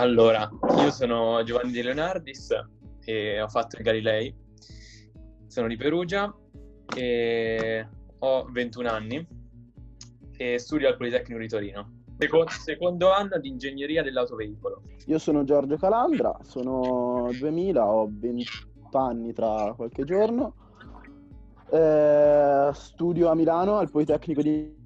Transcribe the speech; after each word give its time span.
Allora, 0.00 0.48
io 0.78 0.90
sono 0.90 1.42
Giovanni 1.42 1.72
Di 1.72 1.82
Leonardis 1.82 2.58
e 3.04 3.38
ho 3.38 3.48
fatto 3.48 3.76
il 3.76 3.82
Galilei, 3.82 4.34
sono 5.46 5.66
di 5.66 5.76
Perugia 5.76 6.34
e 6.96 7.86
ho 8.18 8.46
21 8.50 8.88
anni 8.88 9.28
e 10.38 10.58
studio 10.58 10.88
al 10.88 10.96
Politecnico 10.96 11.38
di 11.38 11.48
Torino. 11.48 12.04
Secondo, 12.16 12.50
secondo 12.50 13.12
anno 13.12 13.38
di 13.38 13.48
ingegneria 13.48 14.02
dell'autoveicolo. 14.02 14.84
Io 15.04 15.18
sono 15.18 15.44
Giorgio 15.44 15.76
Calandra, 15.76 16.34
sono 16.44 17.28
2000, 17.38 17.86
ho 17.86 18.08
20 18.10 18.48
anni 18.92 19.34
tra 19.34 19.74
qualche 19.76 20.04
giorno. 20.04 20.54
Eh, 21.70 22.70
studio 22.72 23.28
a 23.28 23.34
Milano 23.34 23.76
al 23.76 23.90
Politecnico 23.90 24.40
di 24.40 24.79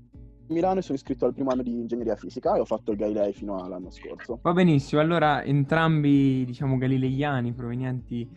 Milano 0.49 0.81
e 0.81 0.83
sono 0.83 0.97
iscritto 0.97 1.27
al 1.27 1.35
primo 1.35 1.51
anno 1.51 1.63
di 1.63 1.73
ingegneria 1.73 2.17
fisica 2.17 2.57
e 2.57 2.61
ho 2.61 2.65
fatto 2.65 2.93
il 2.93 2.99
Galilei 2.99 3.33
fino 3.33 3.63
all'anno 3.63 3.91
scorso. 3.91 4.39
Va 4.43 4.53
benissimo, 4.53 5.01
allora 5.01 5.43
entrambi 5.43 6.45
diciamo 6.45 6.77
galileiani 6.77 7.53
provenienti 7.53 8.29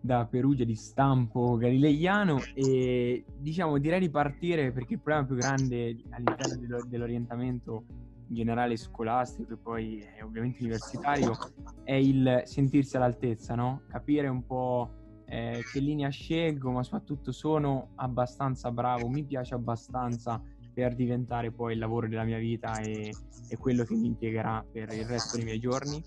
da 0.00 0.26
Perugia 0.26 0.64
di 0.64 0.76
stampo 0.76 1.56
galileiano 1.56 2.44
e 2.54 3.24
diciamo 3.36 3.78
direi 3.78 4.00
di 4.00 4.10
partire 4.10 4.70
perché 4.72 4.94
il 4.94 5.00
problema 5.00 5.26
più 5.26 5.34
grande 5.34 5.96
all'interno 6.10 6.82
dell'orientamento 6.86 7.84
in 8.28 8.34
generale 8.34 8.76
scolastico 8.76 9.54
e 9.54 9.56
poi 9.56 10.00
eh, 10.00 10.22
ovviamente 10.22 10.58
universitario 10.60 11.36
è 11.82 11.94
il 11.94 12.42
sentirsi 12.44 12.96
all'altezza, 12.96 13.54
no? 13.54 13.82
Capire 13.88 14.28
un 14.28 14.44
po' 14.44 14.90
eh, 15.24 15.66
che 15.70 15.80
linea 15.80 16.10
scelgo, 16.10 16.70
ma 16.70 16.82
soprattutto 16.82 17.32
sono 17.32 17.88
abbastanza 17.96 18.70
bravo, 18.70 19.08
mi 19.08 19.24
piace 19.24 19.54
abbastanza 19.54 20.40
per 20.78 20.94
diventare 20.94 21.50
poi 21.50 21.72
il 21.72 21.80
lavoro 21.80 22.06
della 22.06 22.22
mia 22.22 22.38
vita 22.38 22.78
e, 22.78 23.12
e, 23.48 23.56
quello 23.56 23.82
che 23.82 23.96
mi 23.96 24.06
impiegherà 24.06 24.64
per 24.70 24.92
il 24.92 25.04
resto 25.06 25.34
dei 25.36 25.44
miei 25.44 25.58
giorni. 25.58 26.00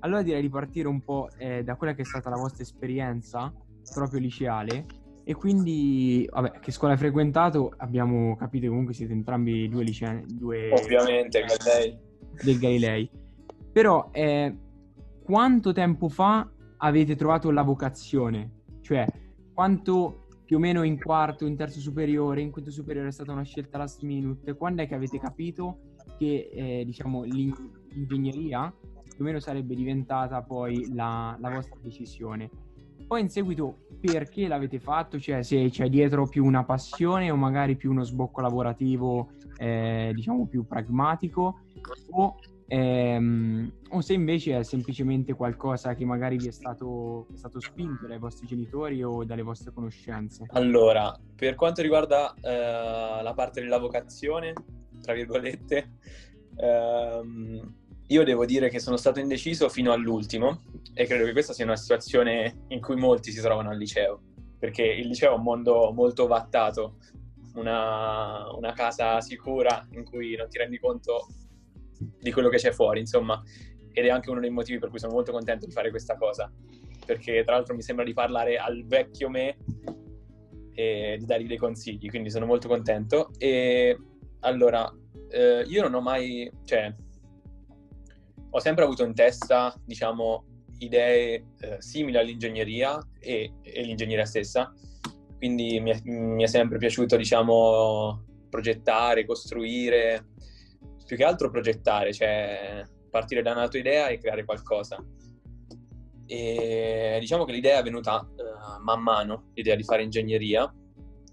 Allora 0.00 0.22
direi 0.22 0.40
di 0.40 0.48
partire 0.48 0.88
un 0.88 1.04
po' 1.04 1.28
eh, 1.38 1.62
da 1.62 1.76
quella 1.76 1.94
che 1.94 2.02
è 2.02 2.04
stata 2.04 2.28
la 2.28 2.34
vostra 2.34 2.64
esperienza 2.64 3.54
proprio 3.94 4.18
liceale 4.18 4.86
e 5.22 5.34
quindi, 5.34 6.28
vabbè, 6.28 6.58
che 6.58 6.72
scuola 6.72 6.94
hai 6.94 6.98
frequentato? 6.98 7.72
Abbiamo 7.76 8.34
capito 8.34 8.62
che 8.64 8.70
comunque 8.70 8.92
siete 8.92 9.12
entrambi 9.12 9.68
due 9.68 9.84
licei, 9.84 10.24
due... 10.26 10.72
Ovviamente, 10.72 11.44
Galilei. 11.44 11.98
Del 12.42 12.58
Galilei. 12.58 13.10
Però, 13.70 14.08
eh, 14.10 14.52
quanto 15.22 15.72
tempo 15.72 16.08
fa 16.08 16.50
avete 16.78 17.14
trovato 17.14 17.52
la 17.52 17.62
vocazione? 17.62 18.62
Cioè, 18.80 19.06
quanto 19.54 20.26
più 20.48 20.56
o 20.56 20.60
meno 20.60 20.82
in 20.82 20.98
quarto, 20.98 21.44
in 21.44 21.56
terzo 21.56 21.78
superiore, 21.78 22.40
in 22.40 22.50
quinto 22.50 22.70
superiore 22.70 23.08
è 23.08 23.12
stata 23.12 23.32
una 23.32 23.42
scelta 23.42 23.76
last 23.76 24.00
minute. 24.00 24.54
Quando 24.54 24.80
è 24.80 24.88
che 24.88 24.94
avete 24.94 25.18
capito 25.18 25.80
che 26.16 26.48
eh, 26.50 26.84
diciamo, 26.86 27.24
l'ingegneria 27.24 28.74
più 28.80 29.18
o 29.18 29.24
meno 29.24 29.40
sarebbe 29.40 29.74
diventata 29.74 30.40
poi 30.40 30.90
la, 30.94 31.36
la, 31.38 31.50
vostra 31.50 31.78
decisione? 31.82 32.48
Poi 33.06 33.20
in 33.20 33.28
seguito 33.28 33.88
perché 34.00 34.48
l'avete 34.48 34.80
fatto? 34.80 35.20
Cioè 35.20 35.42
se 35.42 35.68
c'è 35.68 35.90
dietro 35.90 36.26
più 36.26 36.46
una 36.46 36.64
passione 36.64 37.30
o 37.30 37.36
magari 37.36 37.76
più 37.76 37.90
uno 37.90 38.02
sbocco 38.02 38.40
lavorativo 38.40 39.32
eh, 39.58 40.12
diciamo 40.14 40.46
più 40.46 40.66
pragmatico 40.66 41.60
o 42.12 42.36
Ehm, 42.70 43.72
o 43.90 44.02
se 44.02 44.12
invece 44.12 44.58
è 44.58 44.62
semplicemente 44.62 45.32
qualcosa 45.32 45.94
che 45.94 46.04
magari 46.04 46.36
vi 46.36 46.48
è 46.48 46.50
stato, 46.50 47.26
è 47.32 47.36
stato, 47.36 47.60
spinto 47.60 48.06
dai 48.06 48.18
vostri 48.18 48.46
genitori 48.46 49.02
o 49.02 49.24
dalle 49.24 49.42
vostre 49.42 49.72
conoscenze. 49.72 50.44
Allora, 50.50 51.18
per 51.34 51.54
quanto 51.54 51.80
riguarda 51.80 52.34
eh, 52.34 53.22
la 53.22 53.32
parte 53.34 53.62
della 53.62 53.78
vocazione, 53.78 54.52
tra 55.00 55.14
virgolette, 55.14 55.92
ehm, 56.56 57.74
io 58.08 58.24
devo 58.24 58.44
dire 58.44 58.68
che 58.68 58.80
sono 58.80 58.98
stato 58.98 59.18
indeciso 59.18 59.70
fino 59.70 59.92
all'ultimo 59.92 60.64
e 60.92 61.06
credo 61.06 61.24
che 61.24 61.32
questa 61.32 61.54
sia 61.54 61.64
una 61.64 61.76
situazione 61.76 62.64
in 62.68 62.82
cui 62.82 62.96
molti 62.96 63.32
si 63.32 63.40
trovano 63.40 63.70
al 63.70 63.78
liceo, 63.78 64.20
perché 64.58 64.82
il 64.82 65.06
liceo 65.06 65.32
è 65.32 65.36
un 65.36 65.42
mondo 65.42 65.90
molto 65.94 66.26
vattato, 66.26 66.96
una, 67.54 68.46
una 68.54 68.72
casa 68.74 69.22
sicura 69.22 69.86
in 69.92 70.04
cui 70.04 70.36
non 70.36 70.50
ti 70.50 70.58
rendi 70.58 70.78
conto 70.78 71.28
di 72.20 72.32
quello 72.32 72.48
che 72.48 72.56
c'è 72.58 72.72
fuori, 72.72 73.00
insomma. 73.00 73.42
Ed 73.92 74.04
è 74.04 74.08
anche 74.10 74.30
uno 74.30 74.40
dei 74.40 74.50
motivi 74.50 74.78
per 74.78 74.90
cui 74.90 74.98
sono 74.98 75.12
molto 75.12 75.32
contento 75.32 75.66
di 75.66 75.72
fare 75.72 75.90
questa 75.90 76.16
cosa, 76.16 76.52
perché 77.04 77.42
tra 77.44 77.54
l'altro 77.54 77.74
mi 77.74 77.82
sembra 77.82 78.04
di 78.04 78.12
parlare 78.12 78.56
al 78.56 78.84
vecchio 78.86 79.28
me 79.28 79.56
e 80.74 81.16
di 81.18 81.26
dargli 81.26 81.48
dei 81.48 81.56
consigli, 81.56 82.08
quindi 82.08 82.30
sono 82.30 82.46
molto 82.46 82.68
contento. 82.68 83.30
E 83.38 83.98
allora, 84.40 84.88
eh, 85.30 85.64
io 85.66 85.82
non 85.82 85.94
ho 85.94 86.00
mai, 86.00 86.50
cioè, 86.64 86.94
ho 88.50 88.60
sempre 88.60 88.84
avuto 88.84 89.04
in 89.04 89.14
testa, 89.14 89.74
diciamo, 89.84 90.44
idee 90.78 91.44
eh, 91.58 91.76
simili 91.80 92.16
all'ingegneria 92.16 92.98
e, 93.18 93.54
e, 93.62 93.82
l'ingegneria 93.82 94.24
stessa, 94.24 94.72
quindi 95.36 95.80
mi 95.80 95.90
è, 95.90 96.00
mi 96.04 96.44
è 96.44 96.46
sempre 96.46 96.78
piaciuto, 96.78 97.16
diciamo, 97.16 98.24
progettare, 98.48 99.26
costruire, 99.26 100.28
più 101.08 101.16
che 101.16 101.24
altro 101.24 101.48
progettare, 101.48 102.12
cioè 102.12 102.86
partire 103.10 103.40
da 103.40 103.52
una 103.52 103.66
tua 103.66 103.78
idea 103.78 104.08
e 104.08 104.18
creare 104.18 104.44
qualcosa. 104.44 105.02
E 106.26 107.16
diciamo 107.18 107.46
che 107.46 107.52
l'idea 107.52 107.78
è 107.78 107.82
venuta 107.82 108.20
uh, 108.20 108.82
man 108.82 109.00
mano, 109.00 109.50
l'idea 109.54 109.74
di 109.74 109.84
fare 109.84 110.02
ingegneria, 110.02 110.70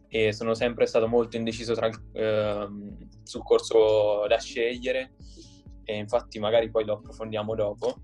e 0.07 0.31
sono 0.31 0.53
sempre 0.53 0.85
stato 0.85 1.09
molto 1.09 1.35
indeciso 1.35 1.73
tra, 1.73 1.87
uh, 1.87 2.97
sul 3.21 3.43
corso 3.43 4.25
da 4.29 4.39
scegliere, 4.39 5.15
e 5.83 5.97
infatti 5.97 6.39
magari 6.39 6.71
poi 6.71 6.85
lo 6.85 6.93
approfondiamo 6.93 7.53
dopo. 7.53 7.95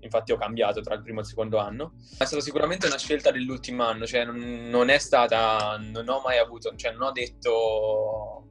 Infatti 0.00 0.32
ho 0.32 0.36
cambiato 0.36 0.80
tra 0.80 0.96
il 0.96 1.02
primo 1.02 1.20
e 1.20 1.22
il 1.22 1.28
secondo 1.28 1.58
anno. 1.58 1.94
È 2.18 2.24
stata 2.24 2.42
sicuramente 2.42 2.88
una 2.88 2.98
scelta 2.98 3.30
dell'ultimo 3.30 3.84
anno, 3.84 4.04
cioè 4.04 4.24
non, 4.24 4.68
non 4.68 4.88
è 4.88 4.98
stata, 4.98 5.78
non 5.78 6.08
ho 6.08 6.20
mai 6.22 6.38
avuto, 6.38 6.74
cioè 6.74 6.90
non 6.90 7.02
ho 7.02 7.12
detto 7.12 8.48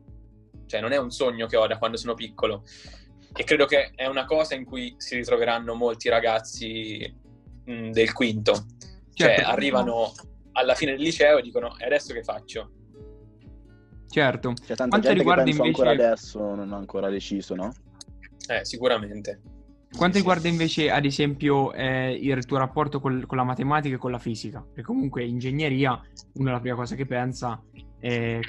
cioè 0.66 0.82
non 0.82 0.92
è 0.92 0.98
un 0.98 1.12
sogno 1.12 1.48
che 1.48 1.58
ho 1.58 1.68
da 1.68 1.78
quando 1.78 1.98
sono 1.98 2.14
piccolo 2.14 2.64
e 3.36 3.44
credo 3.44 3.66
che 3.66 3.92
è 3.96 4.06
una 4.06 4.26
cosa 4.26 4.56
in 4.56 4.64
cui 4.64 4.94
si 4.98 5.16
ritroveranno 5.16 5.74
molti 5.74 6.10
ragazzi 6.10 7.12
mh, 7.66 7.90
del 7.90 8.14
quinto, 8.14 8.54
cioè 9.14 9.36
certo. 9.36 9.50
arrivano 9.50 10.12
alla 10.54 10.76
fine 10.76 10.92
del 10.92 11.02
liceo 11.02 11.40
e 11.40 11.42
dicono 11.42 11.78
e 11.78 11.86
adesso 11.86 12.14
che 12.14 12.24
faccio? 12.24 12.72
Certo. 14.08 14.54
C'è 14.54 14.76
tanta 14.76 15.00
Quanto 15.00 15.08
gente 15.08 15.24
che 15.24 15.40
invece... 15.40 15.62
ancora 15.64 15.90
adesso 15.90 16.40
non 16.54 16.72
ha 16.72 16.78
ancora 16.78 17.10
deciso, 17.10 17.56
no? 17.56 17.74
Eh, 18.48 18.64
sicuramente. 18.64 19.42
Quanto 19.96 20.16
sì, 20.16 20.22
riguarda 20.22 20.44
sì. 20.44 20.50
invece, 20.50 20.92
ad 20.92 21.06
esempio, 21.06 21.74
eh, 21.74 22.14
il 22.14 22.46
tuo 22.46 22.58
rapporto 22.58 23.00
col, 23.00 23.26
con 23.26 23.38
la 23.38 23.44
matematica 23.44 23.96
e 23.96 23.98
con 23.98 24.12
la 24.12 24.20
fisica? 24.20 24.62
Perché 24.62 24.84
comunque 24.84 25.24
ingegneria, 25.24 26.00
una 26.34 26.52
la 26.52 26.60
prima 26.60 26.76
cosa 26.76 26.94
che 26.96 27.08
pensa 27.08 27.60
è 28.00 28.40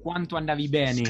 quanto 0.00 0.36
andavi 0.36 0.68
bene 0.68 1.02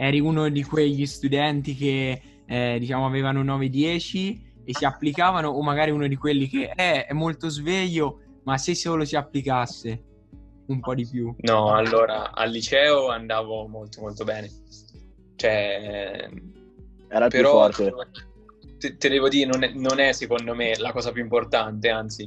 eri 0.00 0.18
uno 0.18 0.48
di 0.48 0.62
quegli 0.62 1.04
studenti 1.04 1.74
che 1.74 2.22
eh, 2.46 2.76
diciamo 2.78 3.04
avevano 3.04 3.44
9-10 3.44 4.38
e 4.64 4.74
si 4.74 4.86
applicavano 4.86 5.50
o 5.50 5.62
magari 5.62 5.90
uno 5.90 6.06
di 6.06 6.16
quelli 6.16 6.48
che 6.48 6.72
eh, 6.74 7.04
è 7.04 7.12
molto 7.12 7.50
sveglio 7.50 8.20
ma 8.44 8.56
se 8.56 8.74
solo 8.74 9.04
si 9.04 9.14
applicasse 9.14 10.04
un 10.68 10.80
po' 10.80 10.94
di 10.94 11.06
più. 11.06 11.34
No 11.40 11.74
allora 11.74 12.32
al 12.32 12.50
liceo 12.50 13.10
andavo 13.10 13.66
molto 13.66 14.00
molto 14.00 14.24
bene. 14.24 14.48
Cioè 15.36 16.30
era 17.08 17.24
il 17.26 17.30
però, 17.30 17.68
più 17.68 17.90
forte. 17.90 18.28
te, 18.78 18.96
te 18.96 19.08
devo 19.10 19.28
dire 19.28 19.50
non 19.50 19.64
è, 19.64 19.72
non 19.74 20.00
è 20.00 20.12
secondo 20.12 20.54
me 20.54 20.78
la 20.78 20.92
cosa 20.92 21.12
più 21.12 21.22
importante 21.22 21.90
anzi. 21.90 22.26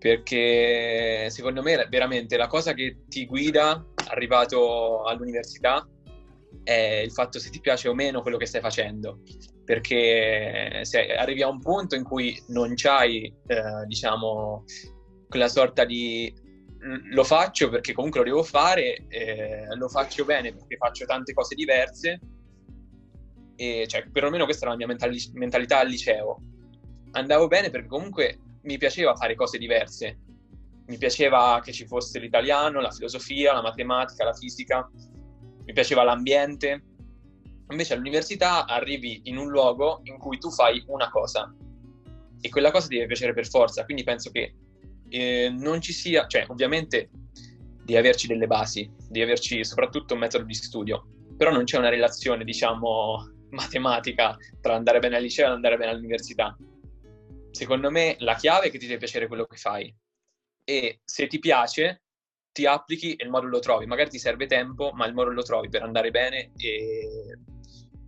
Perché 0.00 1.28
secondo 1.30 1.62
me 1.62 1.86
veramente 1.88 2.36
la 2.36 2.48
cosa 2.48 2.72
che 2.72 3.04
ti 3.06 3.24
guida 3.24 3.86
arrivato 4.08 5.04
all'università 5.04 5.86
è 6.64 7.02
il 7.04 7.12
fatto 7.12 7.38
se 7.38 7.50
ti 7.50 7.60
piace 7.60 7.88
o 7.88 7.94
meno 7.94 8.22
quello 8.22 8.36
che 8.36 8.46
stai 8.46 8.60
facendo, 8.60 9.20
perché 9.64 10.80
se 10.82 11.14
arrivi 11.14 11.42
a 11.42 11.48
un 11.48 11.60
punto 11.60 11.94
in 11.94 12.04
cui 12.04 12.40
non 12.48 12.72
c'hai, 12.74 13.24
eh, 13.46 13.86
diciamo, 13.86 14.64
quella 15.28 15.48
sorta 15.48 15.84
di 15.84 16.32
lo 16.84 17.22
faccio 17.22 17.68
perché 17.68 17.92
comunque 17.92 18.20
lo 18.20 18.26
devo 18.26 18.42
fare, 18.42 19.06
eh, 19.08 19.66
lo 19.76 19.88
faccio 19.88 20.24
bene 20.24 20.52
perché 20.52 20.76
faccio 20.76 21.04
tante 21.04 21.32
cose 21.32 21.54
diverse, 21.54 22.20
e 23.54 23.86
cioè 23.86 24.08
perlomeno 24.10 24.44
questa 24.44 24.64
era 24.64 24.72
la 24.72 24.78
mia 24.78 24.88
mentali- 24.88 25.30
mentalità 25.34 25.78
al 25.78 25.88
liceo. 25.88 26.40
Andavo 27.12 27.46
bene 27.46 27.70
perché 27.70 27.86
comunque 27.86 28.38
mi 28.62 28.78
piaceva 28.78 29.14
fare 29.14 29.34
cose 29.34 29.58
diverse, 29.58 30.18
mi 30.86 30.98
piaceva 30.98 31.60
che 31.62 31.72
ci 31.72 31.86
fosse 31.86 32.18
l'italiano, 32.18 32.80
la 32.80 32.90
filosofia, 32.90 33.52
la 33.52 33.62
matematica, 33.62 34.24
la 34.24 34.34
fisica, 34.34 34.90
mi 35.64 35.72
piaceva 35.72 36.02
l'ambiente. 36.02 36.84
Invece 37.70 37.94
all'università 37.94 38.66
arrivi 38.66 39.22
in 39.24 39.36
un 39.38 39.48
luogo 39.48 40.00
in 40.04 40.18
cui 40.18 40.38
tu 40.38 40.50
fai 40.50 40.82
una 40.88 41.08
cosa 41.08 41.54
e 42.40 42.48
quella 42.48 42.70
cosa 42.70 42.88
ti 42.88 42.94
deve 42.96 43.06
piacere 43.06 43.32
per 43.32 43.48
forza, 43.48 43.84
quindi 43.84 44.02
penso 44.02 44.30
che 44.30 44.54
eh, 45.08 45.48
non 45.48 45.80
ci 45.80 45.92
sia, 45.92 46.26
cioè 46.26 46.44
ovviamente 46.48 47.10
di 47.84 47.96
averci 47.96 48.26
delle 48.26 48.46
basi, 48.46 48.90
di 49.08 49.22
averci 49.22 49.64
soprattutto 49.64 50.14
un 50.14 50.20
metodo 50.20 50.44
di 50.44 50.54
studio, 50.54 51.06
però 51.36 51.52
non 51.52 51.64
c'è 51.64 51.78
una 51.78 51.88
relazione, 51.88 52.44
diciamo, 52.44 53.30
matematica 53.50 54.36
tra 54.60 54.74
andare 54.74 54.98
bene 54.98 55.16
al 55.16 55.22
liceo 55.22 55.48
e 55.48 55.52
andare 55.52 55.76
bene 55.76 55.92
all'università. 55.92 56.56
secondo 57.50 57.90
me 57.90 58.16
la 58.20 58.34
chiave 58.34 58.66
è 58.66 58.70
che 58.70 58.78
ti 58.78 58.86
deve 58.86 58.98
piacere 58.98 59.28
quello 59.28 59.44
che 59.44 59.56
fai 59.56 59.94
e 60.64 61.00
se 61.04 61.26
ti 61.26 61.38
piace 61.38 62.02
ti 62.52 62.66
applichi 62.66 63.14
e 63.14 63.24
il 63.24 63.30
modo 63.30 63.46
lo 63.46 63.58
trovi. 63.58 63.86
Magari 63.86 64.10
ti 64.10 64.18
serve 64.18 64.46
tempo, 64.46 64.92
ma 64.92 65.06
il 65.06 65.14
modo 65.14 65.30
lo 65.30 65.42
trovi 65.42 65.68
per 65.68 65.82
andare 65.82 66.10
bene 66.10 66.52
e 66.56 67.38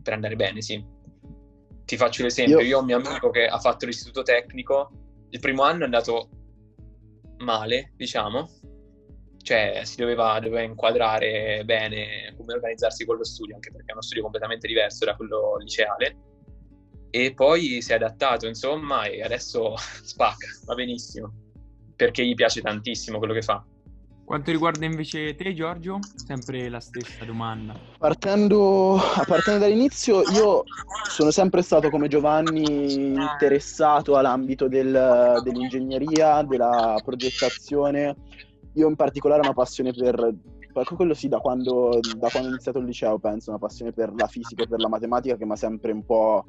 per 0.02 0.12
andare 0.12 0.36
bene, 0.36 0.62
sì. 0.62 0.84
Ti 1.84 1.96
faccio 1.96 2.22
l'esempio, 2.22 2.60
io... 2.60 2.66
io 2.66 2.76
ho 2.76 2.80
un 2.80 2.86
mio 2.86 2.96
amico 2.96 3.30
che 3.30 3.46
ha 3.46 3.58
fatto 3.58 3.86
l'istituto 3.86 4.22
tecnico, 4.22 4.90
il 5.30 5.40
primo 5.40 5.62
anno 5.62 5.82
è 5.82 5.84
andato 5.84 6.28
male, 7.38 7.92
diciamo, 7.96 8.48
cioè 9.42 9.82
si 9.84 9.96
doveva, 9.96 10.38
doveva, 10.40 10.62
inquadrare 10.62 11.62
bene 11.64 12.34
come 12.36 12.54
organizzarsi 12.54 13.04
con 13.04 13.16
lo 13.16 13.24
studio, 13.24 13.54
anche 13.54 13.70
perché 13.70 13.90
è 13.90 13.92
uno 13.92 14.02
studio 14.02 14.22
completamente 14.22 14.66
diverso 14.66 15.04
da 15.04 15.16
quello 15.16 15.56
liceale. 15.58 16.16
E 17.10 17.32
poi 17.34 17.80
si 17.80 17.92
è 17.92 17.94
adattato, 17.94 18.46
insomma, 18.46 19.04
e 19.04 19.22
adesso 19.22 19.74
spacca, 20.02 20.46
va 20.64 20.74
benissimo, 20.74 21.32
perché 21.94 22.24
gli 22.26 22.34
piace 22.34 22.60
tantissimo 22.60 23.18
quello 23.18 23.34
che 23.34 23.42
fa. 23.42 23.64
Quanto 24.24 24.50
riguarda 24.50 24.86
invece 24.86 25.34
te, 25.34 25.52
Giorgio, 25.52 25.98
sempre 26.16 26.70
la 26.70 26.80
stessa 26.80 27.26
domanda. 27.26 27.74
Partendo, 27.98 28.98
partendo, 29.26 29.60
dall'inizio, 29.60 30.22
io 30.22 30.62
sono 31.10 31.30
sempre 31.30 31.60
stato 31.60 31.90
come 31.90 32.08
Giovanni 32.08 33.12
interessato 33.12 34.16
all'ambito 34.16 34.66
del, 34.66 35.40
dell'ingegneria, 35.42 36.42
della 36.42 36.98
progettazione. 37.04 38.16
Io 38.74 38.88
in 38.88 38.96
particolare 38.96 39.42
ho 39.42 39.44
una 39.44 39.52
passione 39.52 39.92
per, 39.92 40.34
quello 40.96 41.12
sì, 41.12 41.28
da 41.28 41.38
quando, 41.38 42.00
da 42.16 42.30
quando 42.30 42.48
ho 42.48 42.52
iniziato 42.52 42.78
il 42.78 42.86
liceo, 42.86 43.18
penso, 43.18 43.50
una 43.50 43.58
passione 43.58 43.92
per 43.92 44.10
la 44.16 44.26
fisica 44.26 44.62
e 44.62 44.68
per 44.68 44.80
la 44.80 44.88
matematica 44.88 45.36
che 45.36 45.44
mi 45.44 45.52
ha 45.52 45.56
sempre 45.56 45.92
un 45.92 46.04
po' 46.04 46.44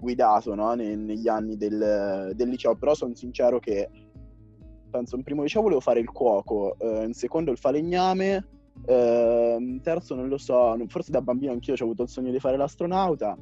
guidato 0.00 0.54
no? 0.54 0.74
negli 0.74 1.28
anni 1.28 1.56
del, 1.56 2.32
del 2.34 2.48
liceo, 2.48 2.74
però 2.74 2.94
sono 2.94 3.14
sincero 3.14 3.60
che 3.60 3.88
penso 4.90 5.16
in 5.16 5.22
primo 5.22 5.42
liceo 5.42 5.62
volevo 5.62 5.80
fare 5.80 6.00
il 6.00 6.10
cuoco, 6.10 6.76
eh, 6.78 7.04
in 7.04 7.14
secondo 7.14 7.50
il 7.50 7.58
falegname, 7.58 8.46
eh, 8.86 9.56
in 9.58 9.80
terzo 9.82 10.14
non 10.14 10.28
lo 10.28 10.38
so, 10.38 10.76
forse 10.88 11.10
da 11.10 11.22
bambino 11.22 11.52
anch'io 11.52 11.74
ho 11.78 11.84
avuto 11.84 12.02
il 12.02 12.08
sogno 12.08 12.30
di 12.30 12.40
fare 12.40 12.56
l'astronauta 12.56 13.36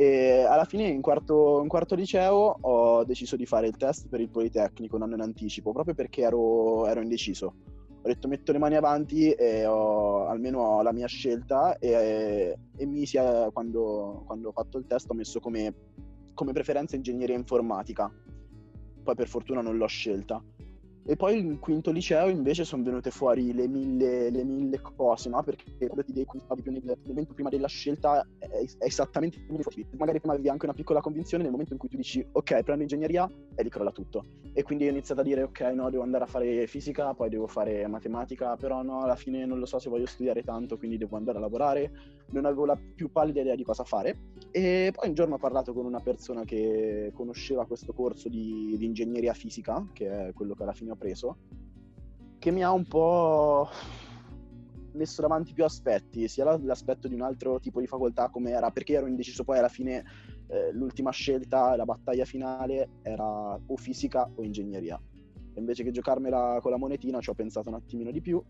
e 0.00 0.44
alla 0.44 0.64
fine 0.64 0.86
in 0.86 1.00
quarto, 1.00 1.60
in 1.60 1.66
quarto, 1.66 1.96
liceo 1.96 2.56
ho 2.60 3.02
deciso 3.02 3.34
di 3.34 3.46
fare 3.46 3.66
il 3.66 3.76
test 3.76 4.06
per 4.06 4.20
il 4.20 4.28
Politecnico 4.28 4.94
un 4.94 5.02
anno 5.02 5.16
in 5.16 5.22
anticipo, 5.22 5.72
proprio 5.72 5.94
perché 5.94 6.22
ero, 6.22 6.86
ero 6.86 7.00
indeciso. 7.00 7.46
Ho 7.46 8.06
detto 8.06 8.28
metto 8.28 8.52
le 8.52 8.58
mani 8.58 8.76
avanti 8.76 9.32
e 9.32 9.66
ho, 9.66 10.28
almeno 10.28 10.60
ho 10.60 10.82
la 10.82 10.92
mia 10.92 11.08
scelta 11.08 11.78
e, 11.78 12.56
e 12.76 12.86
misi, 12.86 13.18
quando, 13.52 14.22
quando, 14.24 14.50
ho 14.50 14.52
fatto 14.52 14.78
il 14.78 14.86
test 14.86 15.10
ho 15.10 15.14
messo 15.14 15.40
come, 15.40 15.74
come 16.32 16.52
preferenza 16.52 16.94
ingegneria 16.94 17.34
informatica. 17.34 18.08
Poi 19.02 19.14
per 19.16 19.26
fortuna 19.26 19.62
non 19.62 19.78
l'ho 19.78 19.88
scelta. 19.88 20.40
E 21.10 21.16
poi 21.16 21.38
in 21.38 21.58
quinto 21.58 21.90
liceo 21.90 22.28
invece 22.28 22.66
sono 22.66 22.82
venute 22.82 23.10
fuori 23.10 23.54
le 23.54 23.66
mille, 23.66 24.28
le 24.28 24.44
mille 24.44 24.78
cose, 24.94 25.30
no? 25.30 25.42
Perché 25.42 25.64
quando 25.78 26.04
ti 26.04 26.22
contavi 26.22 26.60
più 26.60 26.70
nel 26.70 26.98
momento 27.06 27.32
prima 27.32 27.48
della 27.48 27.66
scelta 27.66 28.20
è, 28.38 28.46
è 28.46 28.84
esattamente 28.84 29.38
come 29.46 29.62
Magari 29.96 30.18
prima 30.18 30.34
avevi 30.34 30.50
anche 30.50 30.66
una 30.66 30.74
piccola 30.74 31.00
convinzione, 31.00 31.44
nel 31.44 31.52
momento 31.52 31.72
in 31.72 31.78
cui 31.78 31.88
tu 31.88 31.96
dici 31.96 32.22
ok, 32.30 32.62
prendo 32.62 32.82
ingegneria, 32.82 33.26
e 33.54 33.62
lì 33.62 33.70
crolla 33.70 33.90
tutto. 33.90 34.26
E 34.52 34.62
quindi 34.62 34.86
ho 34.86 34.90
iniziato 34.90 35.22
a 35.22 35.24
dire 35.24 35.44
ok, 35.44 35.60
no, 35.74 35.88
devo 35.88 36.02
andare 36.02 36.24
a 36.24 36.26
fare 36.26 36.66
fisica, 36.66 37.14
poi 37.14 37.30
devo 37.30 37.46
fare 37.46 37.86
matematica, 37.86 38.56
però 38.56 38.82
no, 38.82 39.00
alla 39.00 39.16
fine 39.16 39.46
non 39.46 39.58
lo 39.58 39.64
so 39.64 39.78
se 39.78 39.88
voglio 39.88 40.04
studiare 40.04 40.42
tanto, 40.42 40.76
quindi 40.76 40.98
devo 40.98 41.16
andare 41.16 41.38
a 41.38 41.40
lavorare. 41.40 41.90
Non 42.32 42.44
avevo 42.44 42.66
la 42.66 42.78
più 42.94 43.10
pallida 43.10 43.40
idea 43.40 43.54
di 43.54 43.64
cosa 43.64 43.82
fare. 43.82 44.14
E 44.58 44.90
poi 44.92 45.06
un 45.06 45.14
giorno 45.14 45.36
ho 45.36 45.38
parlato 45.38 45.72
con 45.72 45.86
una 45.86 46.00
persona 46.00 46.42
che 46.42 47.12
conosceva 47.14 47.64
questo 47.64 47.92
corso 47.92 48.28
di, 48.28 48.74
di 48.76 48.86
ingegneria 48.86 49.32
fisica, 49.32 49.86
che 49.92 50.08
è 50.08 50.32
quello 50.32 50.56
che 50.56 50.64
alla 50.64 50.72
fine 50.72 50.90
ho 50.90 50.96
preso, 50.96 51.36
che 52.40 52.50
mi 52.50 52.64
ha 52.64 52.72
un 52.72 52.84
po' 52.84 53.68
messo 54.94 55.22
davanti 55.22 55.52
più 55.52 55.62
aspetti, 55.62 56.26
sia 56.26 56.58
l'aspetto 56.58 57.06
di 57.06 57.14
un 57.14 57.22
altro 57.22 57.60
tipo 57.60 57.78
di 57.78 57.86
facoltà 57.86 58.30
come 58.30 58.50
era, 58.50 58.72
perché 58.72 58.94
ero 58.94 59.06
indeciso 59.06 59.44
poi 59.44 59.58
alla 59.58 59.68
fine 59.68 60.04
eh, 60.48 60.72
l'ultima 60.72 61.12
scelta, 61.12 61.76
la 61.76 61.84
battaglia 61.84 62.24
finale 62.24 62.88
era 63.02 63.54
o 63.64 63.76
fisica 63.76 64.28
o 64.34 64.42
ingegneria. 64.42 65.00
E 65.54 65.60
invece 65.60 65.84
che 65.84 65.92
giocarmela 65.92 66.58
con 66.60 66.72
la 66.72 66.78
monetina 66.78 67.20
ci 67.20 67.30
ho 67.30 67.34
pensato 67.34 67.68
un 67.68 67.76
attimino 67.76 68.10
di 68.10 68.20
più 68.20 68.42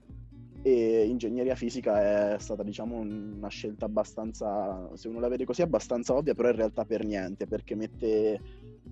e 0.63 1.07
ingegneria 1.07 1.55
fisica 1.55 2.35
è 2.35 2.39
stata 2.39 2.63
diciamo 2.63 2.97
una 2.97 3.49
scelta 3.49 3.87
abbastanza, 3.87 4.91
se 4.95 5.09
uno 5.09 5.21
la 5.21 5.29
vede 5.29 5.45
così, 5.45 5.63
abbastanza 5.63 6.15
ovvia, 6.15 6.35
però 6.35 6.49
in 6.49 6.57
realtà 6.57 6.85
per 6.85 7.05
niente, 7.05 7.47
perché 7.47 7.75
mette 7.75 8.41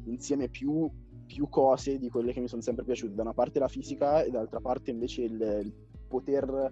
insieme 0.04 0.48
più 0.48 0.90
più 1.26 1.48
cose 1.48 1.98
di 1.98 2.08
quelle 2.08 2.32
che 2.32 2.40
mi 2.40 2.48
sono 2.48 2.62
sempre 2.62 2.84
piaciute. 2.84 3.14
Da 3.14 3.22
una 3.22 3.34
parte 3.34 3.58
la 3.58 3.68
fisica 3.68 4.22
e 4.22 4.30
dall'altra 4.30 4.60
parte 4.60 4.90
invece 4.92 5.22
il, 5.22 5.32
il 5.64 5.72
poter 6.06 6.70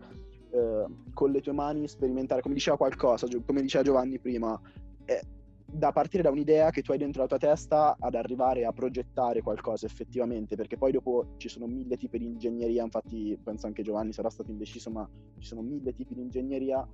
eh, 0.50 0.84
con 1.12 1.30
le 1.30 1.40
tue 1.40 1.52
mani 1.52 1.88
sperimentare, 1.88 2.40
come 2.40 2.54
diceva 2.54 2.76
qualcosa, 2.76 3.26
come 3.44 3.60
diceva 3.60 3.84
Giovanni 3.84 4.18
prima, 4.18 4.58
è 5.04 5.20
da 5.66 5.92
partire 5.92 6.22
da 6.22 6.30
un'idea 6.30 6.70
che 6.70 6.82
tu 6.82 6.92
hai 6.92 6.98
dentro 6.98 7.22
la 7.22 7.28
tua 7.28 7.38
testa 7.38 7.96
ad 7.98 8.14
arrivare 8.14 8.64
a 8.64 8.72
progettare 8.72 9.42
qualcosa 9.42 9.86
effettivamente, 9.86 10.56
perché 10.56 10.76
poi 10.76 10.92
dopo 10.92 11.34
ci 11.36 11.48
sono 11.48 11.66
mille 11.66 11.96
tipi 11.96 12.18
di 12.18 12.26
ingegneria, 12.26 12.84
infatti 12.84 13.38
penso 13.42 13.66
anche 13.66 13.82
Giovanni 13.82 14.12
sarà 14.12 14.30
stato 14.30 14.50
indeciso, 14.50 14.90
ma 14.90 15.08
ci 15.38 15.46
sono 15.46 15.62
mille 15.62 15.92
tipi 15.92 16.14
di 16.14 16.20
ingegneria, 16.20 16.86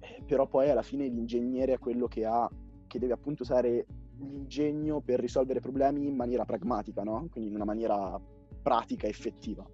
eh, 0.00 0.22
però 0.26 0.46
poi 0.46 0.70
alla 0.70 0.82
fine 0.82 1.06
l'ingegnere 1.06 1.74
è 1.74 1.78
quello 1.78 2.06
che 2.06 2.24
ha, 2.24 2.48
che 2.86 2.98
deve 2.98 3.12
appunto 3.12 3.42
usare 3.42 3.86
l'ingegno 4.18 5.00
per 5.00 5.18
risolvere 5.18 5.60
problemi 5.60 6.06
in 6.06 6.14
maniera 6.14 6.44
pragmatica, 6.44 7.02
no? 7.02 7.28
quindi 7.30 7.50
in 7.50 7.56
una 7.56 7.64
maniera 7.64 8.20
pratica, 8.62 9.06
effettiva. 9.06 9.66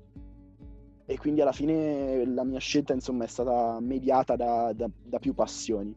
E 1.08 1.18
quindi 1.18 1.40
alla 1.40 1.52
fine 1.52 2.24
la 2.26 2.44
mia 2.44 2.58
scelta 2.58 2.92
insomma 2.92 3.24
è 3.24 3.28
stata 3.28 3.78
mediata 3.80 4.34
da, 4.36 4.72
da, 4.72 4.88
da 5.04 5.18
più 5.18 5.34
passioni. 5.34 5.94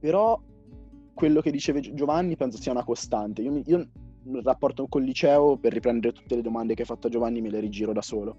Però 0.00 0.40
quello 1.18 1.40
che 1.40 1.50
diceva 1.50 1.80
Giovanni 1.80 2.36
penso 2.36 2.62
sia 2.62 2.70
una 2.70 2.84
costante. 2.84 3.42
Io, 3.42 3.60
io 3.66 3.78
il 3.78 4.40
rapporto 4.44 4.86
col 4.86 5.02
liceo, 5.02 5.56
per 5.56 5.72
riprendere 5.72 6.12
tutte 6.12 6.36
le 6.36 6.42
domande 6.42 6.74
che 6.74 6.82
ha 6.82 6.84
fatto 6.84 7.08
Giovanni, 7.08 7.40
me 7.40 7.50
le 7.50 7.58
rigiro 7.58 7.92
da 7.92 8.02
solo. 8.02 8.36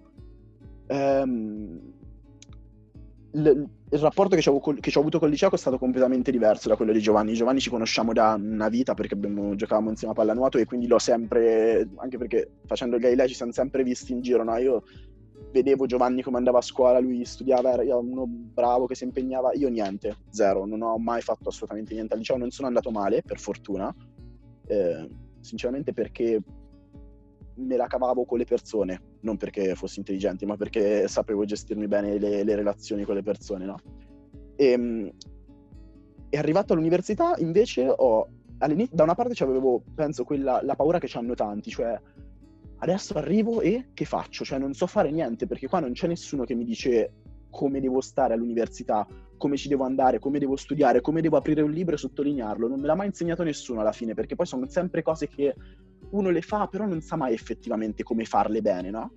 Um, 0.87 1.77
il, 3.31 3.69
il 3.91 3.99
rapporto 3.99 4.37
che 4.37 4.41
che 4.41 4.49
ho, 4.49 4.99
avuto 4.99 5.19
col 5.19 5.29
liceo 5.29 5.51
è 5.51 5.57
stato 5.57 5.77
completamente 5.77 6.31
diverso 6.31 6.69
da 6.69 6.77
quello 6.77 6.93
di 6.93 7.01
Giovanni. 7.01 7.33
Giovanni 7.33 7.59
ci 7.59 7.69
conosciamo 7.69 8.13
da 8.13 8.37
una 8.39 8.69
vita 8.69 8.93
perché 8.93 9.15
abbiamo, 9.15 9.55
giocavamo 9.55 9.89
insieme 9.89 10.13
a 10.13 10.15
pallanuoto 10.15 10.57
e 10.57 10.63
quindi 10.63 10.87
l'ho 10.87 10.99
sempre, 10.99 11.85
anche 11.97 12.17
perché 12.17 12.49
facendo 12.65 12.95
il 12.95 13.01
Galilei 13.01 13.27
ci 13.27 13.35
siamo 13.35 13.51
sempre 13.51 13.83
visti 13.83 14.13
in 14.13 14.21
giro, 14.21 14.45
no? 14.45 14.55
Io 14.55 14.83
vedevo 15.51 15.85
Giovanni 15.85 16.21
come 16.21 16.37
andava 16.37 16.59
a 16.59 16.61
scuola, 16.61 16.99
lui 16.99 17.25
studiava, 17.25 17.73
era 17.73 17.97
uno 17.97 18.25
bravo 18.27 18.85
che 18.85 18.95
si 18.95 19.03
impegnava, 19.03 19.53
io 19.53 19.69
niente, 19.69 20.17
zero, 20.29 20.65
non 20.65 20.81
ho 20.81 20.97
mai 20.97 21.21
fatto 21.21 21.49
assolutamente 21.49 21.93
niente 21.93 22.13
al 22.13 22.19
liceo, 22.19 22.37
non 22.37 22.51
sono 22.51 22.67
andato 22.67 22.91
male, 22.91 23.21
per 23.21 23.39
fortuna, 23.39 23.93
eh, 24.67 25.09
sinceramente 25.39 25.93
perché 25.93 26.41
me 27.55 27.75
la 27.75 27.87
cavavo 27.87 28.25
con 28.25 28.37
le 28.37 28.45
persone, 28.45 29.01
non 29.21 29.37
perché 29.37 29.75
fossi 29.75 29.99
intelligente, 29.99 30.45
ma 30.45 30.55
perché 30.55 31.07
sapevo 31.07 31.43
gestirmi 31.45 31.87
bene 31.87 32.17
le, 32.17 32.43
le 32.43 32.55
relazioni 32.55 33.03
con 33.03 33.15
le 33.15 33.23
persone, 33.23 33.65
no? 33.65 33.77
E, 34.55 34.65
ehm, 34.65 35.11
e 36.29 36.37
arrivato 36.37 36.73
all'università 36.73 37.33
invece 37.39 37.91
ho, 37.93 38.27
da 38.91 39.03
una 39.03 39.15
parte 39.15 39.43
avevo, 39.43 39.81
penso, 39.95 40.23
quella, 40.23 40.61
la 40.63 40.75
paura 40.75 40.99
che 40.99 41.07
ci 41.07 41.17
hanno 41.17 41.33
tanti, 41.33 41.71
cioè 41.71 41.99
adesso 42.79 43.13
arrivo 43.13 43.61
e 43.61 43.89
che 43.93 44.05
faccio? 44.05 44.43
Cioè 44.43 44.57
non 44.57 44.73
so 44.73 44.87
fare 44.87 45.11
niente 45.11 45.47
perché 45.47 45.67
qua 45.67 45.79
non 45.79 45.93
c'è 45.93 46.07
nessuno 46.07 46.43
che 46.43 46.55
mi 46.55 46.63
dice 46.63 47.13
come 47.49 47.79
devo 47.79 48.01
stare 48.01 48.33
all'università, 48.33 49.07
come 49.37 49.57
ci 49.57 49.67
devo 49.67 49.83
andare, 49.83 50.19
come 50.19 50.39
devo 50.39 50.55
studiare, 50.55 51.01
come 51.01 51.21
devo 51.21 51.37
aprire 51.37 51.61
un 51.61 51.71
libro 51.71 51.95
e 51.95 51.97
sottolinearlo. 51.97 52.67
Non 52.67 52.79
me 52.79 52.87
l'ha 52.87 52.95
mai 52.95 53.07
insegnato 53.07 53.43
nessuno 53.43 53.81
alla 53.81 53.91
fine 53.91 54.13
perché 54.13 54.35
poi 54.35 54.45
sono 54.45 54.67
sempre 54.67 55.01
cose 55.01 55.27
che 55.27 55.55
uno 56.11 56.29
le 56.29 56.41
fa, 56.41 56.67
però 56.67 56.85
non 56.85 57.01
sa 57.01 57.15
mai 57.15 57.33
effettivamente 57.33 58.03
come 58.03 58.25
farle 58.25 58.61
bene, 58.61 58.89
no? 58.89 59.11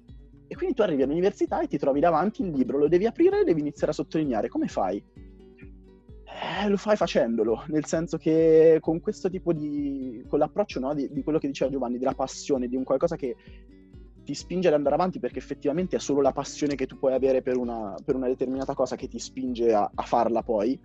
E 0.47 0.55
quindi 0.55 0.75
tu 0.75 0.83
arrivi 0.83 1.03
all'università 1.03 1.63
e 1.63 1.67
ti 1.67 1.79
trovi 1.79 2.01
davanti 2.01 2.43
il 2.43 2.51
libro, 2.51 2.79
lo 2.79 2.89
devi 2.89 3.07
aprire 3.07 3.41
e 3.41 3.45
devi 3.45 3.61
iniziare 3.61 3.93
a 3.93 3.95
sottolineare. 3.95 4.49
Come 4.49 4.69
fai? 4.69 5.03
Eh, 6.45 6.69
lo 6.69 6.77
fai 6.77 6.97
facendolo, 6.97 7.63
nel 7.69 7.85
senso 7.85 8.17
che 8.17 8.79
con 8.81 9.01
questo 9.01 9.31
tipo 9.31 9.53
di... 9.53 10.25
con 10.27 10.41
l'approccio 10.41 10.81
no, 10.81 10.93
di, 10.93 11.09
di 11.13 11.23
quello 11.23 11.39
che 11.39 11.47
diceva 11.47 11.71
Giovanni, 11.71 11.99
della 11.99 12.15
passione, 12.15 12.67
di 12.67 12.75
un 12.75 12.83
qualcosa 12.83 13.15
che 13.15 13.37
ti 14.25 14.35
spinge 14.35 14.69
ad 14.69 14.75
andare 14.75 14.95
avanti 14.95 15.19
perché 15.19 15.39
effettivamente 15.39 15.97
è 15.97 16.01
solo 16.01 16.21
la 16.21 16.33
passione 16.33 16.75
che 16.75 16.87
tu 16.87 16.99
puoi 16.99 17.13
avere 17.13 17.43
per 17.43 17.57
una, 17.57 17.95
per 18.05 18.15
una 18.15 18.29
determinata 18.29 18.75
cosa 18.75 18.97
che 18.97 19.09
ti 19.09 19.19
spinge 19.19 19.73
a, 19.75 19.91
a 19.95 20.03
farla 20.03 20.43
poi. 20.43 20.81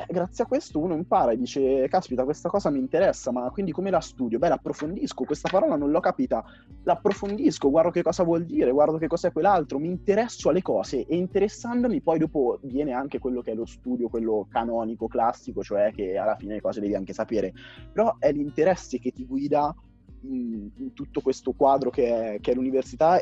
Eh, 0.00 0.06
grazie 0.12 0.44
a 0.44 0.46
questo 0.46 0.78
uno 0.78 0.94
impara 0.94 1.32
e 1.32 1.36
dice, 1.36 1.88
caspita, 1.88 2.22
questa 2.22 2.48
cosa 2.48 2.70
mi 2.70 2.78
interessa, 2.78 3.32
ma 3.32 3.50
quindi 3.50 3.72
come 3.72 3.90
la 3.90 4.00
studio? 4.00 4.38
Beh, 4.38 4.48
l'approfondisco, 4.48 5.24
questa 5.24 5.48
parola 5.48 5.74
non 5.74 5.90
l'ho 5.90 5.98
capita, 5.98 6.44
l'approfondisco, 6.84 7.68
guardo 7.68 7.90
che 7.90 8.02
cosa 8.02 8.22
vuol 8.22 8.44
dire, 8.44 8.70
guardo 8.70 8.96
che 8.96 9.08
cos'è 9.08 9.32
quell'altro, 9.32 9.80
mi 9.80 9.88
interesso 9.88 10.50
alle 10.50 10.62
cose 10.62 11.04
e 11.04 11.16
interessandomi 11.16 12.00
poi 12.00 12.18
dopo 12.18 12.60
viene 12.62 12.92
anche 12.92 13.18
quello 13.18 13.40
che 13.40 13.50
è 13.50 13.54
lo 13.54 13.66
studio, 13.66 14.08
quello 14.08 14.46
canonico, 14.48 15.08
classico, 15.08 15.64
cioè 15.64 15.90
che 15.92 16.16
alla 16.16 16.36
fine 16.36 16.54
le 16.54 16.60
cose 16.60 16.80
devi 16.80 16.94
anche 16.94 17.12
sapere, 17.12 17.52
però 17.92 18.16
è 18.20 18.30
l'interesse 18.30 19.00
che 19.00 19.10
ti 19.10 19.26
guida 19.26 19.74
in, 20.22 20.70
in 20.76 20.92
tutto 20.92 21.20
questo 21.20 21.52
quadro 21.52 21.90
che 21.90 22.34
è, 22.34 22.40
che 22.40 22.52
è 22.52 22.54
l'università 22.54 23.20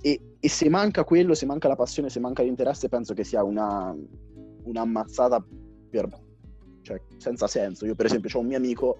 e, 0.00 0.20
e, 0.38 0.48
se 0.48 0.68
manca 0.68 1.04
quello, 1.04 1.34
se 1.34 1.46
manca 1.46 1.68
la 1.68 1.76
passione, 1.76 2.08
se 2.08 2.20
manca 2.20 2.42
l'interesse, 2.42 2.88
penso 2.88 3.14
che 3.14 3.24
sia 3.24 3.42
una, 3.42 3.94
un'ammazzata 4.62 5.44
per, 5.90 6.08
cioè, 6.82 7.00
senza 7.16 7.46
senso. 7.46 7.86
Io 7.86 7.94
per 7.94 8.06
esempio 8.06 8.30
ho 8.32 8.40
un 8.40 8.46
mio 8.46 8.56
amico 8.56 8.98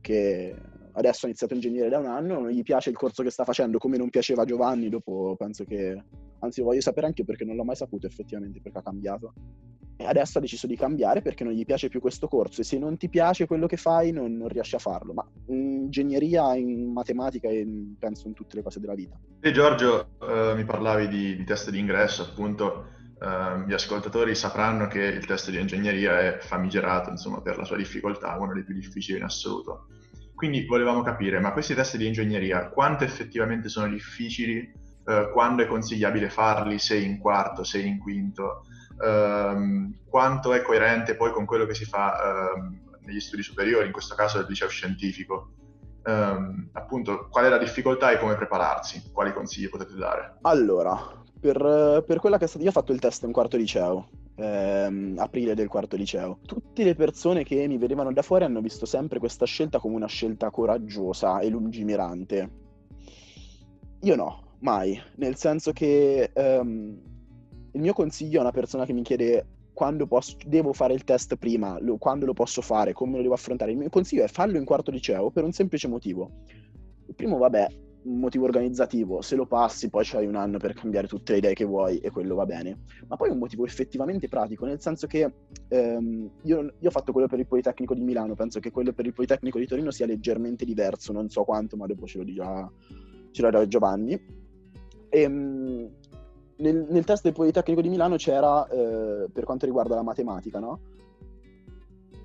che 0.00 0.54
adesso 0.92 1.24
ha 1.24 1.28
iniziato 1.28 1.54
ingegneria 1.54 1.88
da 1.88 1.98
un 1.98 2.06
anno, 2.06 2.40
non 2.40 2.50
gli 2.50 2.62
piace 2.62 2.90
il 2.90 2.96
corso 2.96 3.22
che 3.22 3.30
sta 3.30 3.44
facendo 3.44 3.78
come 3.78 3.96
non 3.96 4.10
piaceva 4.10 4.44
Giovanni, 4.44 4.88
dopo 4.88 5.34
penso 5.36 5.64
che... 5.64 6.02
Anzi, 6.40 6.62
voglio 6.62 6.80
sapere 6.80 7.06
anche 7.06 7.24
perché 7.24 7.44
non 7.44 7.56
l'ho 7.56 7.64
mai 7.64 7.76
saputo 7.76 8.06
effettivamente, 8.06 8.60
perché 8.60 8.78
ha 8.78 8.82
cambiato. 8.82 9.32
E 9.98 10.04
adesso 10.04 10.36
ha 10.36 10.40
deciso 10.42 10.66
di 10.66 10.76
cambiare 10.76 11.22
perché 11.22 11.42
non 11.42 11.54
gli 11.54 11.64
piace 11.64 11.88
più 11.88 12.00
questo 12.00 12.28
corso 12.28 12.60
e 12.60 12.64
se 12.64 12.78
non 12.78 12.98
ti 12.98 13.08
piace 13.08 13.46
quello 13.46 13.66
che 13.66 13.78
fai 13.78 14.12
non, 14.12 14.36
non 14.36 14.48
riesci 14.48 14.74
a 14.74 14.78
farlo. 14.78 15.14
Ma 15.14 15.26
in 15.46 15.84
ingegneria, 15.84 16.54
in 16.54 16.92
matematica 16.92 17.48
e 17.48 17.66
penso 17.98 18.28
in 18.28 18.34
tutte 18.34 18.56
le 18.56 18.62
cose 18.62 18.78
della 18.78 18.94
vita. 18.94 19.18
E 19.40 19.52
Giorgio, 19.52 20.08
eh, 20.20 20.54
mi 20.54 20.64
parlavi 20.64 21.08
di, 21.08 21.36
di 21.36 21.44
test 21.44 21.70
di 21.70 21.78
ingresso, 21.78 22.22
appunto. 22.22 22.94
Uh, 23.18 23.66
gli 23.66 23.72
ascoltatori 23.72 24.34
sapranno 24.34 24.88
che 24.88 25.00
il 25.00 25.24
test 25.24 25.48
di 25.48 25.58
ingegneria 25.58 26.20
è 26.20 26.38
famigerato, 26.38 27.08
insomma, 27.08 27.40
per 27.40 27.56
la 27.56 27.64
sua 27.64 27.78
difficoltà, 27.78 28.36
uno 28.38 28.52
dei 28.52 28.62
più 28.62 28.74
difficili 28.74 29.16
in 29.16 29.24
assoluto. 29.24 29.86
Quindi 30.34 30.66
volevamo 30.66 31.00
capire, 31.00 31.40
ma 31.40 31.54
questi 31.54 31.74
test 31.74 31.96
di 31.96 32.06
ingegneria, 32.06 32.68
quanto 32.68 33.04
effettivamente 33.04 33.70
sono 33.70 33.88
difficili, 33.88 34.70
uh, 35.06 35.30
quando 35.32 35.62
è 35.62 35.66
consigliabile 35.66 36.28
farli, 36.28 36.78
se 36.78 36.96
in 36.96 37.18
quarto, 37.18 37.64
se 37.64 37.80
in 37.80 37.98
quinto, 37.98 38.64
uh, 38.98 39.94
quanto 40.08 40.52
è 40.52 40.62
coerente 40.62 41.16
poi 41.16 41.30
con 41.32 41.44
quello 41.44 41.66
che 41.66 41.74
si 41.74 41.84
fa 41.84 42.52
ehm, 42.54 42.80
negli 43.04 43.20
studi 43.20 43.42
superiori, 43.42 43.86
in 43.86 43.92
questo 43.92 44.14
caso 44.14 44.38
del 44.38 44.46
liceo 44.48 44.68
scientifico. 44.68 45.50
Um, 46.04 46.68
appunto, 46.72 47.26
qual 47.28 47.46
è 47.46 47.48
la 47.48 47.58
difficoltà 47.58 48.12
e 48.12 48.18
come 48.18 48.36
prepararsi? 48.36 49.10
Quali 49.12 49.32
consigli 49.32 49.68
potete 49.68 49.94
dare? 49.96 50.36
Allora, 50.42 50.96
per, 51.38 52.04
per, 52.06 52.20
quella 52.20 52.38
che 52.38 52.44
è 52.44 52.48
stata... 52.48 52.62
Io 52.62 52.70
ho 52.70 52.72
fatto 52.72 52.92
il 52.92 53.00
test 53.00 53.24
in 53.24 53.32
quarto 53.32 53.56
liceo, 53.56 54.08
ehm, 54.36 55.16
aprile 55.18 55.54
del 55.54 55.68
quarto 55.68 55.96
liceo. 55.96 56.38
Tutte 56.46 56.84
le 56.84 56.94
persone 56.94 57.42
che 57.42 57.66
mi 57.66 57.76
vedevano 57.76 58.12
da 58.12 58.22
fuori 58.22 58.44
hanno 58.44 58.60
visto 58.60 58.86
sempre 58.86 59.18
questa 59.18 59.46
scelta 59.46 59.80
come 59.80 59.96
una 59.96 60.06
scelta 60.06 60.50
coraggiosa 60.50 61.40
e 61.40 61.48
lungimirante. 61.48 62.50
Io 64.02 64.14
no, 64.14 64.45
mai. 64.60 65.00
Nel 65.16 65.36
senso 65.36 65.72
che 65.72 66.30
ehm, 66.32 67.00
il 67.72 67.80
mio 67.80 67.92
consiglio 67.92 68.38
a 68.38 68.42
una 68.42 68.52
persona 68.52 68.84
che 68.84 68.92
mi 68.92 69.02
chiede 69.02 69.46
quando 69.72 70.06
posso, 70.06 70.36
devo 70.46 70.72
fare 70.72 70.94
il 70.94 71.04
test 71.04 71.36
prima, 71.36 71.78
lo, 71.80 71.98
quando 71.98 72.24
lo 72.24 72.32
posso 72.32 72.62
fare, 72.62 72.94
come 72.94 73.16
lo 73.16 73.22
devo 73.22 73.34
affrontare, 73.34 73.72
il 73.72 73.76
mio 73.76 73.90
consiglio 73.90 74.24
è 74.24 74.28
farlo 74.28 74.56
in 74.56 74.64
quarto 74.64 74.90
liceo 74.90 75.30
per 75.30 75.44
un 75.44 75.52
semplice 75.52 75.86
motivo. 75.86 76.30
Il 77.06 77.14
primo, 77.14 77.36
vabbè, 77.36 77.68
un 78.06 78.18
motivo 78.18 78.44
organizzativo, 78.44 79.20
se 79.20 79.36
lo 79.36 79.46
passi 79.46 79.90
poi 79.90 80.04
c'hai 80.04 80.26
un 80.26 80.36
anno 80.36 80.58
per 80.58 80.72
cambiare 80.72 81.08
tutte 81.08 81.32
le 81.32 81.38
idee 81.38 81.54
che 81.54 81.64
vuoi 81.64 81.98
e 81.98 82.10
quello 82.10 82.36
va 82.36 82.46
bene, 82.46 82.78
ma 83.08 83.16
poi 83.16 83.30
un 83.30 83.38
motivo 83.38 83.66
effettivamente 83.66 84.28
pratico, 84.28 84.64
nel 84.64 84.80
senso 84.80 85.06
che 85.06 85.30
ehm, 85.68 86.30
io, 86.44 86.74
io, 86.78 86.88
ho 86.88 86.90
fatto 86.90 87.12
quello 87.12 87.26
per 87.26 87.40
il 87.40 87.46
Politecnico 87.46 87.94
di 87.94 88.02
Milano, 88.02 88.34
penso 88.34 88.60
che 88.60 88.70
quello 88.70 88.92
per 88.92 89.04
il 89.06 89.12
Politecnico 89.12 89.58
di 89.58 89.66
Torino 89.66 89.90
sia 89.90 90.06
leggermente 90.06 90.64
diverso, 90.64 91.12
non 91.12 91.28
so 91.28 91.44
quanto, 91.44 91.76
ma 91.76 91.86
dopo 91.86 92.06
ce 92.06 92.18
lo 92.18 92.24
dirà, 92.24 92.72
ce 93.32 93.42
lo 93.42 93.50
dirà 93.50 93.66
Giovanni. 93.66 94.35
E, 95.08 95.20
ehm, 95.20 95.90
nel, 96.58 96.86
nel, 96.88 97.04
test 97.04 97.22
del 97.22 97.32
Politecnico 97.32 97.80
di 97.80 97.88
Milano 97.88 98.16
c'era, 98.16 98.66
eh, 98.68 99.28
per 99.30 99.44
quanto 99.44 99.66
riguarda 99.66 99.94
la 99.94 100.02
matematica, 100.02 100.58
no? 100.58 100.80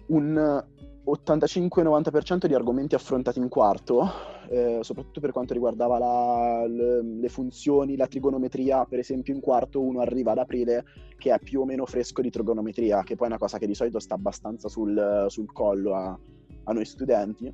un 0.08 0.64
85-90% 1.06 2.46
di 2.46 2.54
argomenti 2.54 2.96
affrontati 2.96 3.40
in 3.40 3.50
quarto, 3.50 4.08
eh, 4.50 4.80
soprattutto 4.82 5.20
per 5.20 5.32
quanto 5.32 5.54
riguardava 5.54 5.98
la, 5.98 6.66
le, 6.68 7.02
le, 7.02 7.30
funzioni, 7.30 7.96
la 7.96 8.08
trigonometria, 8.08 8.86
per 8.86 9.00
esempio 9.00 9.34
in 9.34 9.40
quarto 9.40 9.82
uno 9.82 10.00
arriva 10.02 10.32
ad 10.32 10.38
aprile 10.38 10.84
che 11.18 11.34
è 11.34 11.40
più 11.40 11.62
o 11.62 11.66
meno 11.66 11.86
fresco 11.86 12.22
di 12.22 12.30
trigonometria, 12.30 13.04
che 13.04 13.16
poi 13.16 13.28
è 13.28 13.30
una 13.30 13.40
cosa 13.40 13.58
che 13.58 13.68
di 13.68 13.74
solito 13.74 14.00
sta 14.00 14.16
abbastanza 14.16 14.70
sul, 14.70 15.26
sul 15.30 15.52
collo 15.52 15.96
a, 15.96 16.18
a, 16.66 16.74
noi 16.74 16.86
studenti, 16.86 17.52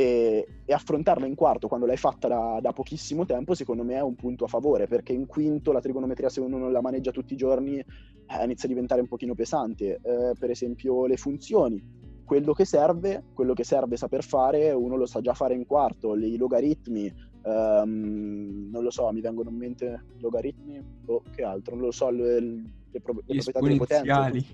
e, 0.00 0.46
e, 0.64 0.72
affrontarla 0.72 1.26
in 1.26 1.34
quarto 1.34 1.68
quando 1.68 1.84
l'hai 1.84 1.98
fatta 1.98 2.26
da, 2.26 2.58
da, 2.62 2.72
pochissimo 2.72 3.26
tempo 3.26 3.54
secondo 3.54 3.84
me 3.84 3.96
è 3.96 4.00
un 4.00 4.14
punto 4.14 4.44
a 4.44 4.48
favore, 4.48 4.86
perché 4.86 5.12
in 5.12 5.26
quinto 5.26 5.72
la 5.72 5.80
trigonometria 5.80 6.30
se 6.30 6.40
uno 6.40 6.56
non 6.56 6.72
la 6.72 6.80
maneggia 6.80 7.10
tutti 7.10 7.34
i 7.34 7.36
giorni 7.36 7.78
eh, 7.78 8.44
inizia 8.44 8.64
a 8.64 8.68
diventare 8.68 9.02
un 9.02 9.08
pochino 9.08 9.34
pesante, 9.34 10.00
eh, 10.02 10.32
per 10.38 10.50
esempio 10.50 11.06
le 11.06 11.16
funzioni 11.18 11.98
quello 12.24 12.52
che 12.52 12.64
serve, 12.64 13.24
quello 13.34 13.54
che 13.54 13.64
serve 13.64 13.96
saper 13.96 14.22
fare, 14.22 14.70
uno 14.70 14.96
lo 14.96 15.04
sa 15.04 15.20
già 15.20 15.34
fare 15.34 15.52
in 15.52 15.66
quarto, 15.66 16.14
i 16.14 16.36
logaritmi, 16.36 17.12
um, 17.42 18.68
non 18.70 18.84
lo 18.84 18.90
so, 18.90 19.10
mi 19.10 19.20
vengono 19.20 19.50
in 19.50 19.56
mente 19.56 20.04
logaritmi 20.20 20.78
o 21.06 21.14
oh, 21.14 21.22
che 21.34 21.42
altro, 21.42 21.74
non 21.74 21.86
lo 21.86 21.90
so, 21.90 22.08
le, 22.08 22.38
le, 22.38 23.00
pro- 23.00 23.20
le 23.26 23.42
proprietà 23.42 23.60
delle 23.60 23.76
potenze. 23.76 24.46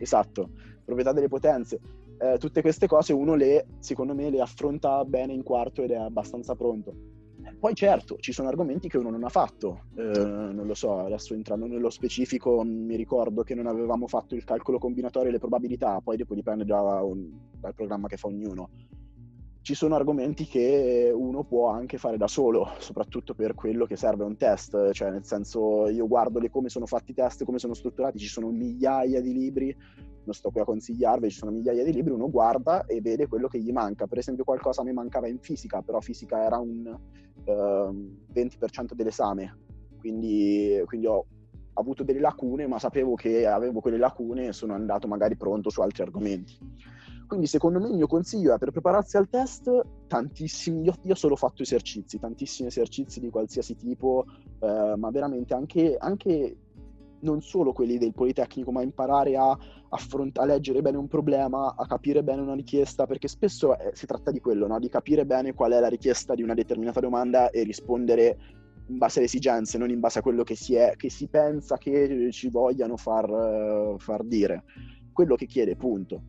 Esatto, 0.00 0.50
proprietà 0.82 1.12
delle 1.12 1.28
potenze. 1.28 1.78
Eh, 2.20 2.36
tutte 2.38 2.62
queste 2.62 2.86
cose 2.88 3.12
uno 3.12 3.34
le, 3.34 3.66
secondo 3.78 4.14
me, 4.14 4.28
le 4.30 4.40
affronta 4.40 5.04
bene 5.04 5.32
in 5.32 5.42
quarto 5.42 5.82
ed 5.82 5.92
è 5.92 5.96
abbastanza 5.96 6.54
pronto. 6.56 6.92
Poi 7.58 7.74
certo, 7.74 8.16
ci 8.18 8.32
sono 8.32 8.48
argomenti 8.48 8.88
che 8.88 8.98
uno 8.98 9.10
non 9.10 9.24
ha 9.24 9.28
fatto, 9.28 9.84
eh, 9.96 10.02
non 10.02 10.66
lo 10.66 10.74
so, 10.74 10.98
adesso 10.98 11.34
entrando 11.34 11.66
nello 11.66 11.88
specifico 11.88 12.62
mi 12.62 12.96
ricordo 12.96 13.42
che 13.42 13.54
non 13.54 13.66
avevamo 13.66 14.06
fatto 14.06 14.34
il 14.34 14.44
calcolo 14.44 14.78
combinatorio 14.78 15.30
e 15.30 15.32
le 15.32 15.38
probabilità, 15.38 16.00
poi 16.02 16.16
dopo 16.16 16.34
dipende 16.34 16.64
da 16.64 16.80
un, 17.02 17.30
dal 17.58 17.74
programma 17.74 18.06
che 18.08 18.16
fa 18.16 18.26
ognuno. 18.26 18.68
Ci 19.60 19.74
sono 19.74 19.94
argomenti 19.94 20.46
che 20.46 21.10
uno 21.14 21.44
può 21.44 21.68
anche 21.68 21.98
fare 21.98 22.16
da 22.16 22.26
solo, 22.26 22.70
soprattutto 22.78 23.34
per 23.34 23.54
quello 23.54 23.86
che 23.86 23.96
serve 23.96 24.24
un 24.24 24.36
test, 24.36 24.92
cioè 24.92 25.10
nel 25.10 25.24
senso 25.24 25.88
io 25.88 26.06
guardo 26.06 26.38
le, 26.38 26.50
come 26.50 26.68
sono 26.68 26.86
fatti 26.86 27.12
i 27.12 27.14
test, 27.14 27.44
come 27.44 27.58
sono 27.58 27.74
strutturati, 27.74 28.18
ci 28.18 28.28
sono 28.28 28.50
migliaia 28.50 29.20
di 29.20 29.32
libri 29.32 29.76
non 30.28 30.34
sto 30.34 30.50
qui 30.50 30.60
a 30.60 30.64
consigliarvi, 30.64 31.30
ci 31.30 31.38
sono 31.38 31.50
migliaia 31.50 31.82
di 31.82 31.92
libri, 31.92 32.12
uno 32.12 32.30
guarda 32.30 32.84
e 32.84 33.00
vede 33.00 33.26
quello 33.26 33.48
che 33.48 33.58
gli 33.58 33.72
manca. 33.72 34.06
Per 34.06 34.18
esempio 34.18 34.44
qualcosa 34.44 34.84
mi 34.84 34.92
mancava 34.92 35.26
in 35.26 35.38
fisica, 35.38 35.80
però 35.80 36.00
fisica 36.00 36.44
era 36.44 36.58
un 36.58 36.86
ehm, 37.44 38.16
20% 38.32 38.92
dell'esame, 38.92 39.58
quindi, 39.98 40.82
quindi 40.84 41.06
ho 41.06 41.24
avuto 41.72 42.04
delle 42.04 42.20
lacune, 42.20 42.66
ma 42.66 42.78
sapevo 42.78 43.14
che 43.14 43.46
avevo 43.46 43.80
quelle 43.80 43.96
lacune 43.96 44.48
e 44.48 44.52
sono 44.52 44.74
andato 44.74 45.08
magari 45.08 45.36
pronto 45.36 45.70
su 45.70 45.80
altri 45.80 46.02
argomenti. 46.02 46.58
Quindi 47.26 47.46
secondo 47.46 47.78
me 47.78 47.88
il 47.88 47.94
mio 47.94 48.06
consiglio 48.06 48.54
è 48.54 48.58
per 48.58 48.70
prepararsi 48.70 49.16
al 49.16 49.28
test 49.28 49.70
tantissimi, 50.06 50.82
io, 50.82 50.94
io 51.02 51.12
ho 51.12 51.16
solo 51.16 51.36
fatto 51.36 51.62
esercizi, 51.62 52.18
tantissimi 52.18 52.68
esercizi 52.68 53.20
di 53.20 53.30
qualsiasi 53.30 53.76
tipo, 53.76 54.24
eh, 54.60 54.94
ma 54.96 55.10
veramente 55.10 55.54
anche, 55.54 55.96
anche 55.98 56.56
non 57.20 57.40
solo 57.40 57.72
quelli 57.72 57.98
del 57.98 58.12
Politecnico, 58.12 58.70
ma 58.70 58.82
imparare 58.82 59.36
a, 59.36 59.56
affront- 59.90 60.38
a 60.38 60.44
leggere 60.44 60.82
bene 60.82 60.96
un 60.96 61.08
problema, 61.08 61.74
a 61.76 61.86
capire 61.86 62.22
bene 62.22 62.42
una 62.42 62.54
richiesta, 62.54 63.06
perché 63.06 63.28
spesso 63.28 63.78
eh, 63.78 63.90
si 63.94 64.06
tratta 64.06 64.30
di 64.30 64.40
quello, 64.40 64.66
no? 64.66 64.78
di 64.78 64.88
capire 64.88 65.26
bene 65.26 65.54
qual 65.54 65.72
è 65.72 65.80
la 65.80 65.88
richiesta 65.88 66.34
di 66.34 66.42
una 66.42 66.54
determinata 66.54 67.00
domanda 67.00 67.50
e 67.50 67.62
rispondere 67.62 68.36
in 68.88 68.98
base 68.98 69.18
alle 69.18 69.26
esigenze, 69.26 69.78
non 69.78 69.90
in 69.90 70.00
base 70.00 70.18
a 70.18 70.22
quello 70.22 70.42
che 70.42 70.54
si, 70.54 70.74
è, 70.74 70.94
che 70.96 71.10
si 71.10 71.28
pensa 71.28 71.76
che 71.76 72.30
ci 72.32 72.48
vogliano 72.48 72.96
far, 72.96 73.28
uh, 73.28 73.98
far 73.98 74.24
dire. 74.24 74.64
Quello 75.12 75.34
che 75.34 75.46
chiede, 75.46 75.76
punto. 75.76 76.22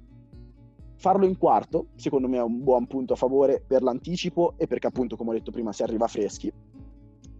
Farlo 0.95 1.25
in 1.25 1.37
quarto, 1.37 1.87
secondo 1.95 2.27
me, 2.27 2.37
è 2.37 2.41
un 2.41 2.61
buon 2.61 2.85
punto 2.85 3.13
a 3.13 3.15
favore 3.15 3.63
per 3.65 3.81
l'anticipo 3.81 4.55
e 4.57 4.67
perché, 4.67 4.87
appunto, 4.87 5.15
come 5.15 5.29
ho 5.29 5.33
detto 5.33 5.51
prima, 5.51 5.71
si 5.71 5.83
arriva 5.83 6.07
freschi. 6.07 6.51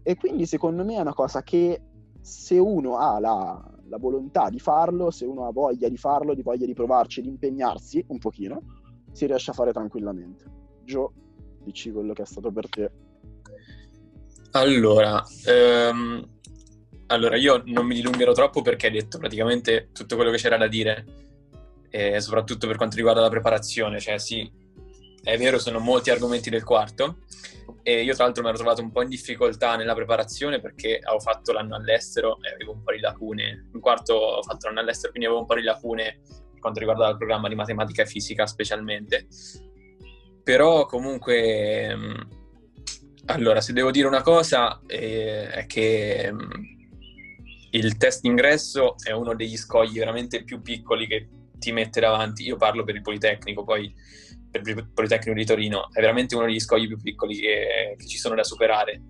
E 0.01 0.15
quindi, 0.15 0.45
secondo 0.45 0.85
me, 0.85 0.95
è 0.95 1.01
una 1.01 1.13
cosa 1.13 1.43
che 1.43 1.81
se 2.21 2.57
uno 2.57 2.97
ha 2.97 3.19
la, 3.19 3.71
la, 3.87 3.97
volontà 3.97 4.49
di 4.49 4.59
farlo, 4.59 5.11
se 5.11 5.25
uno 5.25 5.47
ha 5.47 5.51
voglia 5.51 5.87
di 5.89 5.97
farlo, 5.97 6.33
di 6.33 6.41
voglia 6.41 6.65
di 6.65 6.73
provarci, 6.73 7.21
di 7.21 7.27
impegnarsi 7.27 8.03
un 8.07 8.19
pochino, 8.19 8.61
si 9.11 9.25
riesce 9.25 9.51
a 9.51 9.53
fare 9.53 9.71
tranquillamente. 9.71 10.43
Gio, 10.83 11.13
dici 11.63 11.91
quello 11.91 12.13
che 12.13 12.23
è 12.23 12.25
stato 12.25 12.51
per 12.51 12.69
te. 12.69 12.91
Allora, 14.51 15.23
ehm, 15.45 16.27
allora 17.07 17.37
io 17.37 17.61
non 17.65 17.85
mi 17.85 17.95
dilungherò 17.95 18.33
troppo 18.33 18.61
perché 18.61 18.87
hai 18.87 18.93
detto 18.93 19.17
praticamente 19.17 19.89
tutto 19.93 20.15
quello 20.15 20.31
che 20.31 20.37
c'era 20.37 20.57
da 20.57 20.67
dire, 20.67 21.05
e 21.89 22.19
soprattutto 22.21 22.67
per 22.67 22.77
quanto 22.77 22.95
riguarda 22.95 23.21
la 23.21 23.29
preparazione, 23.29 23.99
cioè 23.99 24.19
sì, 24.19 24.49
è 25.29 25.37
vero, 25.37 25.59
sono 25.59 25.79
molti 25.79 26.09
argomenti 26.09 26.49
del 26.49 26.63
quarto, 26.63 27.19
e 27.83 28.03
io 28.03 28.13
tra 28.15 28.25
l'altro 28.25 28.41
mi 28.43 28.49
ero 28.49 28.57
trovato 28.57 28.81
un 28.81 28.91
po' 28.91 29.01
in 29.01 29.09
difficoltà 29.09 29.75
nella 29.75 29.93
preparazione 29.93 30.59
perché 30.59 30.99
avevo 31.01 31.19
fatto 31.19 31.51
l'anno 31.51 31.75
all'estero 31.75 32.37
e 32.41 32.53
avevo 32.53 32.73
un 32.73 32.83
po' 32.83 32.91
di 32.91 32.99
lacune. 32.99 33.69
In 33.73 33.79
quarto 33.79 34.13
ho 34.15 34.41
fatto 34.41 34.67
l'anno 34.67 34.79
all'estero, 34.79 35.11
quindi 35.11 35.27
avevo 35.27 35.41
un 35.41 35.47
po' 35.47 35.55
di 35.55 35.63
lacune 35.63 36.19
per 36.51 36.59
quanto 36.59 36.79
riguarda 36.79 37.09
il 37.09 37.17
programma 37.17 37.47
di 37.47 37.55
matematica 37.55 38.03
e 38.03 38.07
fisica 38.07 38.45
specialmente. 38.45 39.27
Però 40.43 40.85
comunque, 40.85 41.95
mm, 41.95 42.15
allora, 43.27 43.61
se 43.61 43.73
devo 43.73 43.91
dire 43.91 44.07
una 44.07 44.21
cosa 44.21 44.81
eh, 44.87 45.49
è 45.49 45.65
che 45.65 46.29
mm, 46.31 46.51
il 47.71 47.97
test 47.97 48.25
ingresso 48.25 48.95
è 49.03 49.11
uno 49.11 49.35
degli 49.35 49.57
scogli 49.57 49.99
veramente 49.99 50.43
più 50.43 50.61
piccoli 50.61 51.05
che 51.07 51.27
ti 51.59 51.71
mette 51.71 51.99
davanti. 51.99 52.43
Io 52.43 52.55
parlo 52.55 52.83
per 52.83 52.95
il 52.95 53.01
Politecnico, 53.01 53.63
poi 53.63 53.93
per 54.51 54.67
il 54.67 54.89
Politecnico 54.91 55.37
di 55.37 55.45
Torino, 55.45 55.89
è 55.91 55.99
veramente 55.99 56.35
uno 56.35 56.45
degli 56.45 56.59
scogli 56.59 56.87
più 56.87 56.97
piccoli 56.97 57.37
che, 57.37 57.95
che 57.97 58.05
ci 58.05 58.17
sono 58.17 58.35
da 58.35 58.43
superare. 58.43 59.01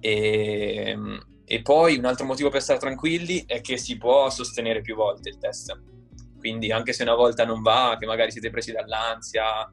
E, 0.00 0.96
e, 1.44 1.62
poi 1.62 1.98
un 1.98 2.04
altro 2.04 2.24
motivo 2.24 2.48
per 2.48 2.62
stare 2.62 2.78
tranquilli 2.78 3.44
è 3.46 3.60
che 3.60 3.76
si 3.76 3.98
può 3.98 4.30
sostenere 4.30 4.80
più 4.80 4.94
volte 4.94 5.28
il 5.30 5.38
test. 5.38 5.78
Quindi 6.38 6.72
anche 6.72 6.92
se 6.92 7.02
una 7.02 7.14
volta 7.14 7.44
non 7.44 7.60
va, 7.60 7.96
che 7.98 8.06
magari 8.06 8.30
siete 8.30 8.50
presi 8.50 8.72
dall'ansia 8.72 9.70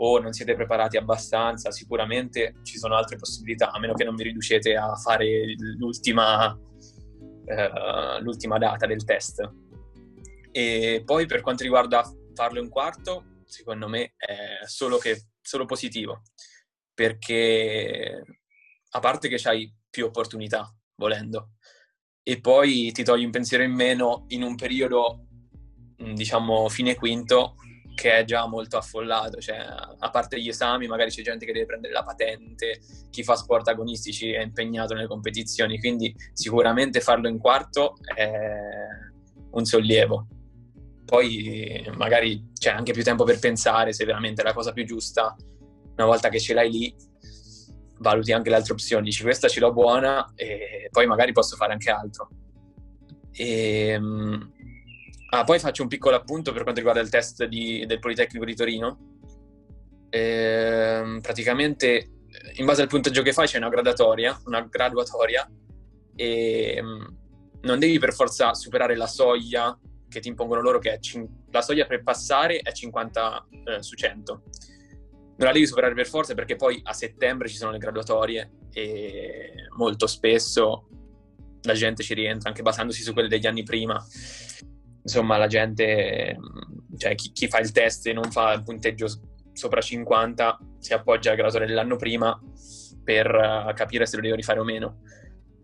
o 0.00 0.18
non 0.18 0.32
siete 0.32 0.54
preparati 0.54 0.96
abbastanza, 0.96 1.70
sicuramente 1.70 2.54
ci 2.62 2.78
sono 2.78 2.96
altre 2.96 3.16
possibilità, 3.16 3.70
a 3.70 3.78
meno 3.78 3.94
che 3.94 4.04
non 4.04 4.16
vi 4.16 4.24
riducete 4.24 4.74
a 4.74 4.94
fare 4.94 5.54
l'ultima, 5.76 6.50
uh, 6.50 8.22
l'ultima 8.22 8.58
data 8.58 8.86
del 8.86 9.04
test. 9.04 9.48
E 10.50 11.02
poi 11.04 11.26
per 11.26 11.40
quanto 11.40 11.62
riguarda 11.62 12.02
farlo 12.34 12.60
in 12.60 12.68
quarto, 12.68 13.24
secondo 13.48 13.88
me 13.88 14.14
è 14.16 14.66
solo, 14.66 14.98
che, 14.98 15.30
solo 15.40 15.64
positivo, 15.64 16.22
perché 16.94 18.22
a 18.90 18.98
parte 19.00 19.28
che 19.28 19.48
hai 19.48 19.72
più 19.90 20.06
opportunità, 20.06 20.72
volendo, 20.96 21.52
e 22.22 22.40
poi 22.40 22.92
ti 22.92 23.02
togli 23.02 23.24
un 23.24 23.30
pensiero 23.30 23.64
in 23.64 23.72
meno 23.72 24.24
in 24.28 24.42
un 24.42 24.54
periodo, 24.54 25.26
diciamo, 25.96 26.68
fine 26.68 26.94
quinto, 26.94 27.54
che 27.94 28.18
è 28.18 28.24
già 28.24 28.46
molto 28.46 28.76
affollato, 28.76 29.40
cioè 29.40 29.56
a 29.56 30.10
parte 30.10 30.40
gli 30.40 30.48
esami 30.48 30.86
magari 30.86 31.10
c'è 31.10 31.22
gente 31.22 31.44
che 31.44 31.52
deve 31.52 31.66
prendere 31.66 31.92
la 31.92 32.04
patente, 32.04 32.80
chi 33.10 33.24
fa 33.24 33.34
sport 33.34 33.66
agonistici 33.66 34.30
è 34.30 34.40
impegnato 34.40 34.94
nelle 34.94 35.08
competizioni, 35.08 35.80
quindi 35.80 36.14
sicuramente 36.32 37.00
farlo 37.00 37.26
in 37.26 37.38
quarto 37.38 37.96
è 38.14 38.30
un 39.50 39.64
sollievo. 39.64 40.28
Poi 41.08 41.90
magari 41.96 42.50
c'è 42.52 42.68
anche 42.70 42.92
più 42.92 43.02
tempo 43.02 43.24
per 43.24 43.38
pensare 43.38 43.94
se 43.94 44.04
veramente 44.04 44.42
è 44.42 44.44
la 44.44 44.52
cosa 44.52 44.72
più 44.72 44.84
giusta, 44.84 45.34
una 45.96 46.06
volta 46.06 46.28
che 46.28 46.38
ce 46.38 46.52
l'hai 46.52 46.70
lì 46.70 46.94
valuti 48.00 48.32
anche 48.32 48.50
le 48.50 48.56
altre 48.56 48.74
opzioni, 48.74 49.04
dici 49.04 49.22
questa 49.22 49.48
ce 49.48 49.58
l'ho 49.58 49.72
buona 49.72 50.32
e 50.34 50.88
poi 50.90 51.06
magari 51.06 51.32
posso 51.32 51.56
fare 51.56 51.72
anche 51.72 51.90
altro. 51.90 52.28
E, 53.32 53.88
ehm, 53.88 54.52
Ah, 55.30 55.44
poi 55.44 55.58
faccio 55.58 55.82
un 55.82 55.88
piccolo 55.88 56.16
appunto 56.16 56.52
per 56.52 56.62
quanto 56.62 56.80
riguarda 56.80 57.02
il 57.02 57.10
test 57.10 57.44
di, 57.44 57.84
del 57.86 57.98
Politecnico 57.98 58.46
di 58.46 58.54
Torino. 58.54 59.16
Ehm, 60.08 61.20
praticamente, 61.20 62.12
in 62.54 62.64
base 62.64 62.80
al 62.80 62.88
punteggio 62.88 63.20
che 63.20 63.34
fai, 63.34 63.46
c'è 63.46 63.58
una 63.58 63.68
gradatoria, 63.68 64.40
una 64.46 64.62
graduatoria, 64.62 65.46
e 66.16 66.74
ehm, 66.76 67.16
non 67.60 67.78
devi 67.78 67.98
per 67.98 68.14
forza 68.14 68.54
superare 68.54 68.96
la 68.96 69.06
soglia 69.06 69.78
che 70.08 70.20
ti 70.20 70.28
impongono 70.28 70.60
loro, 70.60 70.78
che 70.78 70.98
cin- 71.00 71.28
la 71.50 71.62
soglia 71.62 71.86
per 71.86 72.02
passare 72.02 72.58
è 72.58 72.72
50 72.72 73.48
eh, 73.64 73.82
su 73.82 73.94
100. 73.94 74.42
Non 75.36 75.46
la 75.46 75.52
devi 75.52 75.66
superare 75.66 75.94
per 75.94 76.06
forza 76.06 76.34
perché 76.34 76.56
poi 76.56 76.80
a 76.82 76.92
settembre 76.92 77.48
ci 77.48 77.56
sono 77.56 77.70
le 77.70 77.78
graduatorie 77.78 78.50
e 78.72 79.52
molto 79.76 80.06
spesso 80.06 80.88
la 81.62 81.74
gente 81.74 82.02
ci 82.02 82.14
rientra 82.14 82.48
anche 82.48 82.62
basandosi 82.62 83.02
su 83.02 83.12
quelle 83.12 83.28
degli 83.28 83.46
anni 83.46 83.62
prima 83.62 84.04
insomma 85.08 85.38
la 85.38 85.46
gente, 85.46 86.36
cioè 86.98 87.14
chi, 87.14 87.32
chi, 87.32 87.48
fa 87.48 87.58
il 87.58 87.72
test 87.72 88.06
e 88.06 88.12
non 88.12 88.30
fa 88.30 88.52
il 88.52 88.62
punteggio 88.62 89.08
sopra 89.52 89.80
50 89.80 90.58
si 90.78 90.92
appoggia 90.92 91.30
al 91.30 91.36
graduatore 91.36 91.66
dell'anno 91.66 91.96
prima 91.96 92.38
per 93.02 93.26
uh, 93.26 93.72
capire 93.72 94.06
se 94.06 94.16
lo 94.16 94.22
deve 94.22 94.36
rifare 94.36 94.60
o 94.60 94.64
meno. 94.64 95.00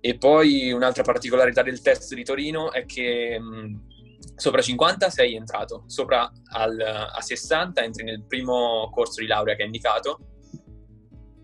E 0.01 0.17
poi 0.17 0.73
un'altra 0.73 1.03
particolarità 1.03 1.63
del 1.63 1.81
test 1.81 2.15
di 2.15 2.25
Torino 2.25 2.73
è 2.73 2.87
che 2.87 3.39
mh, 3.39 3.94
sopra 4.37 4.61
50 4.61 5.11
sei 5.11 5.35
entrato, 5.35 5.85
sopra 5.87 6.31
al, 6.53 6.81
a 6.81 7.21
60 7.21 7.83
entri 7.83 8.05
nel 8.05 8.25
primo 8.25 8.91
corso 8.93 9.21
di 9.21 9.27
laurea 9.27 9.55
che 9.55 9.63
è 9.63 9.67
indicato 9.67 10.19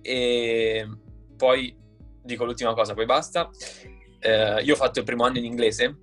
e 0.03 0.88
poi 1.37 1.76
dico 2.22 2.44
l'ultima 2.44 2.74
cosa, 2.74 2.94
poi 2.94 3.07
basta. 3.07 3.50
Eh, 4.18 4.62
io 4.62 4.74
ho 4.74 4.76
fatto 4.76 4.98
il 4.98 5.05
primo 5.05 5.24
anno 5.24 5.38
in 5.38 5.44
inglese 5.44 5.96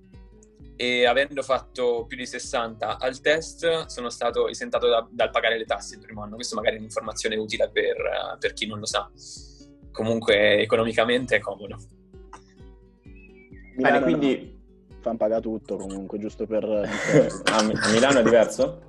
e 0.76 1.06
avendo 1.06 1.42
fatto 1.42 2.04
più 2.06 2.16
di 2.16 2.26
60 2.26 2.98
al 2.98 3.20
test 3.20 3.86
sono 3.86 4.10
stato 4.10 4.48
esentato 4.48 4.88
da, 4.88 5.06
dal 5.10 5.30
pagare 5.30 5.58
le 5.58 5.64
tasse 5.64 5.96
il 5.96 6.00
primo 6.00 6.22
anno. 6.22 6.36
Questo 6.36 6.54
magari 6.54 6.76
è 6.76 6.78
un'informazione 6.78 7.36
utile 7.36 7.70
per, 7.70 8.36
per 8.38 8.52
chi 8.52 8.66
non 8.66 8.78
lo 8.78 8.86
sa. 8.86 9.10
Comunque 9.92 10.60
economicamente 10.60 11.36
è 11.36 11.40
comodo. 11.40 11.76
Bene, 13.76 14.00
quindi... 14.02 14.56
Fanno 15.08 15.16
pagare 15.16 15.40
tutto 15.40 15.76
comunque, 15.76 16.18
giusto 16.18 16.46
per... 16.46 16.64
a, 16.68 17.90
Milano 17.92 18.18
è 18.18 18.22
diverso? 18.22 18.82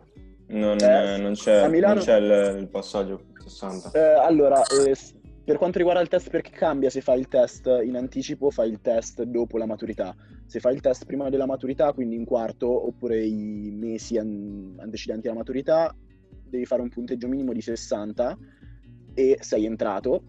Non, 0.48 0.78
eh, 0.82 1.18
non 1.18 1.34
c'è, 1.34 1.70
Milano... 1.70 1.94
non 1.94 2.04
c'è 2.04 2.18
il, 2.18 2.60
il, 2.60 2.68
passaggio 2.68 3.28
60? 3.42 3.92
Eh, 3.92 4.20
allora, 4.20 4.62
eh, 4.64 4.98
per 5.46 5.58
quanto 5.58 5.78
riguarda 5.78 6.02
il 6.02 6.10
test, 6.10 6.30
perché 6.30 6.50
cambia 6.50 6.90
se 6.90 7.00
fai 7.00 7.20
il 7.20 7.30
test 7.30 7.68
in 7.86 7.96
anticipo 7.96 8.48
o 8.48 8.52
fai 8.52 8.70
il 8.70 8.82
test 8.82 9.24
dopo 9.24 9.58
la 9.58 9.66
maturità? 9.66 10.14
Se 10.46 10.60
fai 10.60 10.74
il 10.76 10.82
test 10.82 11.06
prima 11.06 11.30
della 11.30 11.46
maturità, 11.46 11.94
quindi 11.94 12.16
in 12.16 12.26
quarto, 12.26 12.88
oppure 12.88 13.24
i 13.24 13.72
mesi 13.72 14.18
an- 14.18 14.76
antecedenti 14.78 15.28
alla 15.28 15.38
maturità, 15.38 15.96
devi 16.50 16.66
fare 16.66 16.82
un 16.82 16.90
punteggio 16.90 17.30
minimo 17.30 17.54
di 17.54 17.62
60 17.62 18.38
e 19.14 19.38
sei 19.40 19.64
entrato. 19.64 20.22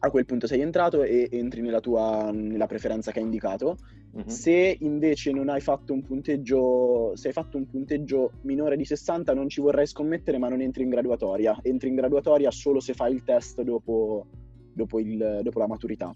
A 0.00 0.10
quel 0.10 0.24
punto 0.24 0.46
sei 0.46 0.62
entrato 0.62 1.02
e 1.02 1.28
entri 1.32 1.60
nella 1.60 1.80
tua 1.80 2.30
nella 2.32 2.66
preferenza 2.66 3.12
che 3.12 3.18
hai 3.18 3.24
indicato. 3.24 3.76
Uh-huh. 4.18 4.28
Se 4.28 4.76
invece 4.80 5.30
non 5.30 5.48
hai 5.48 5.60
fatto 5.60 5.92
un 5.92 6.02
punteggio, 6.02 7.12
se 7.14 7.28
hai 7.28 7.32
fatto 7.32 7.56
un 7.56 7.68
punteggio 7.68 8.32
minore 8.42 8.76
di 8.76 8.84
60, 8.84 9.32
non 9.32 9.48
ci 9.48 9.60
vorrei 9.60 9.86
scommettere, 9.86 10.38
ma 10.38 10.48
non 10.48 10.60
entri 10.60 10.82
in 10.82 10.88
graduatoria. 10.88 11.56
Entri 11.62 11.88
in 11.88 11.94
graduatoria 11.94 12.50
solo 12.50 12.80
se 12.80 12.94
fai 12.94 13.14
il 13.14 13.22
test 13.22 13.62
dopo, 13.62 14.26
dopo, 14.72 14.98
il, 14.98 15.38
dopo 15.42 15.60
la 15.60 15.68
maturità. 15.68 16.12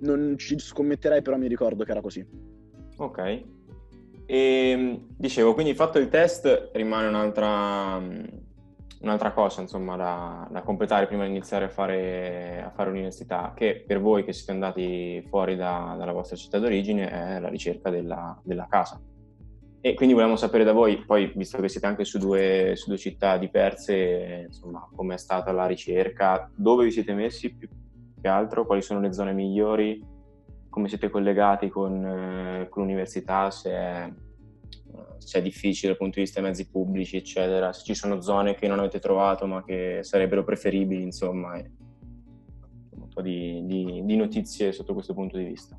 Non 0.00 0.36
ci 0.36 0.58
scommetterei, 0.58 1.22
però 1.22 1.38
mi 1.38 1.48
ricordo 1.48 1.82
che 1.82 1.92
era 1.92 2.02
così. 2.02 2.26
Ok. 2.98 3.18
E 3.18 3.44
ehm, 4.26 5.06
dicevo, 5.16 5.54
quindi 5.54 5.72
fatto 5.72 5.98
il 5.98 6.08
test 6.10 6.72
rimane 6.74 7.06
un'altra, 7.06 8.02
un'altra 9.00 9.32
cosa 9.32 9.60
insomma, 9.60 9.96
da, 9.96 10.48
da, 10.50 10.62
completare 10.62 11.06
prima 11.06 11.24
di 11.24 11.30
iniziare 11.30 11.66
a 11.66 11.68
fare, 11.68 12.62
a 12.64 12.70
fare, 12.70 12.90
l'università, 12.90 13.52
che 13.54 13.84
per 13.86 14.00
voi 14.00 14.24
che 14.24 14.32
siete 14.32 14.52
andati 14.52 15.24
fuori 15.28 15.56
da, 15.56 15.94
dalla 15.98 16.12
vostra 16.12 16.36
città 16.36 16.58
d'origine 16.58 17.08
è 17.10 17.38
la 17.40 17.48
ricerca 17.48 17.90
della, 17.90 18.38
della 18.42 18.66
casa. 18.68 19.00
E 19.80 19.94
quindi 19.94 20.14
volevamo 20.14 20.38
sapere 20.38 20.64
da 20.64 20.72
voi, 20.72 21.04
poi 21.04 21.32
visto 21.36 21.60
che 21.60 21.68
siete 21.68 21.86
anche 21.86 22.04
su 22.04 22.18
due, 22.18 22.72
su 22.74 22.88
due 22.88 22.98
città 22.98 23.36
diverse, 23.36 24.46
insomma, 24.48 24.88
com'è 24.92 25.16
stata 25.16 25.52
la 25.52 25.66
ricerca, 25.66 26.50
dove 26.56 26.84
vi 26.84 26.90
siete 26.90 27.14
messi 27.14 27.54
più, 27.54 27.68
che 28.20 28.28
altro, 28.28 28.66
quali 28.66 28.82
sono 28.82 28.98
le 28.98 29.12
zone 29.12 29.32
migliori, 29.32 30.04
come 30.68 30.88
siete 30.88 31.08
collegati 31.08 31.68
con, 31.68 32.04
eh, 32.04 32.68
con 32.68 32.82
l'università, 32.82 33.50
se 33.50 33.70
è, 33.70 34.12
se 35.18 35.38
è, 35.38 35.42
difficile 35.42 35.88
dal 35.88 35.96
punto 35.98 36.16
di 36.16 36.22
vista 36.22 36.40
dei 36.40 36.50
mezzi 36.50 36.68
pubblici, 36.68 37.16
eccetera, 37.16 37.72
se 37.72 37.84
ci 37.84 37.94
sono 37.94 38.20
zone 38.20 38.54
che 38.54 38.68
non 38.68 38.78
avete 38.78 38.98
trovato 38.98 39.46
ma 39.46 39.64
che 39.64 40.00
sarebbero 40.02 40.44
preferibili, 40.44 41.02
insomma, 41.02 41.54
un 41.56 43.08
po' 43.08 43.22
di, 43.22 43.64
di, 43.64 44.02
di 44.04 44.16
notizie 44.16 44.72
sotto 44.72 44.92
questo 44.94 45.14
punto 45.14 45.36
di 45.36 45.44
vista. 45.44 45.78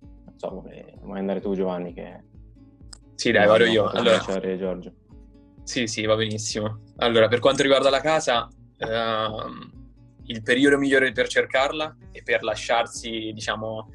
Non 0.00 0.34
so, 0.36 0.50
vuoi, 0.50 0.84
vuoi 1.00 1.18
andare 1.18 1.40
tu 1.40 1.54
Giovanni 1.54 1.92
che... 1.92 2.24
Sì, 3.14 3.30
dai, 3.32 3.46
vado 3.46 3.64
io. 3.64 3.88
Allora, 3.88 4.18
Giorgio. 4.56 4.92
Sì, 5.62 5.86
sì, 5.86 6.04
va 6.04 6.14
benissimo. 6.14 6.82
Allora, 6.96 7.28
per 7.28 7.40
quanto 7.40 7.62
riguarda 7.62 7.90
la 7.90 8.00
casa, 8.00 8.48
ehm, 8.78 9.76
il 10.26 10.42
periodo 10.42 10.78
migliore 10.78 11.12
per 11.12 11.28
cercarla 11.28 11.96
e 12.12 12.22
per 12.22 12.42
lasciarsi, 12.42 13.32
diciamo, 13.32 13.90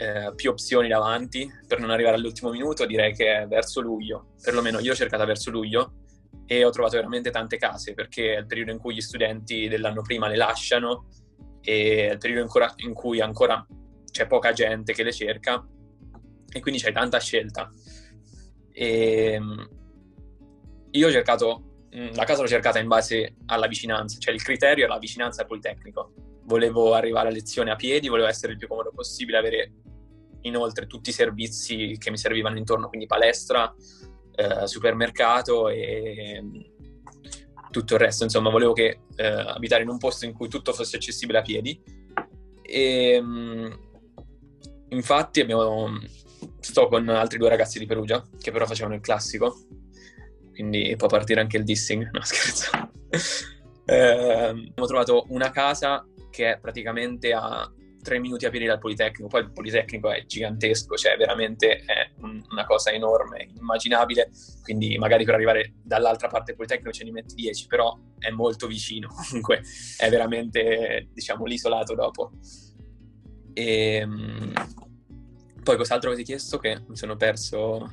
eh, 0.00 0.32
più 0.34 0.50
opzioni 0.50 0.88
davanti 0.88 1.50
per 1.66 1.78
non 1.78 1.90
arrivare 1.90 2.16
all'ultimo 2.16 2.50
minuto, 2.50 2.86
direi 2.86 3.12
che 3.12 3.46
verso 3.48 3.80
luglio. 3.80 4.34
Perlomeno 4.42 4.78
io 4.80 4.92
ho 4.92 4.94
cercata 4.94 5.24
verso 5.24 5.50
luglio 5.50 5.94
e 6.46 6.64
ho 6.64 6.70
trovato 6.70 6.96
veramente 6.96 7.30
tante 7.30 7.56
case 7.58 7.94
perché 7.94 8.34
è 8.34 8.38
il 8.38 8.46
periodo 8.46 8.72
in 8.72 8.78
cui 8.78 8.94
gli 8.94 9.00
studenti 9.00 9.68
dell'anno 9.68 10.02
prima 10.02 10.28
le 10.28 10.36
lasciano 10.36 11.08
e 11.60 12.08
è 12.08 12.12
il 12.12 12.18
periodo 12.18 12.42
ancora, 12.42 12.72
in 12.76 12.94
cui 12.94 13.20
ancora 13.20 13.64
c'è 14.10 14.26
poca 14.26 14.52
gente 14.52 14.92
che 14.92 15.02
le 15.02 15.12
cerca 15.12 15.64
e 16.52 16.60
quindi 16.60 16.80
c'è 16.80 16.92
tanta 16.92 17.18
scelta. 17.18 17.70
E 18.72 19.32
ehm, 19.32 19.68
io 20.92 21.06
ho 21.06 21.10
cercato 21.10 21.70
Mm, 21.96 22.14
la 22.14 22.24
casa 22.24 22.42
l'ho 22.42 22.48
cercata 22.48 22.78
in 22.78 22.86
base 22.86 23.34
alla 23.46 23.66
vicinanza, 23.66 24.18
cioè 24.20 24.32
il 24.32 24.42
criterio 24.42 24.84
è 24.84 24.88
la 24.88 24.98
vicinanza 24.98 25.42
al 25.42 25.48
Politecnico. 25.48 26.12
Volevo 26.44 26.94
arrivare 26.94 27.28
a 27.28 27.32
lezione 27.32 27.70
a 27.72 27.76
piedi, 27.76 28.08
volevo 28.08 28.28
essere 28.28 28.52
il 28.52 28.58
più 28.58 28.68
comodo 28.68 28.92
possibile, 28.94 29.38
avere 29.38 29.72
inoltre 30.42 30.86
tutti 30.86 31.10
i 31.10 31.12
servizi 31.12 31.96
che 31.98 32.10
mi 32.10 32.16
servivano 32.16 32.58
intorno, 32.58 32.88
quindi 32.88 33.06
palestra, 33.06 33.74
eh, 34.34 34.66
supermercato 34.66 35.68
e 35.68 36.40
mm, 36.42 36.60
tutto 37.70 37.94
il 37.94 38.00
resto. 38.00 38.24
Insomma, 38.24 38.50
volevo 38.50 38.72
che, 38.72 39.00
eh, 39.16 39.26
abitare 39.26 39.82
in 39.82 39.88
un 39.88 39.98
posto 39.98 40.24
in 40.24 40.32
cui 40.32 40.48
tutto 40.48 40.72
fosse 40.72 40.96
accessibile 40.96 41.38
a 41.38 41.42
piedi. 41.42 41.80
E 42.62 43.20
mm, 43.20 43.72
infatti 44.90 45.40
abbiamo, 45.40 45.98
sto 46.60 46.88
con 46.88 47.08
altri 47.08 47.38
due 47.38 47.48
ragazzi 47.48 47.78
di 47.78 47.86
Perugia 47.86 48.24
che 48.38 48.50
però 48.50 48.66
facevano 48.66 48.94
il 48.94 49.00
classico 49.00 49.56
quindi 50.60 50.94
può 50.96 51.08
partire 51.08 51.40
anche 51.40 51.56
il 51.56 51.64
dissing, 51.64 52.10
no 52.12 52.20
scherzo. 52.20 52.70
eh, 53.86 53.96
abbiamo 53.96 54.86
trovato 54.86 55.24
una 55.28 55.50
casa 55.50 56.06
che 56.30 56.52
è 56.52 56.58
praticamente 56.60 57.32
a 57.32 57.70
tre 58.02 58.18
minuti 58.18 58.46
a 58.46 58.50
piedi 58.50 58.66
dal 58.66 58.78
Politecnico, 58.78 59.28
poi 59.28 59.42
il 59.42 59.52
Politecnico 59.52 60.10
è 60.10 60.24
gigantesco, 60.24 60.96
cioè 60.96 61.16
veramente 61.16 61.78
è 61.84 62.10
un, 62.20 62.42
una 62.50 62.64
cosa 62.64 62.90
enorme, 62.90 63.48
immaginabile, 63.58 64.30
quindi 64.62 64.96
magari 64.98 65.24
per 65.24 65.34
arrivare 65.34 65.74
dall'altra 65.82 66.28
parte 66.28 66.46
del 66.46 66.56
Politecnico 66.56 66.92
ce 66.92 67.04
ne 67.04 67.10
metti 67.12 67.34
dieci, 67.34 67.66
però 67.66 67.96
è 68.18 68.30
molto 68.30 68.66
vicino, 68.66 69.08
comunque 69.28 69.62
è 69.98 70.08
veramente, 70.08 71.08
diciamo, 71.12 71.44
l'isolato 71.44 71.94
dopo. 71.94 72.32
E, 73.52 73.94
ehm, 73.96 74.52
poi 75.62 75.76
cos'altro 75.76 76.10
avete 76.10 76.24
chiesto 76.24 76.58
che 76.58 76.82
mi 76.86 76.96
sono 76.96 77.16
perso 77.16 77.92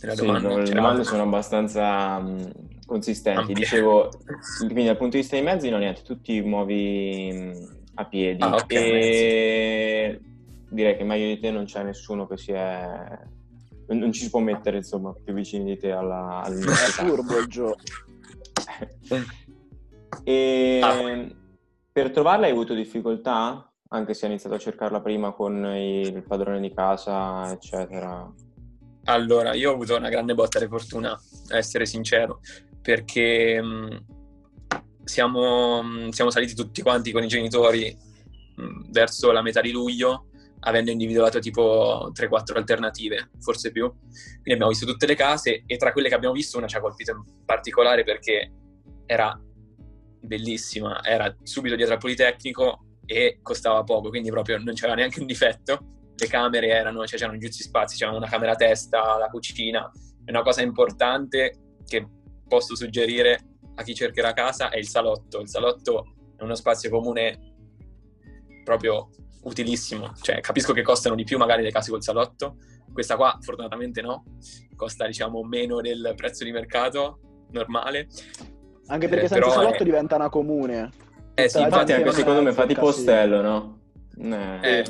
nella 0.00 0.14
sì, 0.14 0.26
domanda? 0.26 0.56
Le 0.56 0.70
domande 0.70 1.04
sono 1.04 1.22
abbastanza 1.22 2.16
um, 2.16 2.52
consistenti. 2.84 3.40
Ampie. 3.40 3.54
Dicevo, 3.54 4.10
quindi 4.58 4.84
dal 4.84 4.96
punto 4.96 5.16
di 5.16 5.22
vista 5.22 5.36
dei 5.36 5.44
mezzi, 5.44 5.68
no, 5.70 5.78
niente, 5.78 6.02
tu 6.02 6.20
ti 6.20 6.40
muovi 6.40 7.82
a 7.94 8.04
piedi. 8.06 8.42
Ah, 8.42 8.54
okay, 8.54 8.90
e 8.90 10.20
direi 10.68 10.96
che 10.96 11.04
meglio 11.04 11.26
di 11.26 11.38
te 11.38 11.50
non 11.50 11.64
c'è 11.64 11.82
nessuno 11.82 12.26
che 12.26 12.36
si 12.36 12.52
è 12.52 13.18
non 13.86 14.12
ci 14.12 14.22
si 14.22 14.30
può 14.30 14.40
mettere 14.40 14.78
insomma 14.78 15.12
più 15.12 15.34
vicini 15.34 15.64
di 15.64 15.78
te 15.78 15.92
alla, 15.92 16.42
all'università. 16.42 17.02
È 17.02 17.06
furbo 17.06 17.38
il 17.38 17.46
gioco. 17.46 17.82
E 20.22 20.80
ah. 20.80 21.26
per 21.90 22.12
trovarla 22.12 22.46
hai 22.46 22.52
avuto 22.52 22.72
difficoltà? 22.72 23.68
Anche 23.88 24.14
se 24.14 24.24
hai 24.24 24.30
iniziato 24.30 24.54
a 24.54 24.60
cercarla 24.60 25.00
prima 25.00 25.32
con 25.32 25.66
il 25.76 26.22
padrone 26.22 26.60
di 26.60 26.72
casa 26.72 27.50
eccetera. 27.50 28.32
Allora 29.06 29.54
io 29.54 29.70
ho 29.70 29.74
avuto 29.74 29.96
una 29.96 30.08
grande 30.08 30.34
botta 30.34 30.60
di 30.60 30.68
fortuna 30.68 31.10
a 31.10 31.56
essere 31.56 31.84
sincero 31.84 32.40
perché 32.80 33.60
siamo, 35.04 35.82
mm, 35.82 36.08
siamo, 36.08 36.30
saliti 36.30 36.54
tutti 36.54 36.82
quanti 36.82 37.12
con 37.12 37.22
i 37.22 37.28
genitori 37.28 37.96
mm, 38.60 38.90
verso 38.90 39.30
la 39.32 39.42
metà 39.42 39.60
di 39.60 39.70
luglio, 39.70 40.26
avendo 40.60 40.90
individuato 40.90 41.38
tipo 41.38 42.10
3-4 42.12 42.56
alternative, 42.56 43.30
forse 43.40 43.70
più. 43.70 43.90
Quindi 43.90 44.52
abbiamo 44.52 44.70
visto 44.70 44.86
tutte 44.86 45.06
le 45.06 45.14
case 45.14 45.62
e 45.66 45.76
tra 45.76 45.92
quelle 45.92 46.08
che 46.08 46.14
abbiamo 46.14 46.34
visto 46.34 46.58
una 46.58 46.66
ci 46.66 46.76
ha 46.76 46.80
colpito 46.80 47.12
in 47.12 47.44
particolare 47.44 48.04
perché 48.04 48.52
era 49.06 49.38
bellissima, 50.20 51.04
era 51.04 51.34
subito 51.42 51.76
dietro 51.76 51.94
al 51.94 52.00
Politecnico 52.00 52.84
e 53.04 53.40
costava 53.42 53.84
poco, 53.84 54.08
quindi 54.08 54.30
proprio 54.30 54.58
non 54.58 54.74
c'era 54.74 54.94
neanche 54.94 55.20
un 55.20 55.26
difetto. 55.26 55.92
Le 56.16 56.26
camere 56.28 56.68
erano, 56.68 57.04
cioè 57.06 57.18
c'erano 57.18 57.38
giusti 57.38 57.62
spazi, 57.62 57.96
c'era 57.96 58.12
una 58.12 58.28
camera 58.28 58.52
a 58.52 58.56
testa, 58.56 59.18
la 59.18 59.28
cucina. 59.28 59.90
È 60.24 60.30
una 60.30 60.42
cosa 60.42 60.62
importante 60.62 61.58
che 61.84 62.06
posso 62.46 62.76
suggerire 62.76 63.53
a 63.74 63.82
chi 63.82 63.94
cercherà 63.94 64.32
casa 64.32 64.70
è 64.70 64.78
il 64.78 64.88
salotto. 64.88 65.40
Il 65.40 65.48
salotto 65.48 66.14
è 66.36 66.42
uno 66.42 66.54
spazio 66.54 66.90
comune 66.90 67.54
proprio 68.64 69.10
utilissimo. 69.42 70.12
Cioè, 70.20 70.40
capisco 70.40 70.72
che 70.72 70.82
costano 70.82 71.14
di 71.14 71.24
più 71.24 71.38
magari 71.38 71.62
le 71.62 71.70
case 71.70 71.90
col 71.90 72.02
salotto. 72.02 72.56
Questa 72.92 73.16
qua, 73.16 73.36
fortunatamente, 73.40 74.00
no. 74.00 74.24
Costa, 74.76 75.06
diciamo, 75.06 75.42
meno 75.42 75.80
del 75.80 76.12
prezzo 76.16 76.44
di 76.44 76.52
mercato 76.52 77.46
normale. 77.50 78.08
Anche 78.86 79.08
perché 79.08 79.24
eh, 79.24 79.28
senza 79.28 79.50
salotto 79.50 79.82
è... 79.82 79.84
diventa 79.84 80.16
una 80.16 80.28
comune. 80.28 80.90
Eh 81.34 81.48
sì, 81.48 81.60
infatti 81.60 81.92
anche 81.92 82.12
secondo 82.12 82.42
me 82.42 82.52
fa 82.52 82.66
tipo 82.66 82.86
ostello, 82.86 83.40
no? 83.40 83.80
Eh. 84.16 84.78
Eh. 84.78 84.84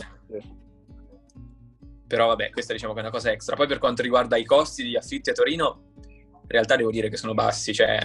Però 2.06 2.26
vabbè, 2.26 2.50
questa 2.50 2.74
diciamo 2.74 2.92
che 2.92 2.98
è 2.98 3.02
una 3.02 3.10
cosa 3.10 3.30
extra. 3.30 3.56
Poi 3.56 3.66
per 3.66 3.78
quanto 3.78 4.02
riguarda 4.02 4.36
i 4.36 4.44
costi 4.44 4.82
di 4.82 4.96
affitti 4.96 5.30
a 5.30 5.32
Torino, 5.32 5.84
in 5.96 6.48
realtà 6.48 6.76
devo 6.76 6.90
dire 6.90 7.08
che 7.08 7.16
sono 7.16 7.32
bassi, 7.32 7.72
cioè 7.72 7.98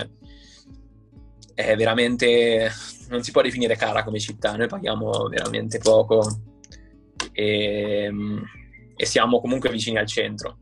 è 1.60 1.76
veramente 1.76 2.72
non 3.10 3.22
si 3.22 3.32
può 3.32 3.41
definire 3.41 3.76
cara 3.76 4.04
come 4.04 4.19
città, 4.19 4.56
noi 4.56 4.67
paghiamo 4.67 5.28
veramente 5.28 5.78
poco 5.80 6.26
e, 7.34 8.10
e 8.95 9.06
siamo 9.06 9.41
comunque 9.41 9.69
vicini 9.69 9.98
al 9.98 10.06
centro. 10.08 10.58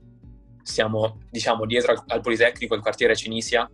Siamo, 0.63 1.19
diciamo, 1.29 1.65
dietro 1.65 1.91
al, 1.91 2.03
al 2.07 2.21
Politecnico, 2.21 2.73
il 2.73 2.81
quartiere 2.81 3.15
Cinisia, 3.15 3.69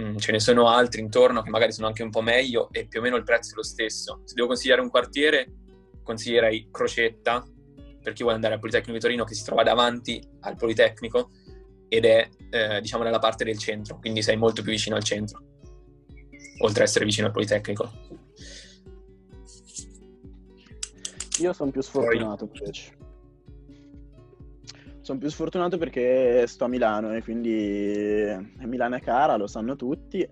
mm, 0.00 0.16
ce 0.18 0.32
ne 0.32 0.38
sono 0.38 0.68
altri 0.68 1.00
intorno 1.00 1.42
che 1.42 1.50
magari 1.50 1.72
sono 1.72 1.88
anche 1.88 2.04
un 2.04 2.10
po' 2.10 2.22
meglio 2.22 2.68
e 2.70 2.86
più 2.86 3.00
o 3.00 3.02
meno 3.02 3.16
il 3.16 3.24
prezzo 3.24 3.52
è 3.52 3.56
lo 3.56 3.64
stesso. 3.64 4.20
Se 4.24 4.34
devo 4.34 4.46
consigliare 4.46 4.82
un 4.82 4.90
quartiere, 4.90 5.52
consiglierei 6.04 6.68
Crocetta, 6.70 7.44
per 8.00 8.12
chi 8.12 8.22
vuole 8.22 8.36
andare 8.36 8.54
al 8.54 8.60
Politecnico 8.60 8.96
di 8.96 9.02
Torino, 9.02 9.24
che 9.24 9.34
si 9.34 9.44
trova 9.44 9.64
davanti 9.64 10.22
al 10.40 10.54
Politecnico 10.54 11.30
ed 11.88 12.04
è, 12.04 12.28
eh, 12.50 12.80
diciamo, 12.80 13.02
nella 13.02 13.18
parte 13.18 13.42
del 13.42 13.58
centro, 13.58 13.98
quindi 13.98 14.22
sei 14.22 14.36
molto 14.36 14.62
più 14.62 14.70
vicino 14.70 14.94
al 14.94 15.02
centro 15.02 15.54
oltre 16.58 16.82
ad 16.82 16.88
essere 16.88 17.04
vicino 17.04 17.26
al 17.26 17.32
Politecnico. 17.32 17.90
Io 21.40 21.52
sono 21.52 21.70
più 21.70 21.82
sfortunato 21.82 22.46
Poi... 22.46 22.58
invece. 22.58 22.94
Sono 25.00 25.18
più 25.18 25.28
sfortunato 25.28 25.78
perché 25.78 26.46
sto 26.48 26.64
a 26.64 26.68
Milano 26.68 27.14
e 27.14 27.22
quindi 27.22 28.24
Milano 28.64 28.96
è 28.96 29.00
cara, 29.00 29.36
lo 29.36 29.46
sanno 29.46 29.76
tutti. 29.76 30.28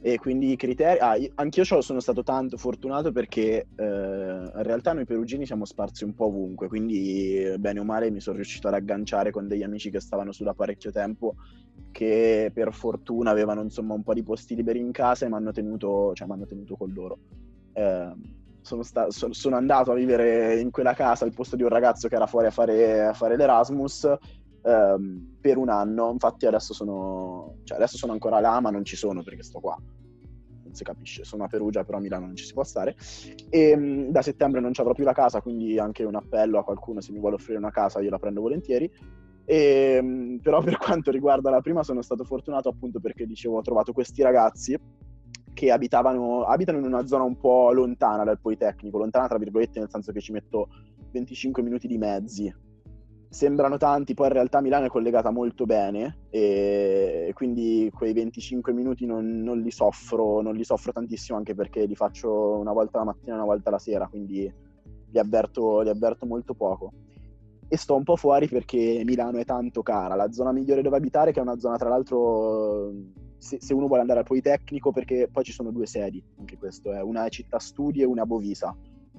E 0.00 0.16
quindi 0.18 0.52
i 0.52 0.56
criteri... 0.56 1.00
Ah, 1.00 1.16
io, 1.16 1.32
anch'io 1.34 1.64
sono 1.64 1.98
stato 1.98 2.22
tanto 2.22 2.56
fortunato 2.56 3.10
perché 3.10 3.66
eh, 3.74 3.84
in 3.84 4.62
realtà 4.62 4.92
noi 4.92 5.04
perugini 5.04 5.44
siamo 5.46 5.64
sparsi 5.64 6.04
un 6.04 6.14
po' 6.14 6.26
ovunque, 6.26 6.68
quindi 6.68 7.52
bene 7.58 7.80
o 7.80 7.84
male 7.84 8.10
mi 8.10 8.20
sono 8.20 8.36
riuscito 8.36 8.68
ad 8.68 8.74
agganciare 8.74 9.32
con 9.32 9.48
degli 9.48 9.64
amici 9.64 9.90
che 9.90 9.98
stavano 9.98 10.30
su 10.30 10.44
da 10.44 10.54
parecchio 10.54 10.92
tempo 10.92 11.34
che 11.98 12.52
per 12.54 12.72
fortuna 12.72 13.32
avevano 13.32 13.60
insomma 13.60 13.92
un 13.92 14.04
po' 14.04 14.14
di 14.14 14.22
posti 14.22 14.54
liberi 14.54 14.78
in 14.78 14.92
casa 14.92 15.26
e 15.26 15.28
mi 15.28 15.34
hanno 15.34 15.50
tenuto, 15.50 16.12
cioè, 16.14 16.28
tenuto 16.46 16.76
con 16.76 16.92
loro. 16.92 17.18
Eh, 17.72 18.12
sono, 18.60 18.84
sta- 18.84 19.10
so- 19.10 19.32
sono, 19.32 19.56
andato 19.56 19.90
a 19.90 19.96
vivere 19.96 20.60
in 20.60 20.70
quella 20.70 20.94
casa 20.94 21.24
al 21.24 21.34
posto 21.34 21.56
di 21.56 21.64
un 21.64 21.70
ragazzo 21.70 22.06
che 22.06 22.14
era 22.14 22.28
fuori 22.28 22.46
a 22.46 22.50
fare, 22.52 23.04
a 23.04 23.14
fare 23.14 23.36
l'Erasmus 23.36 24.14
ehm, 24.62 25.38
per 25.40 25.56
un 25.56 25.70
anno. 25.70 26.12
Infatti 26.12 26.46
adesso 26.46 26.72
sono, 26.72 27.56
cioè, 27.64 27.78
adesso 27.78 27.96
sono 27.96 28.12
ancora 28.12 28.38
là, 28.38 28.60
ma 28.60 28.70
non 28.70 28.84
ci 28.84 28.94
sono 28.94 29.24
perché 29.24 29.42
sto 29.42 29.58
qua. 29.58 29.76
Non 29.76 30.74
si 30.74 30.84
capisce, 30.84 31.24
sono 31.24 31.42
a 31.42 31.48
Perugia, 31.48 31.82
però 31.82 31.98
a 31.98 32.00
Milano 32.00 32.26
non 32.26 32.36
ci 32.36 32.44
si 32.44 32.52
può 32.52 32.62
stare. 32.62 32.94
E 33.50 33.70
ehm, 33.70 34.10
da 34.10 34.22
settembre 34.22 34.60
non 34.60 34.72
ci 34.72 34.80
avrò 34.80 34.92
più 34.92 35.02
la 35.02 35.14
casa, 35.14 35.40
quindi 35.40 35.80
anche 35.80 36.04
un 36.04 36.14
appello 36.14 36.60
a 36.60 36.64
qualcuno 36.64 37.00
se 37.00 37.10
mi 37.10 37.18
vuole 37.18 37.34
offrire 37.34 37.58
una 37.58 37.72
casa 37.72 38.00
io 38.00 38.10
la 38.10 38.20
prendo 38.20 38.40
volentieri. 38.40 38.88
E, 39.50 39.96
ehm, 39.96 40.40
però 40.42 40.60
per 40.62 40.76
quanto 40.76 41.10
riguarda 41.10 41.48
la 41.48 41.62
prima 41.62 41.82
sono 41.82 42.02
stato 42.02 42.22
fortunato 42.22 42.68
appunto 42.68 43.00
perché 43.00 43.24
dicevo 43.24 43.56
ho 43.56 43.62
trovato 43.62 43.94
questi 43.94 44.20
ragazzi 44.20 44.78
che 45.54 45.72
abitavano, 45.72 46.42
abitano 46.42 46.78
in 46.78 46.84
una 46.84 47.06
zona 47.06 47.24
un 47.24 47.38
po' 47.38 47.72
lontana 47.72 48.24
dal 48.24 48.38
Politecnico, 48.38 48.98
lontana 48.98 49.26
tra 49.26 49.38
virgolette 49.38 49.78
nel 49.78 49.88
senso 49.88 50.12
che 50.12 50.20
ci 50.20 50.32
metto 50.32 50.68
25 51.12 51.62
minuti 51.62 51.88
di 51.88 51.96
mezzi. 51.96 52.54
Sembrano 53.30 53.78
tanti, 53.78 54.14
poi 54.14 54.26
in 54.26 54.32
realtà 54.34 54.60
Milano 54.60 54.86
è 54.86 54.88
collegata 54.88 55.30
molto 55.30 55.64
bene 55.64 56.26
e 56.30 57.30
quindi 57.34 57.90
quei 57.92 58.12
25 58.12 58.72
minuti 58.72 59.06
non, 59.06 59.42
non, 59.42 59.60
li 59.60 59.70
soffro, 59.70 60.40
non 60.42 60.54
li 60.54 60.64
soffro 60.64 60.92
tantissimo 60.92 61.38
anche 61.38 61.54
perché 61.54 61.86
li 61.86 61.96
faccio 61.96 62.58
una 62.58 62.72
volta 62.72 62.98
la 62.98 63.04
mattina 63.04 63.32
e 63.32 63.36
una 63.36 63.46
volta 63.46 63.70
la 63.70 63.78
sera, 63.78 64.06
quindi 64.08 64.50
li 65.10 65.18
avverto, 65.18 65.80
li 65.80 65.88
avverto 65.88 66.26
molto 66.26 66.54
poco 66.54 66.92
e 67.68 67.76
sto 67.76 67.94
un 67.94 68.02
po' 68.02 68.16
fuori 68.16 68.48
perché 68.48 69.02
Milano 69.04 69.38
è 69.38 69.44
tanto 69.44 69.82
cara. 69.82 70.14
La 70.14 70.32
zona 70.32 70.52
migliore 70.52 70.82
dove 70.82 70.96
abitare, 70.96 71.32
che 71.32 71.38
è 71.38 71.42
una 71.42 71.58
zona 71.58 71.76
tra 71.76 71.88
l'altro, 71.88 72.92
se, 73.36 73.58
se 73.60 73.74
uno 73.74 73.86
vuole 73.86 74.00
andare 74.00 74.20
al 74.20 74.24
Politecnico, 74.24 74.90
perché 74.90 75.28
poi 75.30 75.44
ci 75.44 75.52
sono 75.52 75.70
due 75.70 75.86
sedi, 75.86 76.22
anche 76.38 76.56
questo, 76.56 76.92
è 76.92 77.02
una 77.02 77.28
città 77.28 77.58
studi 77.58 78.00
e 78.00 78.06
una 78.06 78.24
Bovisa. 78.24 78.74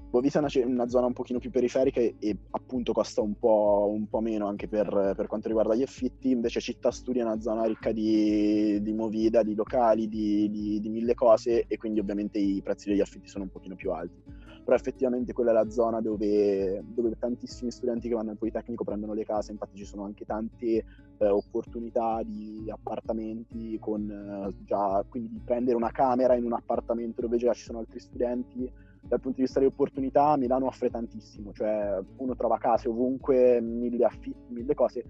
Bovisa 0.09 0.39
è 0.39 0.41
una, 0.41 0.67
una, 0.67 0.87
zona 0.87 1.05
un 1.05 1.13
pochino 1.13 1.37
più 1.37 1.51
periferica 1.51 1.99
e, 1.99 2.15
e 2.17 2.35
appunto 2.49 2.93
costa 2.93 3.21
un 3.21 3.37
po', 3.37 3.91
un 3.93 4.09
po', 4.09 4.21
meno 4.21 4.47
anche 4.47 4.67
per, 4.67 5.13
per, 5.15 5.27
quanto 5.27 5.47
riguarda 5.47 5.75
gli 5.75 5.83
affitti, 5.83 6.31
invece 6.31 6.59
città 6.59 6.89
studi 6.89 7.19
è 7.19 7.23
una 7.23 7.39
zona 7.39 7.65
ricca 7.65 7.91
di, 7.91 8.81
di 8.81 8.93
movida, 8.93 9.43
di 9.43 9.53
locali, 9.53 10.09
di, 10.09 10.49
di, 10.49 10.79
di 10.79 10.89
mille 10.89 11.13
cose 11.13 11.65
e 11.67 11.77
quindi 11.77 11.99
ovviamente 11.99 12.39
i 12.39 12.59
prezzi 12.63 12.89
degli 12.89 13.01
affitti 13.01 13.27
sono 13.27 13.43
un 13.43 13.51
pochino 13.51 13.75
più 13.75 13.91
alti 13.91 14.48
però 14.69 14.75
effettivamente 14.79 15.33
quella 15.33 15.49
è 15.49 15.53
la 15.55 15.69
zona 15.71 15.99
dove, 15.99 16.83
dove, 16.85 17.17
tantissimi 17.17 17.71
studenti 17.71 18.07
che 18.07 18.13
vanno 18.13 18.29
al 18.29 18.37
Politecnico 18.37 18.83
prendono 18.83 19.13
le 19.13 19.25
case, 19.25 19.51
infatti 19.51 19.77
ci 19.77 19.83
sono 19.83 20.03
anche 20.03 20.25
tante 20.25 20.85
eh, 21.17 21.27
opportunità 21.27 22.21
di 22.23 22.69
appartamenti 22.69 23.79
con 23.79 24.07
eh, 24.07 24.63
già, 24.65 25.03
quindi 25.09 25.31
di 25.31 25.41
prendere 25.43 25.75
una 25.75 25.89
camera 25.89 26.35
in 26.35 26.43
un 26.43 26.53
appartamento 26.53 27.21
dove 27.21 27.37
già 27.37 27.51
ci 27.53 27.63
sono 27.63 27.79
altri 27.79 27.99
studenti. 27.99 28.71
Dal 29.01 29.19
punto 29.19 29.37
di 29.37 29.43
vista 29.43 29.59
di 29.59 29.65
opportunità 29.65 30.37
Milano 30.37 30.67
offre 30.67 30.91
tantissimo, 30.91 31.51
cioè 31.51 31.99
uno 32.17 32.35
trova 32.35 32.59
case 32.59 32.89
ovunque, 32.89 33.59
mille 33.61 34.05
affitti, 34.05 34.53
mille 34.53 34.75
cose, 34.75 35.03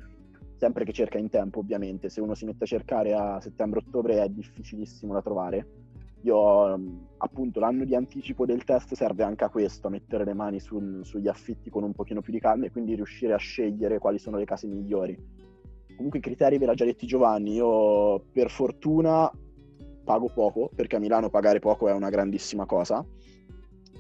sempre 0.56 0.86
che 0.86 0.94
cerca 0.94 1.18
in 1.18 1.28
tempo 1.28 1.60
ovviamente, 1.60 2.08
se 2.08 2.22
uno 2.22 2.34
si 2.34 2.46
mette 2.46 2.64
a 2.64 2.68
cercare 2.68 3.14
a 3.14 3.42
settembre-ottobre 3.42 4.24
è 4.24 4.30
difficilissimo 4.30 5.12
da 5.12 5.22
trovare 5.22 5.89
io 6.22 6.74
ehm, 6.74 7.08
appunto 7.18 7.60
l'anno 7.60 7.86
di 7.86 7.96
anticipo 7.96 8.46
del 8.46 8.64
test 8.64 8.94
serve 8.94 9.24
anche 9.24 9.44
a 9.44 9.50
questo, 9.50 9.88
a 9.88 9.90
mettere 9.90 10.26
le 10.26 10.34
mani 10.34 10.60
sul, 10.60 11.02
sugli 11.04 11.28
affitti 11.28 11.70
con 11.70 11.84
un 11.84 11.94
pochino 11.94 12.22
più 12.22 12.34
di 12.34 12.40
calma 12.40 12.66
e 12.66 12.72
quindi 12.72 12.96
riuscire 12.96 13.34
a 13.34 13.38
scegliere 13.38 14.00
quali 14.00 14.20
sono 14.20 14.38
le 14.38 14.46
case 14.46 14.68
migliori. 14.68 15.18
comunque 15.96 16.20
i 16.20 16.22
criteri 16.22 16.58
ve 16.58 16.66
l'ha 16.66 16.74
già 16.74 16.86
detti 16.86 17.08
Giovanni, 17.08 17.54
io 17.54 18.24
per 18.32 18.50
fortuna 18.50 19.32
pago 20.04 20.30
poco, 20.34 20.72
perché 20.74 20.96
a 20.96 21.00
Milano 21.00 21.30
pagare 21.30 21.60
poco 21.60 21.88
è 21.88 21.94
una 21.94 22.10
grandissima 22.10 22.66
cosa, 22.66 23.06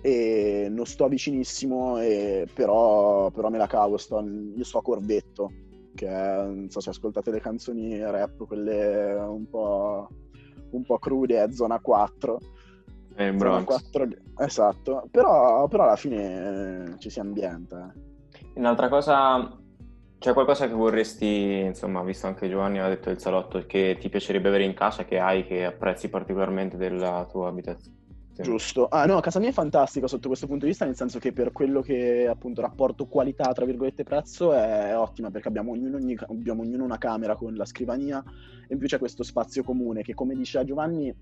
e 0.01 0.67
non 0.69 0.85
sto 0.85 1.07
vicinissimo, 1.07 1.99
e 1.99 2.47
però, 2.53 3.29
però 3.31 3.49
me 3.49 3.57
la 3.57 3.67
cavo, 3.67 3.97
sto, 3.97 4.19
io 4.19 4.63
sto 4.63 4.79
a 4.79 4.81
Corvetto, 4.81 5.51
che 5.93 6.07
è, 6.07 6.45
non 6.45 6.69
so 6.69 6.79
se 6.79 6.89
ascoltate 6.89 7.31
le 7.31 7.41
canzoni 7.41 7.99
rap, 7.99 8.45
quelle 8.47 9.13
un 9.13 9.47
po', 9.49 10.09
un 10.71 10.83
po 10.83 10.99
crude, 10.99 11.43
è 11.43 11.51
zona 11.51 11.79
4. 11.79 12.39
È 13.15 13.23
in 13.23 13.37
Bronx. 13.37 13.65
4, 13.65 14.07
esatto, 14.37 15.07
però, 15.11 15.67
però 15.67 15.83
alla 15.83 15.95
fine 15.95 16.93
eh, 16.93 16.99
ci 16.99 17.09
si 17.09 17.19
ambienta. 17.19 17.91
Eh. 17.93 18.47
Un'altra 18.55 18.87
cosa 18.87 19.57
c'è 20.19 20.33
qualcosa 20.33 20.67
che 20.67 20.73
vorresti, 20.73 21.61
insomma, 21.65 22.03
visto 22.03 22.27
anche 22.27 22.49
Giovanni 22.49 22.79
ha 22.79 22.87
detto 22.89 23.09
il 23.09 23.19
salotto, 23.19 23.65
che 23.65 23.97
ti 23.99 24.09
piacerebbe 24.09 24.49
avere 24.49 24.65
in 24.65 24.73
casa, 24.73 25.05
che 25.05 25.17
hai, 25.17 25.45
che 25.45 25.63
apprezzi 25.63 26.09
particolarmente 26.09 26.75
della 26.75 27.25
tua 27.29 27.47
abitazione? 27.47 27.98
Giusto. 28.41 28.87
Ah 28.87 29.05
no, 29.05 29.19
casa 29.19 29.39
mia 29.39 29.49
è 29.49 29.53
fantastica 29.53 30.07
sotto 30.07 30.27
questo 30.27 30.47
punto 30.47 30.63
di 30.63 30.71
vista, 30.71 30.85
nel 30.85 30.95
senso 30.95 31.19
che 31.19 31.33
per 31.33 31.51
quello 31.51 31.81
che 31.81 32.27
appunto 32.27 32.61
rapporto 32.61 33.07
qualità, 33.07 33.51
tra 33.51 33.65
virgolette, 33.65 34.03
prezzo 34.03 34.53
è 34.53 34.95
ottima, 34.97 35.29
perché 35.29 35.47
abbiamo 35.47 35.71
ognuno, 35.71 35.97
ogni, 35.97 36.17
abbiamo 36.27 36.61
ognuno 36.61 36.83
una 36.83 36.97
camera 36.97 37.35
con 37.35 37.53
la 37.55 37.65
scrivania 37.65 38.23
e 38.67 38.73
in 38.73 38.77
più 38.77 38.87
c'è 38.87 38.97
questo 38.97 39.23
spazio 39.23 39.63
comune 39.63 40.03
che, 40.03 40.13
come 40.13 40.35
diceva 40.35 40.63
Giovanni, 40.63 41.13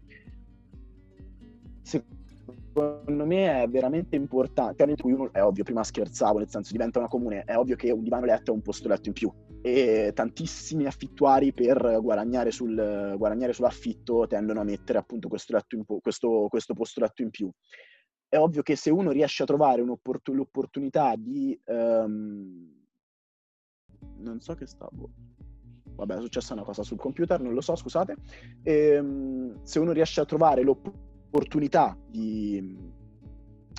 secondo 2.77 3.25
me 3.25 3.63
è 3.63 3.67
veramente 3.67 4.15
importante. 4.15 4.95
Uno, 5.03 5.31
è 5.33 5.41
ovvio, 5.41 5.63
prima 5.63 5.83
scherzavo, 5.83 6.37
nel 6.37 6.49
senso 6.49 6.71
diventa 6.71 6.99
una 6.99 7.07
comune, 7.07 7.43
è 7.43 7.57
ovvio 7.57 7.75
che 7.75 7.91
un 7.91 8.03
divano 8.03 8.25
letto 8.25 8.51
è 8.51 8.53
un 8.53 8.61
posto 8.61 8.87
letto 8.87 9.07
in 9.07 9.13
più 9.13 9.31
e 9.61 10.11
tantissimi 10.13 10.85
affittuari 10.85 11.51
per 11.51 11.99
guadagnare, 12.01 12.51
sul, 12.51 13.15
guadagnare 13.17 13.53
sull'affitto 13.53 14.27
tendono 14.27 14.61
a 14.61 14.63
mettere 14.63 14.99
appunto 14.99 15.27
questo, 15.27 15.57
in, 15.69 15.83
questo, 16.01 16.47
questo 16.49 16.73
posto 16.73 17.01
letto 17.01 17.23
in 17.23 17.31
più. 17.31 17.49
È 18.29 18.37
ovvio 18.37 18.61
che 18.61 18.75
se 18.75 18.91
uno 18.91 19.11
riesce 19.11 19.43
a 19.43 19.45
trovare 19.45 19.83
l'opportunità 19.83 21.15
di... 21.17 21.59
Um, 21.65 22.75
non 24.19 24.39
so 24.41 24.53
che 24.53 24.67
stavo 24.67 25.09
vabbè 25.95 26.15
è 26.15 26.21
successa 26.21 26.53
una 26.53 26.63
cosa 26.63 26.83
sul 26.83 26.99
computer, 26.99 27.41
non 27.41 27.53
lo 27.53 27.61
so, 27.61 27.75
scusate, 27.75 28.17
e, 28.61 28.73
ehm, 28.91 29.63
se 29.63 29.79
uno 29.79 29.91
riesce 29.91 30.21
a 30.21 30.25
trovare 30.25 30.61
l'opportunità 30.61 31.06
l'opportunità 31.27 31.97
di, 32.07 32.75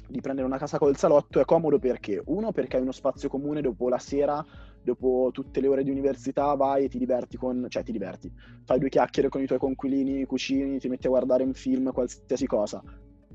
di 0.09 0.21
prendere 0.21 0.47
una 0.47 0.59
casa 0.59 0.79
col 0.79 0.97
salotto 0.97 1.41
è 1.41 1.45
comodo 1.45 1.79
perché 1.79 2.23
uno 2.27 2.53
perché 2.53 2.77
hai 2.77 2.83
uno 2.83 2.93
spazio 2.93 3.29
comune 3.29 3.63
dopo 3.63 3.89
la 3.89 3.99
sera 3.99 4.45
dopo 4.83 5.31
tutte 5.33 5.61
le 5.61 5.69
ore 5.69 5.83
di 5.83 5.91
università 5.91 6.55
vai 6.55 6.85
e 6.85 6.89
ti 6.89 6.99
diverti 6.99 7.37
con 7.37 7.67
cioè 7.69 7.83
ti 7.83 7.93
diverti 7.93 8.31
fai 8.65 8.79
due 8.79 8.89
chiacchiere 8.89 9.29
con 9.29 9.43
i 9.43 9.47
tuoi 9.47 9.59
conquilini 9.59 10.25
cucini 10.25 10.79
ti 10.79 10.89
metti 10.89 11.07
a 11.07 11.11
guardare 11.11 11.43
un 11.43 11.55
film 11.55 11.93
qualsiasi 11.93 12.47
cosa. 12.47 12.83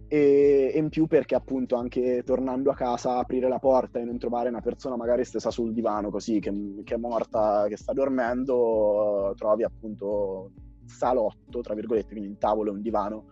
E, 0.08 0.72
e 0.74 0.78
in 0.78 0.90
più 0.90 1.08
perché 1.08 1.34
appunto 1.34 1.76
anche 1.76 2.24
tornando 2.24 2.70
a 2.70 2.76
casa 2.76 3.18
aprire 3.18 3.48
la 3.48 3.58
porta 3.58 4.00
e 4.00 4.04
non 4.04 4.20
trovare 4.20 4.50
una 4.50 4.62
persona 4.62 4.96
magari 4.96 5.24
stessa 5.24 5.50
sul 5.50 5.74
divano 5.74 6.12
così 6.12 6.40
che, 6.40 6.52
che 6.84 6.96
è 6.96 6.98
morta 6.98 7.66
che 7.68 7.78
sta 7.78 7.94
dormendo 7.94 9.34
trovi 9.38 9.64
appunto 9.64 10.52
salotto 10.86 11.62
tra 11.62 11.74
virgolette 11.74 12.12
quindi 12.12 12.30
un 12.30 12.38
tavolo 12.38 12.72
e 12.72 12.74
un 12.74 12.82
divano 12.82 13.26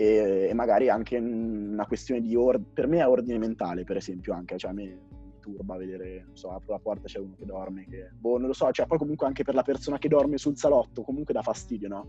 e, 0.00 0.48
e 0.48 0.54
magari 0.54 0.88
anche 0.88 1.18
una 1.18 1.84
questione 1.84 2.22
di 2.22 2.34
ordine, 2.34 2.70
per 2.72 2.86
me 2.86 3.00
è 3.00 3.06
ordine 3.06 3.36
mentale 3.36 3.84
per 3.84 3.98
esempio 3.98 4.32
anche, 4.32 4.56
cioè 4.56 4.70
a 4.70 4.74
me 4.74 4.98
turba 5.40 5.76
vedere, 5.76 6.24
non 6.26 6.36
so, 6.36 6.52
apro 6.52 6.72
la 6.72 6.78
porta 6.78 7.06
c'è 7.06 7.18
uno 7.18 7.34
che 7.38 7.44
dorme, 7.44 7.84
che, 7.84 8.08
boh, 8.14 8.38
non 8.38 8.46
lo 8.46 8.54
so, 8.54 8.70
cioè 8.70 8.86
poi 8.86 8.96
comunque 8.96 9.26
anche 9.26 9.42
per 9.42 9.54
la 9.54 9.62
persona 9.62 9.98
che 9.98 10.08
dorme 10.08 10.38
sul 10.38 10.56
salotto 10.56 11.02
comunque 11.02 11.34
dà 11.34 11.42
fastidio, 11.42 11.88
no? 11.88 12.06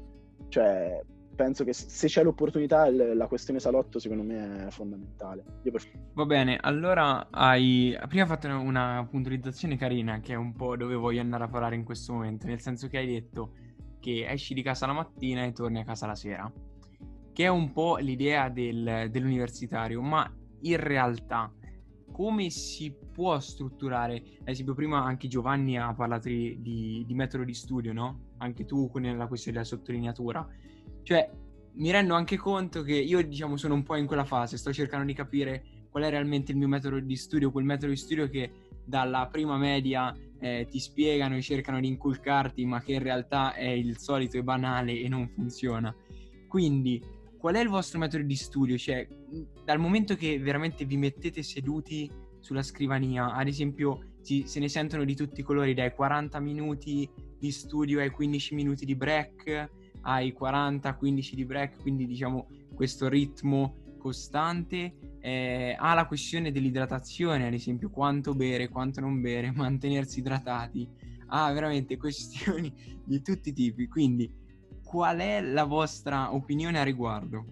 Cioè 0.48 1.02
penso 1.36 1.66
che 1.66 1.74
se 1.74 2.08
c'è 2.08 2.24
l'opportunità 2.24 2.90
la 2.90 3.28
questione 3.28 3.60
salotto 3.60 4.00
secondo 4.00 4.24
me 4.24 4.68
è 4.68 4.70
fondamentale. 4.70 5.44
Per... 5.62 5.82
Va 6.14 6.26
bene, 6.26 6.58
allora 6.62 7.28
hai 7.30 7.98
prima 8.08 8.26
fatto 8.26 8.48
una 8.48 9.06
puntualizzazione 9.10 9.76
carina 9.76 10.22
che 10.22 10.32
è 10.32 10.38
un 10.38 10.54
po' 10.54 10.78
dove 10.78 10.96
voglio 10.96 11.20
andare 11.20 11.44
a 11.44 11.50
parlare 11.50 11.76
in 11.76 11.84
questo 11.84 12.14
momento, 12.14 12.48
nel 12.48 12.62
senso 12.62 12.88
che 12.88 13.00
hai 13.00 13.08
detto 13.08 13.52
che 14.00 14.28
esci 14.30 14.54
di 14.54 14.62
casa 14.62 14.86
la 14.86 14.94
mattina 14.94 15.44
e 15.44 15.52
torni 15.52 15.80
a 15.80 15.84
casa 15.84 16.08
la 16.08 16.16
sera 16.16 16.52
che 17.42 17.48
è 17.48 17.50
un 17.50 17.72
po' 17.72 17.98
l'idea 17.98 18.50
del, 18.50 19.08
dell'universitario, 19.10 20.00
ma 20.04 20.32
in 20.62 20.78
realtà 20.78 21.52
come 22.12 22.52
si 22.52 22.94
può 23.12 23.40
strutturare? 23.40 24.18
Ad 24.42 24.50
esempio, 24.50 24.76
prima 24.76 25.04
anche 25.04 25.28
Giovanni 25.28 25.76
ha 25.76 25.92
parlato 25.96 26.28
di, 26.28 26.60
di, 26.62 27.14
metodo 27.16 27.44
di 27.44 27.56
studio, 27.56 27.94
no? 27.94 28.34
Anche 28.38 28.66
tu 28.66 28.92
con 28.92 29.02
la 29.02 29.26
questione 29.26 29.58
della 29.58 29.68
sottolineatura. 29.68 30.48
Cioè, 31.02 31.32
mi 31.74 31.90
rendo 31.90 32.14
anche 32.14 32.38
conto 32.38 32.84
che 32.84 32.94
io, 32.94 33.26
diciamo, 33.26 33.58
sono 33.58 33.74
un 33.74 33.82
po' 33.82 33.96
in 33.96 34.06
quella 34.06 34.26
fase, 34.26 34.58
sto 34.58 34.72
cercando 34.72 35.08
di 35.08 35.14
capire 35.16 35.64
qual 35.90 36.04
è 36.04 36.12
realmente 36.12 36.52
il 36.52 36.60
mio 36.60 36.68
metodo 36.68 37.00
di 37.00 37.16
studio, 37.16 37.50
quel 37.50 37.66
metodo 37.66 37.88
di 37.88 37.98
studio 37.98 38.30
che 38.30 38.52
dalla 38.86 39.28
prima 39.32 39.58
media 39.58 40.16
eh, 40.40 40.68
ti 40.70 40.80
spiegano 40.80 41.38
e 41.38 41.42
cercano 41.42 41.80
di 41.80 41.88
inculcarti, 41.88 42.64
ma 42.66 42.82
che 42.82 42.94
in 42.94 43.02
realtà 43.02 43.56
è 43.56 43.68
il 43.68 43.98
solito 43.98 44.38
e 44.38 44.44
banale 44.44 45.00
e 45.00 45.10
non 45.10 45.28
funziona. 45.28 45.92
Quindi 46.48 47.20
qual 47.42 47.56
è 47.56 47.60
il 47.60 47.70
vostro 47.70 47.98
metodo 47.98 48.24
di 48.24 48.36
studio? 48.36 48.78
Cioè, 48.78 49.08
dal 49.66 49.80
momento 49.80 50.16
che 50.16 50.38
veramente 50.38 50.86
vi 50.86 50.96
mettete 50.96 51.42
seduti 51.42 52.08
sulla 52.40 52.62
scrivania, 52.62 53.34
ad 53.34 53.48
esempio, 53.48 54.12
si, 54.22 54.44
se 54.46 54.60
ne 54.60 54.70
sentono 54.70 55.04
di 55.04 55.16
tutti 55.16 55.40
i 55.40 55.44
colori, 55.44 55.74
dai 55.74 55.92
40 55.92 56.40
minuti 56.40 57.10
di 57.40 57.50
studio 57.50 58.00
ai 58.00 58.12
15 58.12 58.54
minuti 58.54 58.86
di 58.86 58.96
break, 58.96 59.70
ai 60.02 60.36
40-15 60.40 61.34
di 61.34 61.44
break, 61.44 61.82
quindi 61.82 62.06
diciamo 62.06 62.48
questo 62.76 63.10
ritmo 63.10 63.96
costante. 63.98 64.94
Eh, 65.20 65.76
ha 65.80 65.96
la 65.96 66.06
questione 66.06 66.52
dell'idratazione, 66.52 67.48
ad 67.48 67.54
esempio, 67.54 67.90
quanto 67.90 68.36
bere, 68.36 68.70
quanto 68.70 69.02
non 69.02 69.20
bere, 69.20 69.50
mantenersi 69.58 70.20
idratati. 70.20 70.88
Ha 71.34 71.52
veramente 71.54 71.98
questioni 71.98 72.72
di 73.04 73.20
tutti 73.24 73.50
i 73.50 73.54
tipi, 73.54 73.88
quindi 73.88 74.32
qual 74.92 75.20
è 75.20 75.40
la 75.40 75.64
vostra 75.64 76.34
opinione 76.34 76.78
a 76.78 76.84
riguardo? 76.84 77.46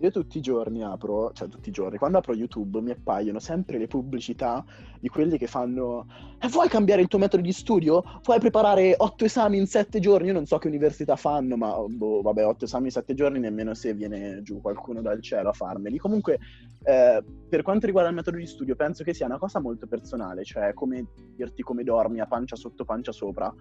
Io 0.00 0.10
tutti 0.10 0.38
i 0.38 0.40
giorni 0.40 0.82
apro, 0.82 1.32
cioè 1.34 1.48
tutti 1.48 1.68
i 1.68 1.72
giorni, 1.72 1.98
quando 1.98 2.16
apro 2.16 2.34
YouTube 2.34 2.80
mi 2.80 2.92
appaiono 2.92 3.38
sempre 3.38 3.76
le 3.76 3.86
pubblicità 3.86 4.64
di 4.98 5.08
quelli 5.08 5.36
che 5.36 5.46
fanno 5.46 6.06
eh, 6.40 6.48
vuoi 6.48 6.68
cambiare 6.68 7.02
il 7.02 7.08
tuo 7.08 7.18
metodo 7.18 7.42
di 7.42 7.52
studio? 7.52 8.02
Vuoi 8.22 8.38
preparare 8.38 8.94
otto 8.96 9.26
esami 9.26 9.58
in 9.58 9.66
sette 9.66 10.00
giorni? 10.00 10.28
Io 10.28 10.32
non 10.32 10.46
so 10.46 10.56
che 10.56 10.68
università 10.68 11.14
fanno, 11.14 11.58
ma 11.58 11.76
boh, 11.86 12.22
vabbè, 12.22 12.46
otto 12.46 12.64
esami 12.64 12.86
in 12.86 12.92
sette 12.92 13.12
giorni 13.12 13.38
nemmeno 13.38 13.74
se 13.74 13.92
viene 13.92 14.40
giù 14.42 14.62
qualcuno 14.62 15.02
dal 15.02 15.20
cielo 15.20 15.50
a 15.50 15.52
farmeli. 15.52 15.98
Comunque, 15.98 16.38
eh, 16.84 17.22
per 17.50 17.60
quanto 17.60 17.84
riguarda 17.84 18.08
il 18.08 18.16
metodo 18.16 18.38
di 18.38 18.46
studio, 18.46 18.76
penso 18.76 19.04
che 19.04 19.12
sia 19.12 19.26
una 19.26 19.38
cosa 19.38 19.60
molto 19.60 19.86
personale, 19.86 20.42
cioè 20.42 20.72
come 20.72 21.06
dirti 21.36 21.62
come 21.62 21.84
dormi 21.84 22.20
a 22.20 22.26
pancia 22.26 22.56
sotto, 22.56 22.86
pancia 22.86 23.12
sopra. 23.12 23.54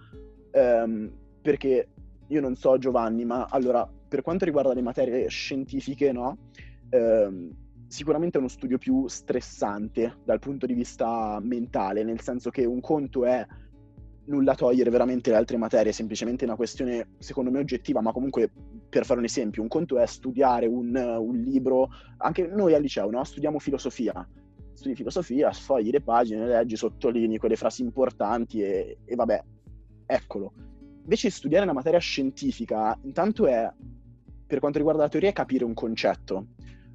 Um, 0.53 1.11
perché 1.41 1.89
io 2.33 2.41
non 2.41 2.55
so 2.55 2.77
Giovanni, 2.77 3.25
ma 3.25 3.45
allora, 3.49 3.87
per 4.07 4.21
quanto 4.21 4.45
riguarda 4.45 4.73
le 4.73 4.81
materie 4.81 5.27
scientifiche, 5.27 6.11
no? 6.11 6.49
Ehm, 6.89 7.51
sicuramente 7.87 8.37
è 8.37 8.39
uno 8.39 8.49
studio 8.49 8.79
più 8.79 9.07
stressante 9.07 10.17
dal 10.25 10.39
punto 10.39 10.65
di 10.65 10.73
vista 10.73 11.39
mentale, 11.41 12.03
nel 12.03 12.21
senso 12.21 12.49
che 12.49 12.65
un 12.65 12.81
conto 12.81 13.25
è 13.25 13.45
nulla 14.25 14.55
togliere 14.55 14.89
veramente 14.89 15.29
le 15.29 15.35
altre 15.35 15.57
materie, 15.57 15.91
semplicemente 15.91 16.45
una 16.45 16.55
questione 16.55 17.09
secondo 17.19 17.51
me 17.51 17.59
oggettiva, 17.59 18.01
ma 18.01 18.11
comunque 18.11 18.49
per 18.89 19.05
fare 19.05 19.19
un 19.19 19.25
esempio, 19.25 19.61
un 19.61 19.67
conto 19.67 19.99
è 19.99 20.05
studiare 20.07 20.65
un, 20.65 20.95
un 20.95 21.35
libro, 21.37 21.89
anche 22.17 22.47
noi 22.47 22.73
al 22.73 22.81
liceo, 22.81 23.11
no? 23.11 23.23
Studiamo 23.23 23.59
filosofia, 23.59 24.27
studi 24.73 24.95
filosofia, 24.95 25.51
sfogli 25.51 25.91
le 25.91 26.01
pagine, 26.01 26.47
leggi, 26.47 26.75
sottolinei 26.75 27.37
quelle 27.37 27.55
frasi 27.55 27.83
importanti 27.83 28.63
e, 28.63 28.97
e 29.05 29.15
vabbè, 29.15 29.43
eccolo 30.07 30.72
Invece 31.03 31.27
di 31.27 31.33
studiare 31.33 31.65
una 31.65 31.73
materia 31.73 31.99
scientifica, 31.99 32.97
intanto 33.03 33.45
è, 33.45 33.71
per 34.47 34.59
quanto 34.59 34.77
riguarda 34.77 35.03
la 35.03 35.09
teoria, 35.09 35.31
capire 35.31 35.65
un 35.65 35.73
concetto. 35.73 36.47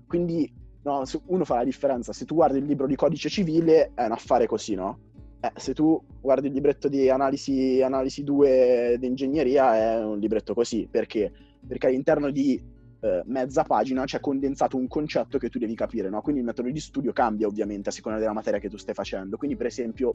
Quindi 0.06 0.50
no, 0.82 1.02
uno 1.26 1.44
fa 1.44 1.56
la 1.56 1.64
differenza. 1.64 2.12
Se 2.12 2.24
tu 2.24 2.34
guardi 2.34 2.58
il 2.58 2.64
libro 2.64 2.86
di 2.86 2.96
codice 2.96 3.28
civile, 3.28 3.92
è 3.94 4.04
un 4.04 4.12
affare 4.12 4.46
così, 4.46 4.74
no? 4.74 4.98
Eh, 5.40 5.52
se 5.56 5.74
tu 5.74 6.00
guardi 6.20 6.48
il 6.48 6.52
libretto 6.52 6.88
di 6.88 7.08
analisi, 7.10 7.80
analisi 7.82 8.24
2 8.24 8.96
di 8.98 9.06
ingegneria, 9.06 9.76
è 9.76 10.04
un 10.04 10.18
libretto 10.18 10.54
così. 10.54 10.88
Perché? 10.90 11.30
Perché 11.66 11.86
all'interno 11.88 12.30
di 12.30 12.60
eh, 13.00 13.22
mezza 13.26 13.62
pagina 13.62 14.04
c'è 14.04 14.20
condensato 14.20 14.76
un 14.76 14.88
concetto 14.88 15.38
che 15.38 15.48
tu 15.48 15.58
devi 15.58 15.74
capire, 15.74 16.08
no? 16.08 16.20
Quindi 16.22 16.40
il 16.40 16.46
metodo 16.46 16.70
di 16.70 16.80
studio 16.80 17.12
cambia 17.12 17.46
ovviamente 17.46 17.90
a 17.90 17.92
seconda 17.92 18.18
della 18.18 18.32
materia 18.32 18.58
che 18.58 18.68
tu 18.68 18.76
stai 18.76 18.94
facendo. 18.94 19.36
Quindi, 19.36 19.56
per 19.56 19.66
esempio, 19.66 20.14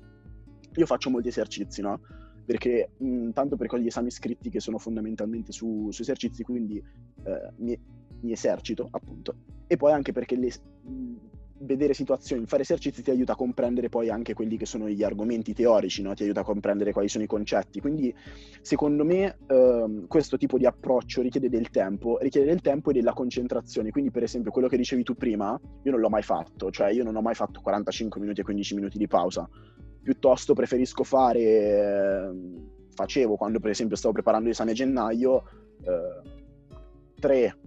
io 0.76 0.86
faccio 0.86 1.10
molti 1.10 1.28
esercizi, 1.30 1.82
no? 1.82 2.00
Perché 2.46 2.92
mh, 2.98 3.32
tanto 3.32 3.56
per 3.56 3.74
gli 3.80 3.88
esami 3.88 4.12
scritti 4.12 4.50
che 4.50 4.60
sono 4.60 4.78
fondamentalmente 4.78 5.52
su, 5.52 5.90
su 5.92 6.02
esercizi, 6.02 6.44
quindi 6.44 6.78
eh, 6.78 7.52
mi, 7.58 7.78
mi, 8.22 8.32
esercito 8.32 8.88
appunto, 8.92 9.36
e 9.68 9.78
poi 9.78 9.92
anche 9.92 10.12
perché 10.12 10.36
le, 10.36 10.52
mh, 10.84 11.16
vedere 11.64 11.94
situazioni, 11.94 12.46
fare 12.46 12.64
esercizi 12.64 13.02
ti 13.02 13.10
aiuta 13.10 13.34
a 13.34 13.36
comprendere 13.36 13.90
poi 13.90 14.10
anche 14.10 14.34
quelli 14.34 14.58
che 14.58 14.66
sono 14.66 14.90
gli 14.90 15.04
argomenti 15.04 15.54
teorici, 15.54 16.02
no? 16.02 16.14
ti 16.14 16.24
aiuta 16.24 16.42
a 16.42 16.44
comprendere 16.44 16.92
quali 16.92 17.08
sono 17.08 17.24
i 17.24 17.28
concetti. 17.28 17.80
Quindi 17.80 18.14
secondo 18.62 19.04
me 19.04 19.38
ehm, 19.48 20.08
questo 20.08 20.38
tipo 20.38 20.58
di 20.58 20.66
approccio 20.66 21.22
richiede 21.22 21.50
del 21.50 21.70
tempo, 21.70 22.18
richiede 22.20 22.48
del 22.48 22.62
tempo 22.62 22.90
e 22.90 22.94
della 22.94 23.14
concentrazione. 23.14 23.92
Quindi 23.92 24.12
per 24.12 24.24
esempio 24.24 24.52
quello 24.52 24.68
che 24.68 24.78
dicevi 24.78 25.04
tu 25.04 25.16
prima, 25.16 25.60
io 25.84 25.92
non 25.92 26.00
l'ho 26.00 26.10
mai 26.10 26.24
fatto, 26.24 26.70
cioè 26.72 26.92
io 26.92 27.04
non 27.04 27.16
ho 27.16 27.22
mai 27.22 27.36
fatto 27.36 27.62
45 27.62 28.20
minuti 28.20 28.42
e 28.42 28.44
15 28.44 28.76
minuti 28.76 28.98
di 28.98 29.08
pausa. 29.08 29.48
Piuttosto 30.04 30.54
preferisco 30.54 31.04
fare, 31.04 31.40
eh, 31.40 32.32
facevo 32.94 33.36
quando 33.36 33.60
per 33.60 33.72
esempio 33.72 33.96
stavo 33.96 34.14
preparando 34.14 34.50
l'esame 34.50 34.72
a 34.72 34.74
gennaio, 34.74 35.44
eh, 35.82 36.42
3 37.20 37.58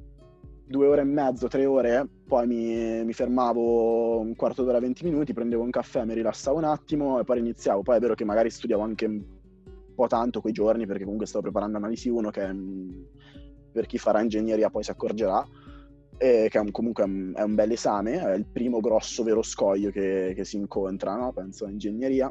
due 0.67 0.87
ore 0.87 1.03
e 1.03 1.05
mezzo, 1.05 1.47
tre 1.47 1.65
ore, 1.65 2.09
poi 2.27 2.47
mi, 2.47 3.05
mi, 3.05 3.13
fermavo 3.13 4.19
un 4.19 4.35
quarto 4.35 4.65
d'ora, 4.65 4.81
20 4.81 5.05
minuti, 5.05 5.33
prendevo 5.33 5.63
un 5.63 5.71
caffè, 5.71 6.05
mi 6.05 6.15
rilassavo 6.15 6.59
un 6.59 6.65
attimo 6.65 7.21
e 7.21 7.25
poi 7.25 7.39
iniziavo. 7.39 7.83
Poi 7.83 7.97
è 7.97 8.01
vero 8.01 8.15
che 8.15 8.25
magari 8.25 8.51
studiavo 8.51 8.83
anche 8.83 9.07
un 9.07 9.23
po' 9.95 10.09
tanto 10.09 10.41
quei 10.41 10.53
giorni 10.53 10.85
perché 10.87 11.05
comunque 11.05 11.27
stavo 11.27 11.45
preparando 11.45 11.77
analisi 11.77 12.09
1 12.09 12.31
che 12.31 12.53
mm, 12.53 13.03
per 13.73 13.87
chi 13.87 13.99
farà 13.99 14.21
ingegneria 14.21 14.69
poi 14.69 14.83
si 14.83 14.91
accorgerà, 14.91 15.47
e 16.19 16.49
che 16.51 16.59
è 16.59 16.61
un, 16.61 16.71
comunque 16.71 17.05
è 17.05 17.07
un, 17.07 17.33
è 17.35 17.43
un 17.43 17.55
bel 17.55 17.73
esame, 17.73 18.21
è 18.21 18.35
il 18.35 18.47
primo 18.47 18.81
grosso 18.81 19.23
vero 19.23 19.43
scoglio 19.43 19.91
che, 19.91 20.33
che 20.35 20.45
si 20.45 20.57
incontra, 20.57 21.15
no? 21.17 21.33
penso, 21.33 21.65
a 21.65 21.71
ingegneria. 21.71 22.31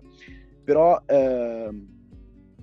Però... 0.63 1.01
Eh, 1.05 1.93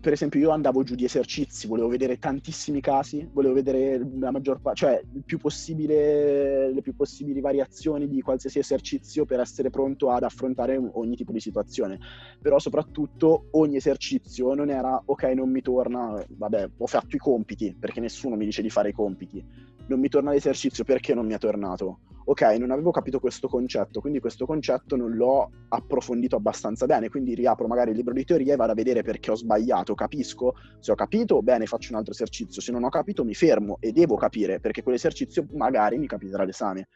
per 0.03 0.13
esempio 0.13 0.41
io 0.41 0.51
andavo 0.51 0.83
giù 0.83 0.97
di 0.97 1.05
esercizi, 1.05 1.69
volevo 1.69 1.87
vedere 1.87 2.19
tantissimi 2.19 2.81
casi, 2.81 3.29
volevo 3.33 3.55
vedere 3.55 4.05
la 4.19 4.33
maggior 4.33 4.61
parte, 4.61 4.81
cioè 4.81 5.03
più 5.25 5.39
le 5.87 6.81
più 6.83 6.97
possibili 6.97 7.41
variazioni 7.41 8.09
di 8.09 8.21
qualsiasi 8.21 8.59
esercizio 8.59 9.25
per 9.25 9.39
essere 9.39 9.71
pronto 9.71 10.11
ad 10.11 10.25
affrontare 10.25 10.77
ogni 10.95 11.15
tipo 11.15 11.31
di 11.31 11.39
situazione. 11.39 12.01
Però 12.41 12.59
soprattutto 12.59 13.47
ogni 13.53 13.77
esercizio 13.77 14.53
non 14.55 14.71
era 14.71 15.01
ok, 15.05 15.23
non 15.35 15.51
mi 15.51 15.63
torna, 15.63 16.21
vabbè, 16.29 16.71
ho 16.79 16.87
fatto 16.89 17.15
i 17.15 17.21
compiti, 17.21 17.77
perché 17.79 18.01
nessuno 18.01 18.35
mi 18.35 18.45
dice 18.45 18.61
di 18.61 18.71
fare 18.71 18.89
i 18.89 18.93
compiti. 18.93 19.71
Non 19.87 20.01
mi 20.01 20.09
torna 20.09 20.31
l'esercizio 20.31 20.85
perché 20.85 21.14
non 21.14 21.27
mi 21.27 21.35
è 21.35 21.38
tornato 21.38 22.01
ok, 22.25 22.42
non 22.59 22.71
avevo 22.71 22.90
capito 22.90 23.18
questo 23.18 23.49
concetto, 23.49 24.01
quindi 24.01 24.21
questo 24.21 24.47
concetto 24.47 24.97
non 24.97 25.14
l'ho 25.14 25.51
approfondito 25.68 26.37
abbastanza 26.37 26.87
bene, 26.87 27.09
quindi 27.09 27.35
riapro 27.35 27.66
magari 27.66 27.90
il 27.90 27.97
libro 27.97 28.12
di 28.12 28.25
teoria 28.25 28.55
e 28.55 28.57
vado 28.57 28.73
a 28.73 28.75
vedere 28.75 29.03
perché 29.03 29.31
ho 29.31 29.35
sbagliato, 29.35 29.95
capisco, 29.95 30.55
se 30.79 30.92
ho 30.92 30.95
capito, 30.95 31.42
bene, 31.42 31.66
faccio 31.66 31.92
un 31.92 31.99
altro 31.99 32.12
esercizio, 32.12 32.61
se 32.61 32.73
non 32.73 32.85
ho 32.85 32.88
capito 32.88 33.25
mi 33.25 33.35
fermo 33.35 33.79
e 33.81 33.92
devo 33.92 34.16
capire, 34.16 34.61
perché 34.61 34.83
quell'esercizio 34.83 35.47
magari 35.53 35.99
mi 35.99 36.07
capiterà 36.07 36.45
l'esame. 36.45 36.88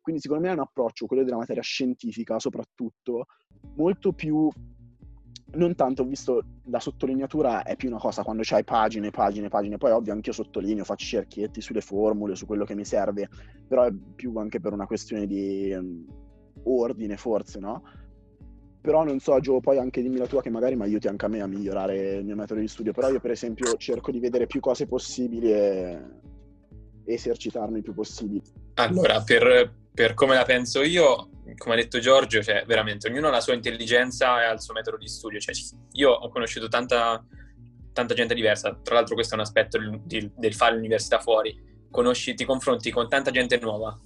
Quindi 0.00 0.20
secondo 0.20 0.44
me 0.44 0.50
è 0.50 0.54
un 0.54 0.60
approccio, 0.60 1.06
quello 1.06 1.24
della 1.24 1.38
materia 1.38 1.62
scientifica 1.62 2.38
soprattutto, 2.38 3.26
molto 3.76 4.12
più 4.12 4.50
non 5.54 5.74
tanto 5.74 6.02
ho 6.02 6.04
visto 6.04 6.42
la 6.64 6.80
sottolineatura 6.80 7.62
è 7.62 7.76
più 7.76 7.88
una 7.88 7.98
cosa 7.98 8.22
quando 8.22 8.42
c'hai 8.44 8.64
pagine, 8.64 9.10
pagine, 9.10 9.48
pagine, 9.48 9.78
poi 9.78 9.92
ovvio 9.92 10.12
anche 10.12 10.30
io 10.30 10.34
sottolineo, 10.34 10.84
faccio 10.84 11.06
cerchietti 11.06 11.60
sulle 11.60 11.80
formule, 11.80 12.34
su 12.34 12.46
quello 12.46 12.64
che 12.64 12.74
mi 12.74 12.84
serve, 12.84 13.28
però 13.66 13.84
è 13.84 13.92
più 13.92 14.36
anche 14.36 14.60
per 14.60 14.72
una 14.72 14.86
questione 14.86 15.26
di 15.26 15.72
um, 15.72 16.04
ordine 16.64 17.16
forse, 17.16 17.58
no? 17.58 17.82
Però 18.80 19.02
non 19.02 19.18
so, 19.18 19.40
Gio, 19.40 19.60
poi 19.60 19.78
anche 19.78 20.02
dimmi 20.02 20.18
la 20.18 20.26
tua 20.26 20.42
che 20.42 20.50
magari 20.50 20.76
mi 20.76 20.82
aiuti 20.82 21.08
anche 21.08 21.24
a 21.24 21.28
me 21.28 21.40
a 21.40 21.46
migliorare 21.46 22.16
il 22.16 22.24
mio 22.24 22.36
metodo 22.36 22.60
di 22.60 22.68
studio, 22.68 22.92
però 22.92 23.08
io 23.08 23.18
per 23.18 23.30
esempio 23.30 23.76
cerco 23.76 24.10
di 24.10 24.20
vedere 24.20 24.46
più 24.46 24.60
cose 24.60 24.86
possibili 24.86 25.50
e 25.50 25.98
esercitarmi 27.06 27.78
il 27.78 27.82
più 27.82 27.94
possibile. 27.94 28.42
Allora, 28.74 29.22
per, 29.22 29.72
per 29.92 30.14
come 30.14 30.34
la 30.34 30.44
penso 30.44 30.82
io, 30.82 31.30
come 31.56 31.74
ha 31.74 31.76
detto 31.76 31.98
Giorgio, 31.98 32.42
cioè, 32.42 32.64
veramente 32.66 33.08
ognuno 33.08 33.28
ha 33.28 33.30
la 33.30 33.40
sua 33.40 33.54
intelligenza 33.54 34.42
e 34.42 34.46
ha 34.46 34.52
il 34.52 34.60
suo 34.60 34.74
metodo 34.74 34.96
di 34.96 35.08
studio. 35.08 35.38
Cioè, 35.38 35.54
io 35.92 36.10
ho 36.10 36.28
conosciuto 36.28 36.68
tanta, 36.68 37.24
tanta 37.92 38.14
gente 38.14 38.34
diversa, 38.34 38.78
tra 38.82 38.94
l'altro 38.94 39.14
questo 39.14 39.34
è 39.34 39.36
un 39.36 39.44
aspetto 39.44 39.78
di, 40.04 40.30
del 40.36 40.54
fare 40.54 40.74
l'università 40.74 41.18
fuori. 41.20 41.72
Conosci, 41.90 42.34
ti 42.34 42.44
confronti 42.44 42.90
con 42.90 43.08
tanta 43.08 43.30
gente 43.30 43.58
nuova 43.58 43.96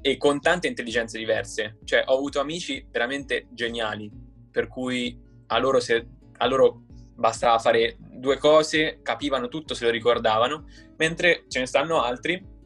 e 0.00 0.16
con 0.16 0.40
tante 0.40 0.68
intelligenze 0.68 1.18
diverse. 1.18 1.78
Cioè, 1.84 2.04
ho 2.06 2.16
avuto 2.16 2.40
amici 2.40 2.86
veramente 2.90 3.48
geniali, 3.50 4.10
per 4.50 4.68
cui 4.68 5.18
a 5.48 5.58
loro, 5.58 5.80
se, 5.80 6.06
a 6.38 6.46
loro 6.46 6.84
bastava 7.14 7.58
fare 7.58 7.98
due 8.20 8.38
cose, 8.38 9.00
capivano 9.02 9.48
tutto, 9.48 9.74
se 9.74 9.84
lo 9.84 9.90
ricordavano, 9.90 10.66
mentre 10.96 11.44
ce 11.48 11.58
ne 11.58 11.66
stanno 11.66 12.02
altri 12.02 12.58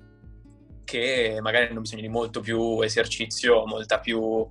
che 0.85 1.39
magari 1.41 1.67
hanno 1.67 1.81
bisogno 1.81 2.03
di 2.03 2.09
molto 2.09 2.41
più 2.41 2.81
esercizio, 2.83 3.65
molta 3.65 4.01
più, 4.01 4.47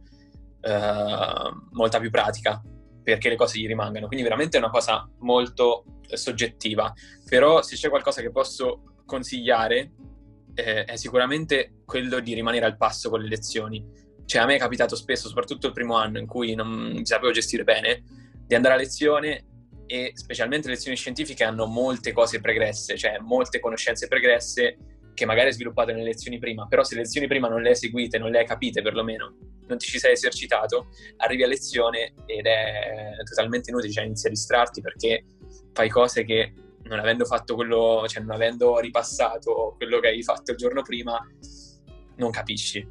eh, 0.61 1.51
molta 1.71 1.99
più 1.99 2.09
pratica 2.09 2.61
perché 3.03 3.29
le 3.29 3.35
cose 3.35 3.59
gli 3.59 3.67
rimangano. 3.67 4.07
Quindi 4.07 4.23
veramente 4.23 4.57
è 4.57 4.59
una 4.59 4.69
cosa 4.69 5.07
molto 5.19 5.83
soggettiva. 6.07 6.91
Però 7.27 7.61
se 7.61 7.75
c'è 7.75 7.89
qualcosa 7.89 8.21
che 8.21 8.31
posso 8.31 9.01
consigliare 9.05 9.91
eh, 10.55 10.85
è 10.85 10.95
sicuramente 10.95 11.81
quello 11.85 12.19
di 12.19 12.33
rimanere 12.33 12.65
al 12.65 12.77
passo 12.77 13.09
con 13.09 13.21
le 13.21 13.27
lezioni. 13.27 13.85
Cioè 14.25 14.41
a 14.41 14.45
me 14.45 14.55
è 14.55 14.59
capitato 14.59 14.95
spesso, 14.95 15.27
soprattutto 15.27 15.67
il 15.67 15.73
primo 15.73 15.95
anno 15.95 16.17
in 16.17 16.25
cui 16.25 16.55
non 16.55 17.01
sapevo 17.03 17.31
gestire 17.31 17.63
bene, 17.63 18.03
di 18.45 18.55
andare 18.55 18.75
a 18.75 18.77
lezione 18.77 19.45
e 19.93 20.11
specialmente 20.15 20.67
le 20.67 20.73
lezioni 20.73 20.97
scientifiche 20.97 21.43
hanno 21.43 21.67
molte 21.67 22.13
cose 22.13 22.41
pregresse, 22.41 22.97
cioè 22.97 23.19
molte 23.19 23.59
conoscenze 23.59 24.07
pregresse 24.07 24.75
che 25.13 25.25
magari 25.27 25.49
hai 25.49 25.53
sviluppato 25.53 25.91
nelle 25.91 26.05
lezioni 26.05 26.39
prima, 26.39 26.65
però 26.65 26.83
se 26.83 26.95
le 26.95 27.01
lezioni 27.01 27.27
prima 27.27 27.47
non 27.47 27.61
le 27.61 27.69
hai 27.69 27.75
seguite, 27.75 28.17
non 28.17 28.31
le 28.31 28.39
hai 28.39 28.45
capite 28.47 28.81
perlomeno, 28.81 29.35
non 29.67 29.77
ti 29.77 29.85
ci 29.85 29.99
sei 29.99 30.13
esercitato, 30.13 30.87
arrivi 31.17 31.43
a 31.43 31.47
lezione 31.47 32.15
ed 32.25 32.47
è 32.47 33.11
totalmente 33.23 33.69
inutile, 33.69 33.91
cioè 33.93 34.05
inizi 34.05 34.25
a 34.25 34.31
distrarti 34.31 34.81
perché 34.81 35.25
fai 35.73 35.89
cose 35.89 36.23
che 36.23 36.55
non 36.85 36.97
avendo 36.97 37.25
fatto 37.25 37.53
quello, 37.53 38.05
cioè 38.07 38.23
non 38.23 38.31
avendo 38.31 38.79
ripassato 38.79 39.75
quello 39.77 39.99
che 39.99 40.07
hai 40.07 40.23
fatto 40.23 40.53
il 40.53 40.57
giorno 40.57 40.81
prima, 40.81 41.19
non 42.15 42.31
capisci. 42.31 42.83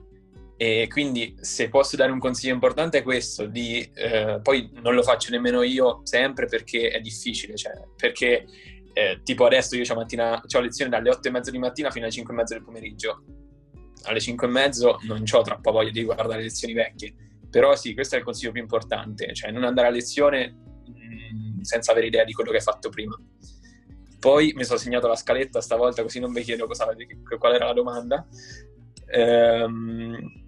E 0.63 0.87
quindi 0.87 1.35
se 1.41 1.69
posso 1.69 1.97
dare 1.97 2.13
un 2.13 2.21
consiglio 2.21 2.55
importante 2.55 2.99
è 2.99 3.03
questo, 3.03 3.47
di, 3.47 3.81
eh, 3.95 4.39
poi 4.41 4.71
non 4.75 4.95
lo 4.95 5.03
faccio 5.03 5.33
nemmeno 5.33 5.63
io 5.63 6.03
sempre 6.05 6.47
perché 6.47 6.91
è 6.91 7.01
difficile, 7.01 7.57
cioè, 7.57 7.73
perché 7.97 8.47
eh, 8.93 9.23
tipo 9.25 9.45
adesso 9.45 9.75
io 9.75 9.83
ho 9.93 10.61
lezione 10.61 10.89
dalle 10.89 11.11
8 11.11 11.27
e 11.27 11.31
mezzo 11.33 11.51
di 11.51 11.59
mattina 11.59 11.91
fino 11.91 12.05
alle 12.05 12.15
5 12.15 12.33
e 12.33 12.37
mezzo 12.37 12.55
del 12.55 12.63
pomeriggio. 12.63 13.25
Alle 14.05 14.21
5 14.21 14.47
e 14.47 14.51
mezzo 14.51 14.99
non 15.03 15.25
ho 15.29 15.43
troppa 15.43 15.73
voglia 15.73 15.91
di 15.91 16.05
guardare 16.05 16.37
le 16.37 16.43
lezioni 16.45 16.75
vecchie. 16.75 17.13
Però 17.51 17.75
sì, 17.75 17.93
questo 17.93 18.15
è 18.15 18.19
il 18.19 18.25
consiglio 18.25 18.53
più 18.53 18.63
importante, 18.63 19.35
cioè 19.35 19.51
non 19.51 19.65
andare 19.65 19.89
a 19.89 19.91
lezione 19.91 20.55
mh, 20.87 21.57
mm, 21.57 21.61
senza 21.63 21.91
avere 21.91 22.07
idea 22.07 22.23
di 22.23 22.35
quello 22.35 22.53
che 22.53 22.59
hai 22.59 22.63
fatto 22.63 22.89
prima. 22.89 23.21
Poi 24.21 24.53
mi 24.55 24.63
sono 24.63 24.79
segnato 24.79 25.09
la 25.09 25.17
scaletta 25.17 25.61
stavolta 25.61 26.03
così 26.03 26.21
non 26.21 26.33
vi 26.33 26.45
chiedo 26.45 26.69
cosa, 26.69 26.87
qual 27.37 27.53
era 27.53 27.67
la 27.67 27.73
domanda. 27.73 28.25
Ehm... 29.09 30.41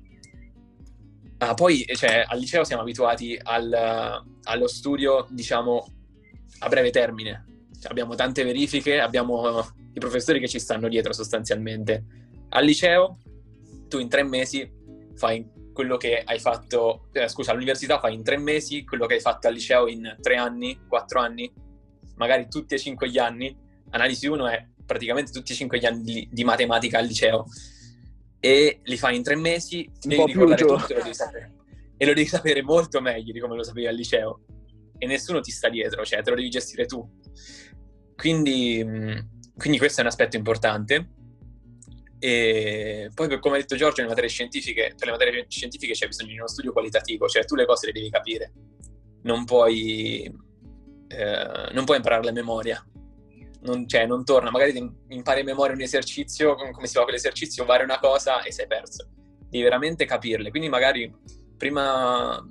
Ah, 1.47 1.53
poi 1.53 1.85
cioè, 1.95 2.25
al 2.27 2.39
liceo 2.39 2.65
siamo 2.65 2.81
abituati 2.81 3.39
al, 3.43 4.25
allo 4.45 4.67
studio, 4.67 5.27
diciamo, 5.29 5.87
a 6.61 6.69
breve 6.69 6.91
termine, 6.91 7.45
cioè, 7.79 7.91
abbiamo 7.91 8.15
tante 8.15 8.45
verifiche, 8.45 8.99
abbiamo 8.99 9.61
i 9.93 9.99
professori 9.99 10.41
che 10.41 10.49
ci 10.49 10.59
stanno 10.59 10.89
dietro 10.89 11.13
sostanzialmente. 11.13 12.05
Al 12.49 12.65
liceo 12.65 13.19
tu 13.89 13.99
in 13.99 14.09
tre 14.09 14.23
mesi 14.23 14.67
fai 15.17 15.47
quello 15.75 15.99
che 15.99 16.23
hai 16.25 16.39
fatto, 16.39 17.09
eh, 17.13 17.29
scusa, 17.29 17.51
all'università 17.51 17.99
fai 17.99 18.15
in 18.15 18.23
tre 18.23 18.39
mesi 18.39 18.83
quello 18.83 19.05
che 19.05 19.15
hai 19.15 19.21
fatto 19.21 19.47
al 19.47 19.53
liceo 19.53 19.87
in 19.87 20.17
tre 20.23 20.37
anni, 20.37 20.81
quattro 20.89 21.21
anni, 21.21 21.53
magari 22.17 22.49
tutti 22.49 22.75
e 22.75 22.79
cinque 22.79 23.11
gli 23.11 23.19
anni. 23.19 23.55
Analisi 23.91 24.27
1 24.27 24.49
è 24.49 24.67
praticamente 24.87 25.31
tutti 25.31 25.53
e 25.53 25.55
cinque 25.55 25.79
gli 25.79 25.85
anni 25.85 26.03
di, 26.03 26.29
di, 26.33 26.43
matematica 26.43 26.99
al 26.99 27.07
liceo 27.07 27.45
e 28.45 28.81
li 28.83 28.99
fai 28.99 29.17
in 29.17 29.23
tre 29.23 29.37
mesi, 29.37 29.91
ti 29.99 30.07
devi 30.07 30.25
ricordare 30.27 30.67
tutto 30.67 30.93
e 30.93 30.97
lo 30.97 31.03
devi 31.03 31.15
sapere. 31.15 31.53
E 31.97 32.05
lo 32.05 32.13
devi 32.13 32.27
sapere 32.27 32.63
molto 32.63 33.01
meglio 33.01 33.33
di 33.33 33.41
come 33.41 33.57
lo 33.57 33.63
sapevi 33.63 33.87
al 33.87 33.95
liceo. 33.95 34.41
E 34.99 35.07
nessuno 35.07 35.41
ti 35.41 35.51
sta 35.51 35.71
dietro, 35.71 36.05
cioè 36.05 36.23
te 36.23 36.29
lo 36.29 36.37
devi 36.37 36.51
gestire 36.51 36.85
tu. 36.85 37.09
Quindi, 38.15 38.85
mm, 38.85 39.19
quindi 39.57 39.79
questo 39.79 40.01
è 40.01 40.03
un 40.03 40.11
aspetto 40.11 40.37
importante. 40.37 41.09
E 42.19 43.11
poi, 43.15 43.41
come 43.41 43.57
ha 43.57 43.61
detto 43.61 43.77
Giorgio, 43.77 44.03
nelle 44.03 44.09
materie 44.09 44.29
scientifiche, 44.29 44.93
per 44.95 45.07
le 45.07 45.13
materie 45.13 45.47
scientifiche 45.49 45.95
c'è 45.95 46.07
bisogno 46.07 46.33
di 46.33 46.37
uno 46.37 46.49
studio 46.49 46.73
qualitativo, 46.73 47.27
cioè 47.27 47.47
tu 47.47 47.55
le 47.55 47.65
cose 47.65 47.87
le 47.87 47.93
devi 47.93 48.11
capire, 48.11 48.53
non 49.23 49.47
puoi, 49.47 50.25
eh, 51.09 51.71
non 51.73 51.87
puoi 51.87 51.97
impararle 51.97 52.29
a 52.29 52.33
memoria. 52.35 52.87
Non, 53.65 53.89
cioè, 53.89 54.07
non 54.07 54.25
torna, 54.25 54.51
magari 54.51 54.77
impari 55.09 55.41
a 55.41 55.45
memoria 55.45 55.75
un 55.75 55.81
esercizio, 55.81 56.55
come 56.55 56.87
si 56.87 56.95
fa 56.95 57.03
quell'esercizio, 57.03 57.65
fare 57.65 57.83
una 57.83 57.99
cosa 57.99 58.43
e 58.43 58.53
sei 58.53 58.67
perso. 58.67 59.09
Devi 59.49 59.63
veramente 59.63 60.05
capirle. 60.05 60.51
Quindi 60.51 60.69
magari 60.69 61.13
prima 61.57 62.45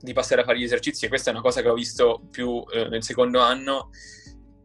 di 0.00 0.12
passare 0.12 0.40
a 0.40 0.44
fare 0.44 0.58
gli 0.58 0.64
esercizi, 0.64 1.04
e 1.04 1.08
questa 1.08 1.30
è 1.30 1.32
una 1.32 1.42
cosa 1.42 1.62
che 1.62 1.68
ho 1.68 1.74
visto 1.74 2.26
più 2.30 2.64
eh, 2.72 2.88
nel 2.88 3.02
secondo 3.02 3.40
anno, 3.40 3.90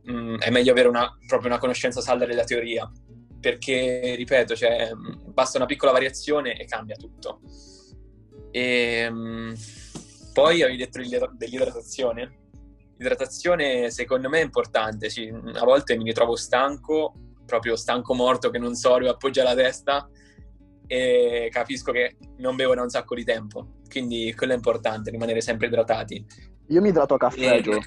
mh, 0.04 0.12
mm, 0.12 0.38
è 0.38 0.49
meglio 0.49 0.72
avere 0.72 0.88
una, 0.88 1.08
proprio 1.28 1.49
una 1.49 1.60
conoscenza 1.60 2.01
salda 2.01 2.26
della 2.26 2.43
teoria, 2.43 2.91
perché, 3.39 4.16
ripeto, 4.16 4.56
cioè, 4.56 4.91
basta 5.26 5.58
una 5.58 5.68
piccola 5.68 5.91
variazione 5.91 6.58
e 6.58 6.66
cambia 6.66 6.95
tutto. 6.95 7.41
E, 8.51 9.08
um, 9.08 9.54
poi 10.34 10.62
avevi 10.64 10.78
detto 10.78 10.99
dell'idratazione. 11.34 12.39
L'idratazione 12.98 13.89
secondo 13.89 14.30
me 14.30 14.39
è 14.39 14.44
importante, 14.44 15.10
sì. 15.10 15.28
a 15.28 15.64
volte 15.64 15.98
mi 15.98 16.04
ritrovo 16.04 16.36
stanco, 16.36 17.14
proprio 17.46 17.76
stanco 17.76 18.14
morto 18.14 18.50
che 18.50 18.60
non 18.60 18.76
so 18.76 18.89
dove 18.89 19.10
appoggia 19.10 19.44
la 19.44 19.56
testa 19.56 20.08
e 20.88 21.50
capisco 21.52 21.91
che 21.91 22.18
non 22.38 22.56
bevo 22.56 22.76
da 22.76 22.82
un 22.82 22.89
sacco 22.89 23.16
di 23.16 23.24
tempo, 23.24 23.80
quindi 23.89 24.34
quello 24.36 24.54
è 24.54 24.56
importante, 24.56 25.12
rimanere 25.12 25.41
sempre 25.41 25.68
idratati. 25.68 26.26
Io 26.68 26.82
mi 26.82 26.89
idrato 26.89 27.16
a 27.16 27.18
caffè, 27.18 27.62
Gio. 27.62 27.82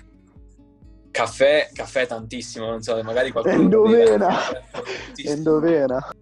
Caffè, 1.10 1.70
caffè 1.72 2.06
tantissimo, 2.06 2.66
non 2.66 2.82
so, 2.82 3.02
magari 3.02 3.30
qualcuno... 3.30 3.56
Endovena! 3.56 4.38
Endovena! 5.14 6.10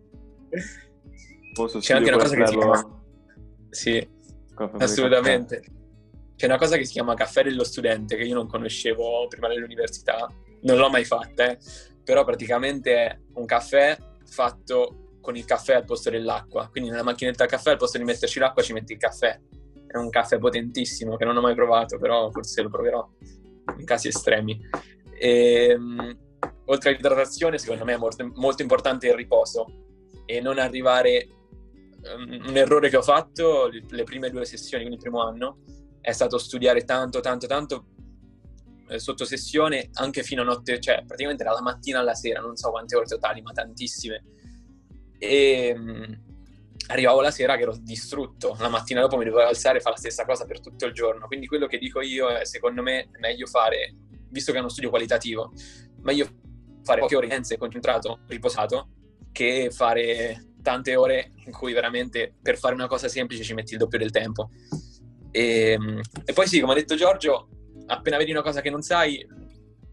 C'è 1.78 1.94
anche 1.94 2.08
una 2.12 2.22
cosa 2.22 2.36
che 2.36 2.46
si 2.46 2.56
chiama... 2.56 3.02
Sì, 3.70 4.08
assolutamente. 4.78 5.64
C'è 6.36 6.46
una 6.46 6.58
cosa 6.58 6.76
che 6.76 6.84
si 6.84 6.92
chiama 6.92 7.14
caffè 7.14 7.42
dello 7.44 7.64
studente 7.64 8.16
che 8.16 8.24
io 8.24 8.34
non 8.34 8.48
conoscevo 8.48 9.26
prima 9.28 9.48
dell'università, 9.48 10.28
non 10.62 10.76
l'ho 10.78 10.90
mai 10.90 11.04
fatta, 11.04 11.50
eh. 11.50 11.58
però 12.02 12.24
praticamente 12.24 12.94
è 12.94 13.18
un 13.34 13.46
caffè 13.46 13.96
fatto 14.26 15.04
con 15.20 15.36
il 15.36 15.44
caffè 15.44 15.74
al 15.74 15.84
posto 15.84 16.10
dell'acqua. 16.10 16.68
Quindi 16.68 16.90
nella 16.90 17.02
macchinetta 17.02 17.44
a 17.44 17.46
caffè 17.46 17.70
al 17.70 17.78
posto 17.78 17.98
di 17.98 18.04
metterci 18.04 18.38
l'acqua 18.38 18.62
ci 18.62 18.72
metti 18.72 18.92
il 18.92 18.98
caffè. 18.98 19.40
È 19.86 19.96
un 19.96 20.10
caffè 20.10 20.38
potentissimo 20.38 21.16
che 21.16 21.24
non 21.24 21.36
ho 21.36 21.40
mai 21.40 21.54
provato, 21.54 21.98
però 21.98 22.30
forse 22.30 22.62
lo 22.62 22.68
proverò 22.68 23.08
in 23.78 23.84
casi 23.84 24.08
estremi. 24.08 24.60
E, 25.18 25.74
um, 25.74 26.18
oltre 26.66 26.90
all'idratazione, 26.90 27.58
secondo 27.58 27.84
me 27.84 27.94
è 27.94 27.96
molto, 27.96 28.30
molto 28.34 28.62
importante 28.62 29.06
il 29.06 29.14
riposo 29.14 29.66
e 30.26 30.40
non 30.40 30.58
arrivare. 30.58 31.28
Um, 32.04 32.48
un 32.48 32.56
errore 32.56 32.90
che 32.90 32.98
ho 32.98 33.02
fatto 33.02 33.70
le 33.70 34.04
prime 34.04 34.28
due 34.28 34.44
sessioni, 34.44 34.84
quindi 34.84 35.02
il 35.02 35.10
primo 35.10 35.26
anno, 35.26 35.60
è 36.04 36.12
stato 36.12 36.36
studiare 36.36 36.84
tanto, 36.84 37.20
tanto, 37.20 37.46
tanto 37.46 37.86
eh, 38.88 38.98
sotto 38.98 39.24
sessione 39.24 39.88
anche 39.94 40.22
fino 40.22 40.42
a 40.42 40.44
notte, 40.44 40.78
cioè 40.78 41.02
praticamente 41.06 41.42
dalla 41.42 41.62
mattina 41.62 42.00
alla 42.00 42.14
sera, 42.14 42.40
non 42.40 42.56
so 42.56 42.70
quante 42.70 42.94
ore 42.94 43.06
totali, 43.06 43.40
ma 43.40 43.52
tantissime. 43.52 44.22
E 45.18 45.72
um, 45.74 46.22
arrivavo 46.88 47.22
la 47.22 47.30
sera 47.30 47.56
che 47.56 47.62
ero 47.62 47.74
distrutto, 47.80 48.54
la 48.58 48.68
mattina 48.68 49.00
dopo 49.00 49.16
mi 49.16 49.24
dovevo 49.24 49.48
alzare 49.48 49.78
e 49.78 49.80
fare 49.80 49.94
la 49.94 50.00
stessa 50.00 50.26
cosa 50.26 50.44
per 50.44 50.60
tutto 50.60 50.84
il 50.84 50.92
giorno. 50.92 51.26
Quindi 51.26 51.46
quello 51.46 51.66
che 51.66 51.78
dico 51.78 52.02
io 52.02 52.28
è, 52.28 52.44
secondo 52.44 52.82
me, 52.82 53.04
è 53.04 53.18
meglio 53.18 53.46
fare, 53.46 53.96
visto 54.28 54.52
che 54.52 54.58
è 54.58 54.60
uno 54.60 54.68
studio 54.68 54.90
qualitativo, 54.90 55.54
meglio 56.02 56.28
fare 56.82 57.00
poche 57.00 57.16
ore 57.16 57.24
intense, 57.24 57.56
concentrato, 57.56 58.20
riposato, 58.26 58.90
che 59.32 59.70
fare 59.72 60.50
tante 60.60 60.96
ore 60.96 61.32
in 61.46 61.52
cui 61.52 61.72
veramente 61.72 62.34
per 62.42 62.58
fare 62.58 62.74
una 62.74 62.88
cosa 62.88 63.08
semplice 63.08 63.42
ci 63.42 63.54
metti 63.54 63.72
il 63.72 63.78
doppio 63.78 63.98
del 63.98 64.10
tempo. 64.10 64.50
E, 65.34 65.72
ehm, 65.72 66.00
e 66.24 66.32
poi 66.32 66.46
sì, 66.46 66.60
come 66.60 66.72
ha 66.72 66.76
detto 66.76 66.94
Giorgio, 66.94 67.48
appena 67.86 68.16
vedi 68.18 68.30
una 68.30 68.42
cosa 68.42 68.60
che 68.60 68.70
non 68.70 68.82
sai, 68.82 69.26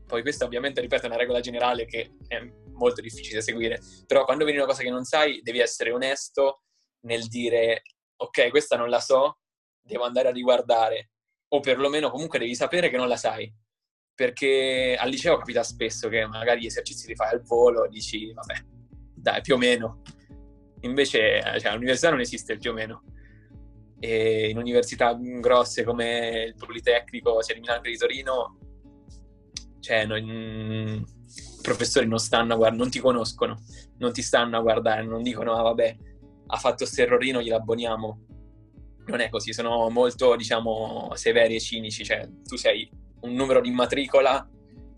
poi 0.06 0.22
questa 0.22 0.46
ovviamente, 0.46 0.82
ripeto, 0.82 1.04
è 1.04 1.08
una 1.08 1.18
regola 1.18 1.40
generale 1.40 1.86
che 1.86 2.12
è 2.28 2.40
molto 2.74 3.02
difficile 3.02 3.38
da 3.38 3.42
seguire, 3.42 3.80
però 4.06 4.24
quando 4.24 4.46
vedi 4.46 4.58
una 4.58 4.68
cosa 4.68 4.84
che 4.84 4.92
non 4.92 5.04
sai 5.04 5.42
devi 5.42 5.60
essere 5.60 5.92
onesto 5.92 6.62
nel 7.06 7.28
dire 7.28 7.82
ok, 8.18 8.50
questa 8.52 8.78
non 8.78 8.90
la 8.90 9.00
so, 9.00 9.40
devo 9.82 10.04
andare 10.04 10.28
a 10.28 10.32
riguardare, 10.32 11.10
o 11.48 11.60
perlomeno 11.60 12.12
comunque 12.12 12.38
devi 12.38 12.54
sapere 12.54 12.92
che 12.92 12.98
non 12.98 13.08
la 13.08 13.18
sai, 13.18 13.52
perché 14.14 14.96
al 15.00 15.10
liceo 15.10 15.38
capita 15.38 15.64
spesso 15.64 16.08
che 16.08 16.28
magari 16.28 16.62
gli 16.62 16.68
esercizi 16.68 17.08
li 17.08 17.16
fai 17.16 17.34
al 17.34 17.42
volo, 17.42 17.88
dici 17.88 18.32
vabbè, 18.32 18.54
dai, 19.16 19.42
più 19.42 19.56
o 19.56 19.58
meno. 19.58 20.04
Invece 20.82 21.42
cioè, 21.60 21.72
all'università 21.72 22.12
non 22.12 22.20
esiste 22.20 22.54
il 22.54 22.60
più 22.60 22.70
o 22.70 22.74
meno. 22.74 23.04
E 24.04 24.50
in 24.50 24.58
università 24.58 25.14
grosse 25.14 25.84
come 25.84 26.46
il 26.48 26.56
Politecnico, 26.56 27.42
sia 27.44 27.54
di 27.54 27.60
Milano 27.60 27.82
di 27.84 27.98
Torino, 27.98 28.58
cioè 29.80 30.06
non, 30.06 30.26
i 30.28 31.62
professori 31.62 32.08
non 32.08 32.18
stanno 32.18 32.54
a 32.54 32.58
guardare, 32.58 32.82
non 32.82 32.90
ti 32.90 33.00
conoscono, 33.00 33.62
non 34.00 34.12
ti 34.12 34.24
stanno 34.24 34.58
a 34.58 34.62
guardare, 34.62 35.04
non 35.04 35.22
dicono 35.22 35.54
ah 35.54 35.62
vabbè, 35.62 35.98
ha 36.48 36.58
fatto 36.58 36.78
questo 36.78 37.02
errorino, 37.02 37.42
glielo 37.42 37.58
abboniamo. 37.58 38.26
Non 39.06 39.20
è 39.20 39.30
così, 39.30 39.54
sono 39.54 39.90
molto, 39.90 40.36
diciamo, 40.36 41.12
severi 41.14 41.56
e 41.56 41.60
cinici, 41.60 42.04
cioè 42.04 42.28
tu 42.44 42.56
sei 42.56 42.90
un 43.22 43.34
numero 43.34 43.62
di 43.62 43.70
matricola 43.70 44.50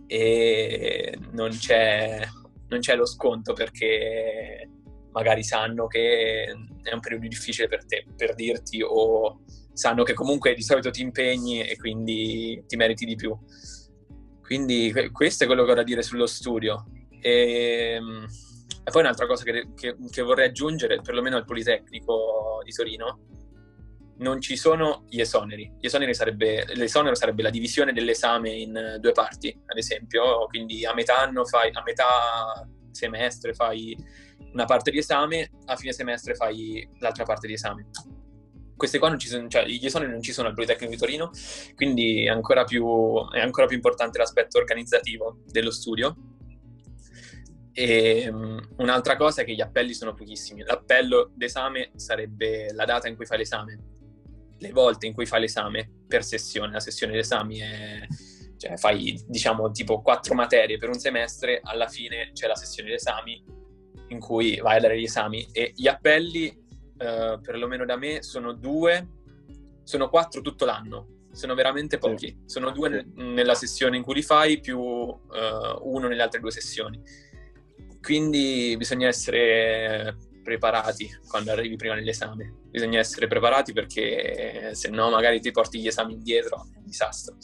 e 0.07 1.17
non 1.31 1.49
c'è, 1.49 2.21
non 2.67 2.79
c'è 2.79 2.95
lo 2.95 3.05
sconto 3.05 3.53
perché 3.53 4.69
magari 5.13 5.43
sanno 5.43 5.87
che 5.87 6.43
è 6.81 6.93
un 6.93 6.99
periodo 6.99 7.27
difficile 7.27 7.67
per 7.67 7.85
te, 7.85 8.05
per 8.15 8.35
dirti, 8.35 8.81
o 8.81 9.41
sanno 9.71 10.03
che 10.03 10.13
comunque 10.13 10.53
di 10.53 10.61
solito 10.61 10.91
ti 10.91 11.01
impegni 11.01 11.61
e 11.61 11.77
quindi 11.77 12.63
ti 12.67 12.75
meriti 12.75 13.05
di 13.05 13.15
più. 13.15 13.35
Quindi 14.41 14.93
questo 15.11 15.43
è 15.43 15.47
quello 15.47 15.63
che 15.63 15.71
ho 15.71 15.75
da 15.75 15.83
dire 15.83 16.01
sullo 16.01 16.25
studio. 16.27 16.85
E, 17.21 17.99
e 18.83 18.91
poi 18.91 19.01
un'altra 19.01 19.25
cosa 19.25 19.43
che, 19.43 19.69
che, 19.75 19.95
che, 20.09 20.21
vorrei 20.21 20.49
aggiungere, 20.49 20.99
perlomeno 21.01 21.37
al 21.37 21.45
Politecnico 21.45 22.61
di 22.63 22.71
Torino, 22.71 23.19
non 24.17 24.41
ci 24.41 24.57
sono 24.57 25.05
gli 25.07 25.21
esoneri. 25.21 25.71
Gli 25.79 25.85
esoneri 25.85 26.13
sarebbe, 26.13 26.65
l'esonero 26.73 27.15
sarebbe 27.15 27.43
la 27.43 27.49
divisione 27.49 27.93
dell'esame 27.93 28.51
in 28.51 28.97
due 28.99 29.11
parti, 29.11 29.57
ad 29.65 29.77
esempio, 29.77 30.45
quindi 30.47 30.85
a 30.85 30.93
metà 30.93 31.19
anno 31.19 31.45
fai, 31.45 31.69
a 31.71 31.81
metà 31.83 32.67
semestre 32.91 33.53
fai 33.53 33.97
una 34.53 34.65
parte 34.65 34.91
di 34.91 34.97
esame, 34.99 35.51
a 35.65 35.75
fine 35.75 35.93
semestre 35.93 36.35
fai 36.35 36.87
l'altra 36.99 37.23
parte 37.23 37.47
di 37.47 37.53
esame. 37.53 37.87
Queste 38.75 38.99
qua 38.99 39.09
non 39.09 39.19
ci 39.19 39.27
sono, 39.27 39.47
cioè 39.47 39.65
gli 39.65 39.85
esoneri 39.85 40.11
non 40.11 40.21
ci 40.21 40.33
sono 40.33 40.47
al 40.47 40.53
Politecnico 40.53 40.91
di 40.91 40.99
Torino, 40.99 41.31
quindi 41.75 42.25
è 42.25 42.29
ancora 42.29 42.63
più, 42.63 42.85
è 43.31 43.39
ancora 43.39 43.65
più 43.65 43.75
importante 43.75 44.17
l'aspetto 44.17 44.57
organizzativo 44.57 45.39
dello 45.45 45.71
studio 45.71 46.15
e 47.75 48.29
um, 48.29 48.61
un'altra 48.77 49.17
cosa 49.17 49.41
è 49.41 49.45
che 49.45 49.55
gli 49.55 49.61
appelli 49.61 49.93
sono 49.93 50.13
pochissimi. 50.13 50.63
L'appello 50.63 51.31
d'esame 51.33 51.91
sarebbe 51.95 52.71
la 52.71 52.85
data 52.85 53.07
in 53.07 53.15
cui 53.15 53.25
fai 53.25 53.39
l'esame, 53.39 53.79
le 54.59 54.71
volte 54.71 55.07
in 55.07 55.13
cui 55.13 55.25
fai 55.25 55.41
l'esame 55.41 55.89
per 56.07 56.23
sessione. 56.23 56.71
La 56.71 56.79
sessione 56.79 57.13
d'esami 57.13 57.59
è, 57.59 58.07
cioè 58.57 58.77
fai 58.77 59.19
diciamo 59.27 59.71
tipo 59.71 60.01
quattro 60.01 60.35
materie 60.35 60.77
per 60.77 60.89
un 60.89 60.99
semestre, 60.99 61.61
alla 61.63 61.87
fine 61.87 62.29
c'è 62.33 62.45
la 62.47 62.55
sessione 62.55 62.89
d'esami 62.89 63.43
in 64.07 64.19
cui 64.19 64.57
vai 64.57 64.77
a 64.77 64.81
dare 64.81 64.99
gli 64.99 65.03
esami 65.03 65.47
e 65.51 65.73
gli 65.75 65.87
appelli, 65.87 66.47
eh, 66.97 67.39
perlomeno 67.41 67.85
da 67.85 67.97
me, 67.97 68.21
sono 68.23 68.53
due, 68.53 69.07
sono 69.83 70.09
quattro 70.09 70.41
tutto 70.41 70.65
l'anno. 70.65 71.07
Sono 71.33 71.55
veramente 71.55 71.97
pochi, 71.97 72.27
sì. 72.27 72.37
sono 72.45 72.69
due 72.69 72.91
sì. 72.91 73.23
nella 73.23 73.55
sessione 73.55 73.97
in 73.97 74.03
cui 74.03 74.13
li 74.13 74.21
fai 74.21 74.59
più 74.59 74.77
uh, 74.77 75.17
uno 75.81 76.07
nelle 76.07 76.21
altre 76.21 76.39
due 76.39 76.51
sessioni 76.51 77.01
quindi 78.03 78.75
bisogna 78.77 79.07
essere 79.07 80.17
preparati 80.43 81.09
quando 81.27 81.51
arrivi 81.51 81.77
prima 81.77 81.95
dell'esame. 81.95 82.53
Bisogna 82.69 82.99
essere 82.99 83.27
preparati 83.27 83.71
perché 83.71 84.71
se 84.75 84.89
no 84.89 85.09
magari 85.09 85.39
ti 85.39 85.51
porti 85.51 85.79
gli 85.79 85.87
esami 85.87 86.13
indietro, 86.13 86.67
è 86.73 86.77
un 86.77 86.85
disastro. 86.85 87.37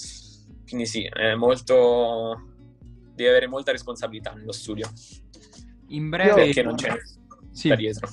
Quindi 0.68 0.86
sì, 0.86 1.03
è 1.05 1.34
molto... 1.34 2.41
devi 3.16 3.30
avere 3.30 3.47
molta 3.47 3.72
responsabilità 3.72 4.34
nello 4.34 4.51
studio. 4.51 4.91
In 5.89 6.09
breve... 6.09 6.45
Perché 6.45 6.63
non 6.63 6.75
c'è 6.75 6.95
sì. 7.51 7.75
dietro. 7.75 8.09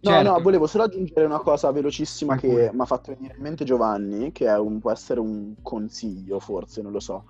No, 0.00 0.10
certo. 0.10 0.30
no, 0.30 0.40
volevo 0.40 0.66
solo 0.66 0.84
aggiungere 0.84 1.24
una 1.24 1.38
cosa 1.38 1.70
velocissima 1.70 2.36
che 2.36 2.70
mi 2.72 2.80
ha 2.80 2.84
fatto 2.84 3.14
venire 3.14 3.34
in 3.36 3.42
mente 3.42 3.64
Giovanni, 3.64 4.32
che 4.32 4.48
un, 4.48 4.80
può 4.80 4.90
essere 4.90 5.20
un 5.20 5.54
consiglio, 5.62 6.40
forse, 6.40 6.82
non 6.82 6.90
lo 6.90 6.98
so 6.98 7.24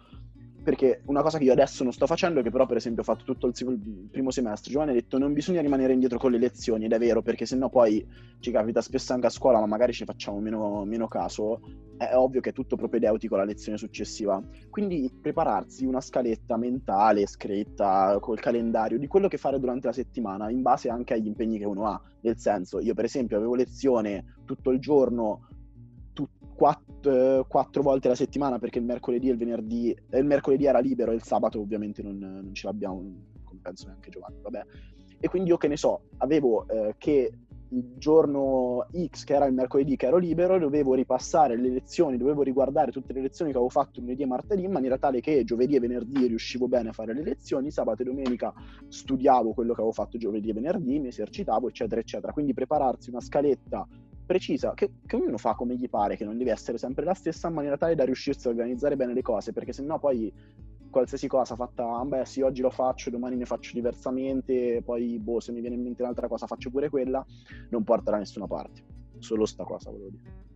perché 0.62 1.02
una 1.06 1.22
cosa 1.22 1.38
che 1.38 1.44
io 1.44 1.52
adesso 1.52 1.82
non 1.82 1.92
sto 1.92 2.06
facendo, 2.06 2.40
che 2.40 2.50
però 2.50 2.66
per 2.66 2.76
esempio 2.76 3.02
ho 3.02 3.04
fatto 3.04 3.24
tutto 3.24 3.46
il, 3.48 3.54
il, 3.56 4.08
primo 4.10 4.30
semestre, 4.30 4.70
Giovanni 4.70 4.92
ha 4.92 4.94
detto 4.94 5.18
non 5.18 5.32
bisogna 5.32 5.60
rimanere 5.60 5.92
indietro 5.92 6.18
con 6.18 6.30
le 6.30 6.38
lezioni, 6.38 6.84
ed 6.84 6.92
è 6.92 6.98
vero, 6.98 7.22
perché 7.22 7.46
sennò 7.46 7.68
poi 7.68 8.06
ci 8.38 8.50
capita 8.50 8.80
spesso 8.80 9.12
anche 9.12 9.26
a 9.26 9.30
scuola, 9.30 9.58
ma 9.58 9.66
magari 9.66 9.92
ci 9.92 10.04
facciamo 10.04 10.38
meno, 10.38 10.84
meno 10.84 11.08
caso, 11.08 11.60
è 11.96 12.14
ovvio 12.14 12.40
che 12.40 12.50
è 12.50 12.52
tutto 12.52 12.76
propedeutico 12.76 13.34
alla 13.34 13.44
lezione 13.44 13.78
successiva. 13.78 14.42
Quindi 14.70 15.10
prepararsi 15.20 15.84
una 15.84 16.00
scaletta 16.00 16.56
mentale, 16.56 17.26
scritta, 17.26 18.18
col 18.20 18.40
calendario, 18.40 18.98
di 18.98 19.06
quello 19.06 19.28
che 19.28 19.38
fare 19.38 19.58
durante 19.58 19.88
la 19.88 19.92
settimana, 19.92 20.50
in 20.50 20.62
base 20.62 20.88
anche 20.88 21.14
agli 21.14 21.26
impegni 21.26 21.58
che 21.58 21.64
uno 21.64 21.86
ha. 21.86 22.00
Nel 22.20 22.38
senso, 22.38 22.80
io 22.80 22.94
per 22.94 23.04
esempio 23.04 23.36
avevo 23.36 23.54
lezione 23.54 24.36
tutto 24.44 24.70
il 24.70 24.78
giorno 24.78 25.48
quattro, 26.62 27.44
quattro, 27.48 27.82
volte 27.82 28.06
alla 28.06 28.14
settimana 28.14 28.60
perché 28.60 28.78
il 28.78 28.84
mercoledì 28.84 29.28
e 29.28 29.32
il 29.32 29.36
venerdì, 29.36 29.90
eh, 30.10 30.18
il 30.18 30.24
mercoledì 30.24 30.66
era 30.66 30.78
libero 30.78 31.10
e 31.10 31.16
il 31.16 31.22
sabato 31.24 31.58
ovviamente 31.58 32.02
non, 32.02 32.18
non 32.18 32.54
ce 32.54 32.68
l'abbiamo, 32.68 33.02
come 33.42 33.60
penso 33.60 33.88
neanche 33.88 34.10
Giovanni, 34.10 34.38
vabbè. 34.40 34.62
E 35.18 35.28
quindi 35.28 35.48
io 35.48 35.56
che 35.56 35.66
ne 35.66 35.76
so, 35.76 36.02
avevo 36.18 36.68
eh, 36.68 36.94
che 36.98 37.32
il 37.70 37.94
giorno 37.96 38.86
X, 39.08 39.24
che 39.24 39.34
era 39.34 39.46
il 39.46 39.54
mercoledì 39.54 39.96
che 39.96 40.06
ero 40.06 40.18
libero, 40.18 40.56
dovevo 40.56 40.94
ripassare 40.94 41.56
le 41.56 41.68
lezioni, 41.68 42.16
dovevo 42.16 42.42
riguardare 42.42 42.92
tutte 42.92 43.12
le 43.12 43.22
lezioni 43.22 43.50
che 43.50 43.56
avevo 43.56 43.72
fatto 43.72 43.98
lunedì 43.98 44.22
e 44.22 44.26
martedì, 44.26 44.62
in 44.62 44.70
maniera 44.70 44.98
tale 44.98 45.20
che 45.20 45.42
giovedì 45.42 45.74
e 45.74 45.80
venerdì 45.80 46.28
riuscivo 46.28 46.68
bene 46.68 46.90
a 46.90 46.92
fare 46.92 47.12
le 47.12 47.24
lezioni, 47.24 47.72
sabato 47.72 48.02
e 48.02 48.04
domenica 48.04 48.52
studiavo 48.86 49.52
quello 49.52 49.72
che 49.72 49.80
avevo 49.80 49.94
fatto 49.94 50.16
giovedì 50.16 50.50
e 50.50 50.52
venerdì, 50.52 51.00
mi 51.00 51.08
esercitavo, 51.08 51.68
eccetera, 51.68 52.00
eccetera. 52.00 52.32
Quindi 52.32 52.54
prepararsi 52.54 53.10
una 53.10 53.20
scaletta 53.20 53.84
precisa, 54.24 54.74
che, 54.74 54.90
che, 55.06 55.16
ognuno 55.16 55.38
fa 55.38 55.54
come 55.54 55.76
gli 55.76 55.88
pare, 55.88 56.16
che 56.16 56.24
non 56.24 56.38
deve 56.38 56.52
essere 56.52 56.78
sempre 56.78 57.04
la 57.04 57.14
stessa, 57.14 57.48
in 57.48 57.54
maniera 57.54 57.76
tale 57.76 57.94
da 57.94 58.04
riuscirsi 58.04 58.46
a 58.46 58.50
organizzare 58.50 58.96
bene 58.96 59.14
le 59.14 59.22
cose, 59.22 59.52
perché 59.52 59.72
sennò 59.72 59.98
poi 59.98 60.32
qualsiasi 60.90 61.26
cosa 61.26 61.56
fatta, 61.56 61.98
ah, 61.98 62.04
beh 62.04 62.24
sì, 62.24 62.42
oggi 62.42 62.60
lo 62.60 62.70
faccio, 62.70 63.10
domani 63.10 63.36
ne 63.36 63.46
faccio 63.46 63.72
diversamente, 63.74 64.82
poi 64.84 65.18
boh, 65.18 65.40
se 65.40 65.50
mi 65.50 65.60
viene 65.60 65.74
in 65.74 65.82
mente 65.82 66.02
un'altra 66.02 66.28
cosa 66.28 66.46
faccio 66.46 66.70
pure 66.70 66.88
quella, 66.88 67.24
non 67.70 67.82
porta 67.82 68.12
da 68.12 68.18
nessuna 68.18 68.46
parte. 68.46 68.84
Solo 69.18 69.46
sta 69.46 69.64
cosa, 69.64 69.90
volevo 69.90 70.10
dire. 70.10 70.50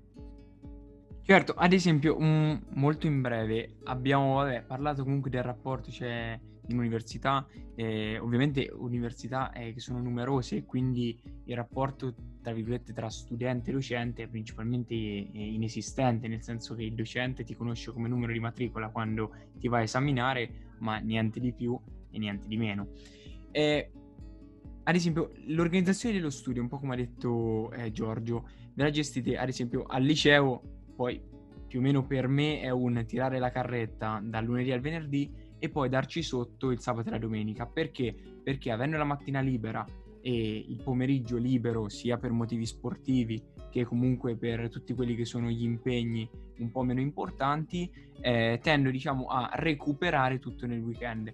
Certo, 1.22 1.54
ad 1.56 1.72
esempio, 1.72 2.16
un, 2.16 2.62
molto 2.74 3.08
in 3.08 3.20
breve, 3.20 3.78
abbiamo 3.84 4.34
vabbè, 4.34 4.62
parlato 4.62 5.02
comunque 5.02 5.28
del 5.28 5.42
rapporto 5.42 5.90
cioè, 5.90 6.38
in 6.68 6.78
università, 6.78 7.44
eh, 7.74 8.18
ovviamente 8.18 8.70
università 8.72 9.50
eh, 9.50 9.72
che 9.72 9.80
sono 9.80 10.00
numerose, 10.00 10.64
quindi 10.64 11.20
il 11.46 11.56
rapporto 11.56 12.14
tra 12.46 12.54
virgolette 12.54 12.92
tra 12.92 13.10
studente 13.10 13.70
e 13.70 13.72
docente 13.72 14.22
è 14.22 14.28
principalmente 14.28 14.94
inesistente, 14.94 16.28
nel 16.28 16.44
senso 16.44 16.76
che 16.76 16.84
il 16.84 16.94
docente 16.94 17.42
ti 17.42 17.56
conosce 17.56 17.90
come 17.90 18.06
numero 18.06 18.32
di 18.32 18.38
matricola 18.38 18.88
quando 18.90 19.32
ti 19.58 19.66
va 19.66 19.78
a 19.78 19.82
esaminare, 19.82 20.74
ma 20.78 20.98
niente 20.98 21.40
di 21.40 21.52
più 21.52 21.76
e 22.08 22.18
niente 22.20 22.46
di 22.46 22.56
meno. 22.56 22.90
Eh, 23.50 23.90
ad 24.84 24.94
esempio, 24.94 25.32
l'organizzazione 25.46 26.14
dello 26.14 26.30
studio, 26.30 26.62
un 26.62 26.68
po' 26.68 26.78
come 26.78 26.94
ha 26.94 26.96
detto 26.96 27.72
eh, 27.72 27.90
Giorgio, 27.90 28.48
ve 28.74 28.82
la 28.84 28.90
gestite 28.90 29.36
ad 29.36 29.48
esempio 29.48 29.82
al 29.82 30.04
liceo, 30.04 30.62
poi 30.94 31.20
più 31.66 31.80
o 31.80 31.82
meno 31.82 32.06
per 32.06 32.28
me 32.28 32.60
è 32.60 32.70
un 32.70 33.02
tirare 33.08 33.40
la 33.40 33.50
carretta 33.50 34.20
dal 34.22 34.44
lunedì 34.44 34.70
al 34.70 34.78
venerdì 34.78 35.28
e 35.58 35.68
poi 35.68 35.88
darci 35.88 36.22
sotto 36.22 36.70
il 36.70 36.78
sabato 36.78 37.08
e 37.08 37.10
la 37.10 37.18
domenica. 37.18 37.66
Perché? 37.66 38.14
Perché 38.44 38.70
avendo 38.70 38.96
la 38.98 39.02
mattina 39.02 39.40
libera 39.40 39.84
e 40.26 40.64
il 40.66 40.82
pomeriggio 40.82 41.36
libero 41.36 41.88
sia 41.88 42.18
per 42.18 42.32
motivi 42.32 42.66
sportivi 42.66 43.40
che 43.70 43.84
comunque 43.84 44.34
per 44.34 44.68
tutti 44.68 44.92
quelli 44.92 45.14
che 45.14 45.24
sono 45.24 45.48
gli 45.50 45.62
impegni 45.62 46.28
un 46.58 46.72
po' 46.72 46.82
meno 46.82 46.98
importanti, 46.98 47.88
eh, 48.22 48.58
tendo 48.60 48.90
diciamo 48.90 49.26
a 49.26 49.50
recuperare 49.54 50.40
tutto 50.40 50.66
nel 50.66 50.80
weekend. 50.80 51.32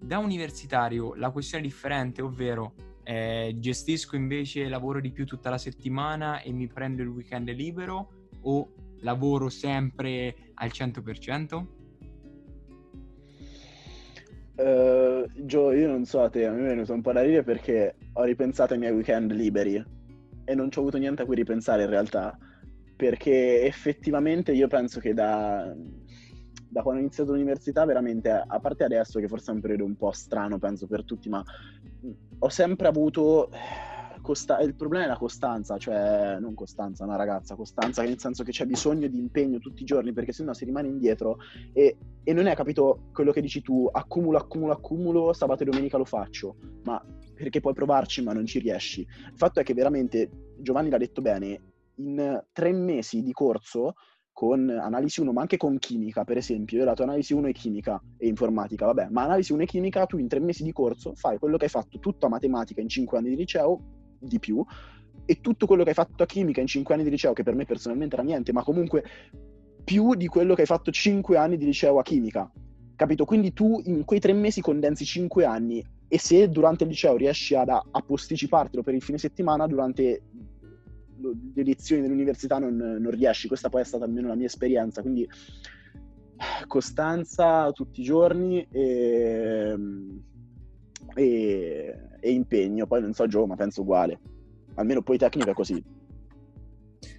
Da 0.00 0.16
universitario 0.16 1.14
la 1.16 1.30
questione 1.32 1.64
è 1.64 1.66
differente, 1.66 2.22
ovvero 2.22 2.72
eh, 3.02 3.56
gestisco 3.58 4.16
invece 4.16 4.70
lavoro 4.70 5.02
di 5.02 5.10
più 5.10 5.26
tutta 5.26 5.50
la 5.50 5.58
settimana 5.58 6.40
e 6.40 6.50
mi 6.50 6.66
prendo 6.66 7.02
il 7.02 7.08
weekend 7.08 7.50
libero 7.50 8.28
o 8.40 8.72
lavoro 9.00 9.50
sempre 9.50 10.34
al 10.54 10.70
100%? 10.72 11.66
Uh, 14.56 15.26
Gio, 15.44 15.72
io 15.72 15.88
non 15.88 16.06
so 16.06 16.22
a 16.22 16.30
te, 16.30 16.46
a 16.46 16.52
me 16.52 16.60
è 16.60 16.68
venuto 16.68 16.94
un 16.94 17.02
po' 17.02 17.12
da 17.12 17.20
ridere 17.20 17.42
perché 17.42 17.96
ho 18.12 18.22
ripensato 18.24 18.72
ai 18.72 18.78
miei 18.78 18.92
weekend 18.92 19.32
liberi 19.32 19.82
e 20.44 20.54
non 20.54 20.70
ci 20.70 20.78
ho 20.78 20.82
avuto 20.82 20.98
niente 20.98 21.22
a 21.22 21.24
cui 21.24 21.36
ripensare 21.36 21.84
in 21.84 21.90
realtà, 21.90 22.36
perché 22.96 23.62
effettivamente 23.62 24.52
io 24.52 24.66
penso 24.66 25.00
che 25.00 25.14
da, 25.14 25.72
da 26.68 26.82
quando 26.82 27.00
ho 27.00 27.04
iniziato 27.04 27.32
l'università, 27.32 27.84
veramente, 27.84 28.30
a 28.30 28.58
parte 28.60 28.84
adesso 28.84 29.20
che 29.20 29.28
forse 29.28 29.52
è 29.52 29.54
un 29.54 29.60
periodo 29.60 29.84
un 29.84 29.96
po' 29.96 30.12
strano, 30.12 30.58
penso 30.58 30.86
per 30.86 31.04
tutti, 31.04 31.28
ma 31.28 31.42
ho 32.38 32.48
sempre 32.48 32.88
avuto 32.88 33.50
costa- 34.20 34.60
il 34.60 34.74
problema 34.74 35.04
è 35.04 35.08
la 35.08 35.16
costanza, 35.16 35.76
cioè 35.78 36.38
non 36.38 36.54
costanza, 36.54 37.04
una 37.04 37.16
ragazza, 37.16 37.54
costanza 37.54 38.02
nel 38.02 38.18
senso 38.18 38.44
che 38.44 38.52
c'è 38.52 38.66
bisogno 38.66 39.08
di 39.08 39.18
impegno 39.18 39.58
tutti 39.58 39.82
i 39.82 39.86
giorni 39.86 40.12
perché 40.12 40.32
sennò 40.32 40.52
si 40.52 40.64
rimane 40.64 40.88
indietro 40.88 41.38
e, 41.72 41.96
e 42.22 42.32
non 42.32 42.46
è 42.46 42.54
capito 42.54 43.08
quello 43.12 43.32
che 43.32 43.40
dici 43.40 43.62
tu, 43.62 43.88
accumulo, 43.90 44.38
accumulo, 44.38 44.72
accumulo, 44.72 45.32
sabato 45.32 45.62
e 45.62 45.66
domenica 45.66 45.96
lo 45.96 46.04
faccio, 46.04 46.56
ma 46.84 47.02
perché 47.40 47.60
puoi 47.60 47.72
provarci 47.72 48.22
ma 48.22 48.34
non 48.34 48.44
ci 48.44 48.58
riesci. 48.58 49.00
Il 49.00 49.36
fatto 49.36 49.60
è 49.60 49.62
che 49.62 49.72
veramente, 49.72 50.28
Giovanni 50.58 50.90
l'ha 50.90 50.98
detto 50.98 51.22
bene, 51.22 51.58
in 51.94 52.44
tre 52.52 52.72
mesi 52.72 53.22
di 53.22 53.32
corso 53.32 53.94
con 54.30 54.68
analisi 54.68 55.22
1, 55.22 55.32
ma 55.32 55.40
anche 55.40 55.56
con 55.56 55.78
chimica, 55.78 56.24
per 56.24 56.36
esempio. 56.36 56.76
Io 56.76 56.82
ho 56.82 56.86
dato 56.86 57.02
analisi 57.02 57.32
1 57.32 57.48
e 57.48 57.52
chimica 57.52 57.98
e 58.18 58.26
informatica, 58.26 58.84
vabbè, 58.84 59.08
ma 59.08 59.22
analisi 59.22 59.54
1 59.54 59.62
e 59.62 59.66
chimica 59.66 60.04
tu 60.04 60.18
in 60.18 60.28
tre 60.28 60.38
mesi 60.38 60.62
di 60.62 60.72
corso 60.72 61.14
fai 61.14 61.38
quello 61.38 61.56
che 61.56 61.64
hai 61.64 61.70
fatto 61.70 61.98
tutta 61.98 62.28
matematica 62.28 62.82
in 62.82 62.88
cinque 62.88 63.16
anni 63.16 63.30
di 63.30 63.36
liceo 63.36 63.80
di 64.18 64.38
più 64.38 64.62
e 65.24 65.40
tutto 65.40 65.64
quello 65.64 65.82
che 65.82 65.90
hai 65.90 65.94
fatto 65.94 66.22
a 66.22 66.26
chimica 66.26 66.60
in 66.60 66.66
5 66.66 66.92
anni 66.92 67.04
di 67.04 67.10
liceo, 67.10 67.32
che 67.32 67.42
per 67.42 67.54
me 67.54 67.64
personalmente 67.64 68.16
era 68.16 68.22
niente, 68.24 68.52
ma 68.52 68.62
comunque 68.62 69.02
più 69.82 70.14
di 70.14 70.26
quello 70.26 70.54
che 70.54 70.60
hai 70.60 70.66
fatto 70.66 70.90
5 70.90 71.38
anni 71.38 71.56
di 71.56 71.64
liceo 71.64 71.98
a 71.98 72.02
chimica. 72.02 72.50
Capito? 72.96 73.24
Quindi 73.24 73.54
tu 73.54 73.80
in 73.84 74.04
quei 74.04 74.20
tre 74.20 74.34
mesi 74.34 74.60
condensi 74.60 75.06
5 75.06 75.44
anni 75.46 75.82
e 76.12 76.18
se 76.18 76.48
durante 76.48 76.82
il 76.82 76.90
liceo 76.90 77.16
riesci 77.16 77.54
ad, 77.54 77.68
a 77.68 78.02
posticipartelo 78.04 78.82
per 78.82 78.94
il 78.94 79.02
fine 79.02 79.16
settimana, 79.16 79.68
durante 79.68 80.22
le 81.54 81.62
lezioni 81.62 82.02
dell'università 82.02 82.58
non, 82.58 82.74
non 82.76 83.10
riesci. 83.10 83.46
Questa 83.46 83.68
poi 83.68 83.82
è 83.82 83.84
stata 83.84 84.04
almeno 84.04 84.26
la 84.26 84.34
mia 84.34 84.46
esperienza. 84.46 85.02
Quindi 85.02 85.28
costanza 86.66 87.70
tutti 87.72 88.00
i 88.00 88.04
giorni 88.04 88.66
e 88.72 89.76
e, 91.14 91.94
e 92.20 92.30
impegno. 92.30 92.86
Poi 92.86 93.00
non 93.00 93.12
so 93.12 93.26
Gio, 93.26 93.46
ma 93.46 93.56
penso 93.56 93.82
uguale. 93.82 94.20
Almeno 94.74 95.02
poi 95.02 95.18
tecnica 95.18 95.52
così. 95.52 95.82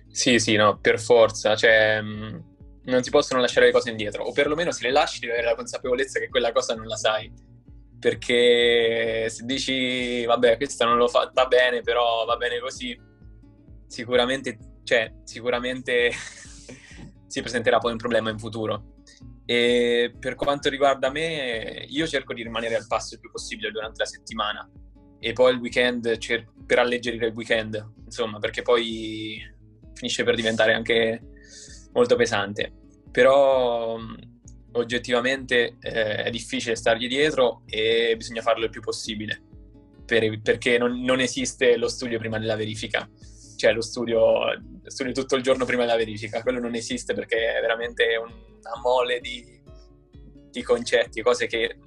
Sì, 0.09 0.39
sì, 0.39 0.55
no, 0.55 0.77
per 0.79 0.99
forza. 0.99 1.55
Cioè, 1.55 2.01
mm, 2.01 2.35
non 2.85 3.03
si 3.03 3.09
possono 3.09 3.41
lasciare 3.41 3.67
le 3.67 3.71
cose 3.71 3.89
indietro. 3.89 4.23
O 4.23 4.31
perlomeno 4.31 4.71
se 4.71 4.83
le 4.83 4.91
lasci 4.91 5.19
devi 5.19 5.31
avere 5.33 5.47
la 5.47 5.55
consapevolezza 5.55 6.19
che 6.19 6.29
quella 6.29 6.51
cosa 6.51 6.75
non 6.75 6.87
la 6.87 6.97
sai. 6.97 7.31
Perché 8.01 9.29
se 9.29 9.45
dici, 9.45 10.25
vabbè, 10.25 10.57
questa 10.57 10.85
non 10.85 10.97
l'ho 10.97 11.07
fatta 11.07 11.45
bene, 11.45 11.81
però 11.81 12.25
va 12.25 12.35
bene 12.35 12.59
così, 12.59 12.99
sicuramente, 13.85 14.57
cioè, 14.83 15.13
sicuramente 15.23 16.09
si 17.27 17.41
presenterà 17.41 17.77
poi 17.77 17.91
un 17.91 17.99
problema 17.99 18.31
in 18.31 18.39
futuro. 18.39 18.95
E 19.45 20.15
per 20.19 20.33
quanto 20.33 20.67
riguarda 20.67 21.11
me, 21.11 21.85
io 21.87 22.07
cerco 22.07 22.33
di 22.33 22.41
rimanere 22.41 22.75
al 22.75 22.87
passo 22.87 23.13
il 23.13 23.19
più 23.19 23.29
possibile 23.29 23.69
durante 23.69 23.99
la 23.99 24.05
settimana 24.05 24.67
e 25.19 25.33
poi 25.33 25.53
il 25.53 25.59
weekend 25.59 26.17
cer- 26.17 26.47
per 26.65 26.79
alleggerire 26.79 27.27
il 27.27 27.35
weekend, 27.35 27.93
insomma, 28.03 28.39
perché 28.39 28.63
poi 28.63 29.39
finisce 29.93 30.23
per 30.23 30.33
diventare 30.33 30.73
anche 30.73 31.21
molto 31.93 32.15
pesante. 32.15 32.73
Però 33.11 33.99
oggettivamente 34.73 35.77
eh, 35.79 36.23
è 36.23 36.29
difficile 36.29 36.75
stargli 36.75 37.07
dietro 37.07 37.63
e 37.65 38.13
bisogna 38.17 38.41
farlo 38.41 38.65
il 38.65 38.69
più 38.69 38.81
possibile. 38.81 39.41
Per, 40.05 40.41
perché 40.41 40.77
non, 40.77 41.01
non, 41.01 41.19
esiste 41.19 41.77
lo 41.77 41.87
studio 41.87 42.19
prima 42.19 42.37
della 42.37 42.55
verifica. 42.55 43.09
Cioè 43.55 43.73
lo 43.73 43.81
studio, 43.81 44.39
studio 44.83 45.13
tutto 45.13 45.35
il 45.35 45.43
giorno 45.43 45.65
prima 45.65 45.83
della 45.83 45.97
verifica, 45.97 46.41
quello 46.41 46.59
non 46.59 46.75
esiste 46.75 47.13
perché 47.13 47.57
è 47.57 47.61
veramente 47.61 48.15
una 48.17 48.79
mole 48.81 49.19
di, 49.19 49.61
di 50.49 50.61
concetti, 50.63 51.21
cose 51.21 51.47
che 51.47 51.77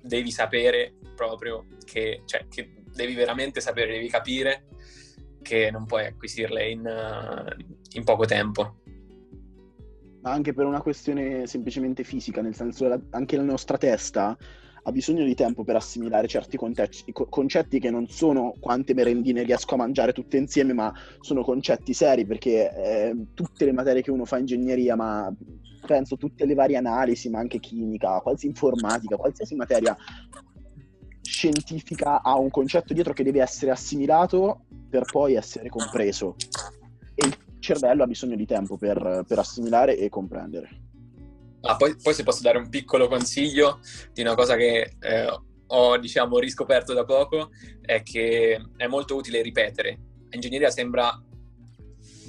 devi 0.00 0.30
sapere 0.30 0.94
proprio, 1.16 1.66
che, 1.84 2.22
cioè, 2.26 2.46
che 2.48 2.82
devi 2.94 3.14
veramente 3.14 3.60
sapere, 3.60 3.92
devi 3.92 4.08
capire 4.08 4.66
che 5.42 5.70
non 5.70 5.84
puoi 5.84 6.06
acquisirle 6.06 6.68
in, 6.68 7.56
in 7.92 8.04
poco 8.04 8.24
tempo 8.24 8.82
ma 10.26 10.32
anche 10.32 10.52
per 10.52 10.66
una 10.66 10.82
questione 10.82 11.46
semplicemente 11.46 12.02
fisica, 12.02 12.42
nel 12.42 12.56
senso 12.56 12.88
che 12.88 13.00
anche 13.10 13.36
la 13.36 13.44
nostra 13.44 13.78
testa 13.78 14.36
ha 14.82 14.92
bisogno 14.92 15.24
di 15.24 15.36
tempo 15.36 15.62
per 15.62 15.76
assimilare 15.76 16.26
certi 16.26 16.56
concetti, 16.56 17.12
concetti 17.12 17.78
che 17.78 17.90
non 17.90 18.08
sono 18.08 18.52
quante 18.58 18.92
merendine 18.92 19.44
riesco 19.44 19.74
a 19.74 19.78
mangiare 19.78 20.12
tutte 20.12 20.36
insieme, 20.36 20.72
ma 20.72 20.92
sono 21.20 21.44
concetti 21.44 21.92
seri 21.92 22.26
perché 22.26 22.72
eh, 22.74 23.16
tutte 23.34 23.64
le 23.64 23.72
materie 23.72 24.02
che 24.02 24.10
uno 24.10 24.24
fa 24.24 24.38
ingegneria, 24.38 24.96
ma 24.96 25.32
penso 25.86 26.16
tutte 26.16 26.44
le 26.44 26.54
varie 26.54 26.76
analisi, 26.76 27.30
ma 27.30 27.38
anche 27.38 27.60
chimica, 27.60 28.20
qualsiasi 28.20 28.46
informatica, 28.48 29.16
qualsiasi 29.16 29.54
materia 29.54 29.96
scientifica 31.22 32.20
ha 32.20 32.36
un 32.36 32.50
concetto 32.50 32.94
dietro 32.94 33.12
che 33.12 33.22
deve 33.22 33.42
essere 33.42 33.70
assimilato 33.70 34.64
per 34.88 35.04
poi 35.04 35.34
essere 35.34 35.68
compreso. 35.68 36.34
Cervello 37.66 38.04
ha 38.04 38.06
bisogno 38.06 38.36
di 38.36 38.46
tempo 38.46 38.76
per, 38.76 39.24
per 39.26 39.38
assimilare 39.40 39.96
e 39.96 40.08
comprendere. 40.08 40.84
Ah, 41.62 41.74
poi, 41.74 41.96
poi, 42.00 42.14
se 42.14 42.22
posso 42.22 42.42
dare 42.42 42.58
un 42.58 42.68
piccolo 42.68 43.08
consiglio 43.08 43.80
di 44.12 44.20
una 44.20 44.36
cosa 44.36 44.54
che 44.54 44.94
eh, 45.00 45.40
ho 45.66 45.98
diciamo 45.98 46.38
riscoperto 46.38 46.92
da 46.92 47.04
poco 47.04 47.50
è 47.80 48.04
che 48.04 48.64
è 48.76 48.86
molto 48.86 49.16
utile 49.16 49.42
ripetere. 49.42 49.98
Ingegneria 50.30 50.70
sembra, 50.70 51.20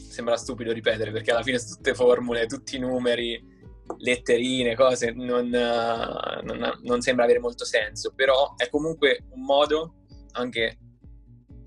sembra 0.09 0.37
stupido 0.37 0.71
ripetere 0.71 1.11
perché 1.11 1.29
alla 1.29 1.43
fine 1.43 1.59
sono 1.59 1.75
tutte 1.75 1.93
formule, 1.93 2.47
tutti 2.47 2.77
i 2.77 2.79
numeri, 2.79 3.39
letterine, 3.99 4.75
cose, 4.75 5.11
non, 5.11 5.49
non, 5.49 6.79
non 6.81 7.01
sembra 7.01 7.25
avere 7.25 7.39
molto 7.39 7.63
senso, 7.63 8.11
però 8.15 8.55
è 8.55 8.69
comunque 8.69 9.25
un 9.29 9.43
modo, 9.43 9.93
anche 10.31 10.79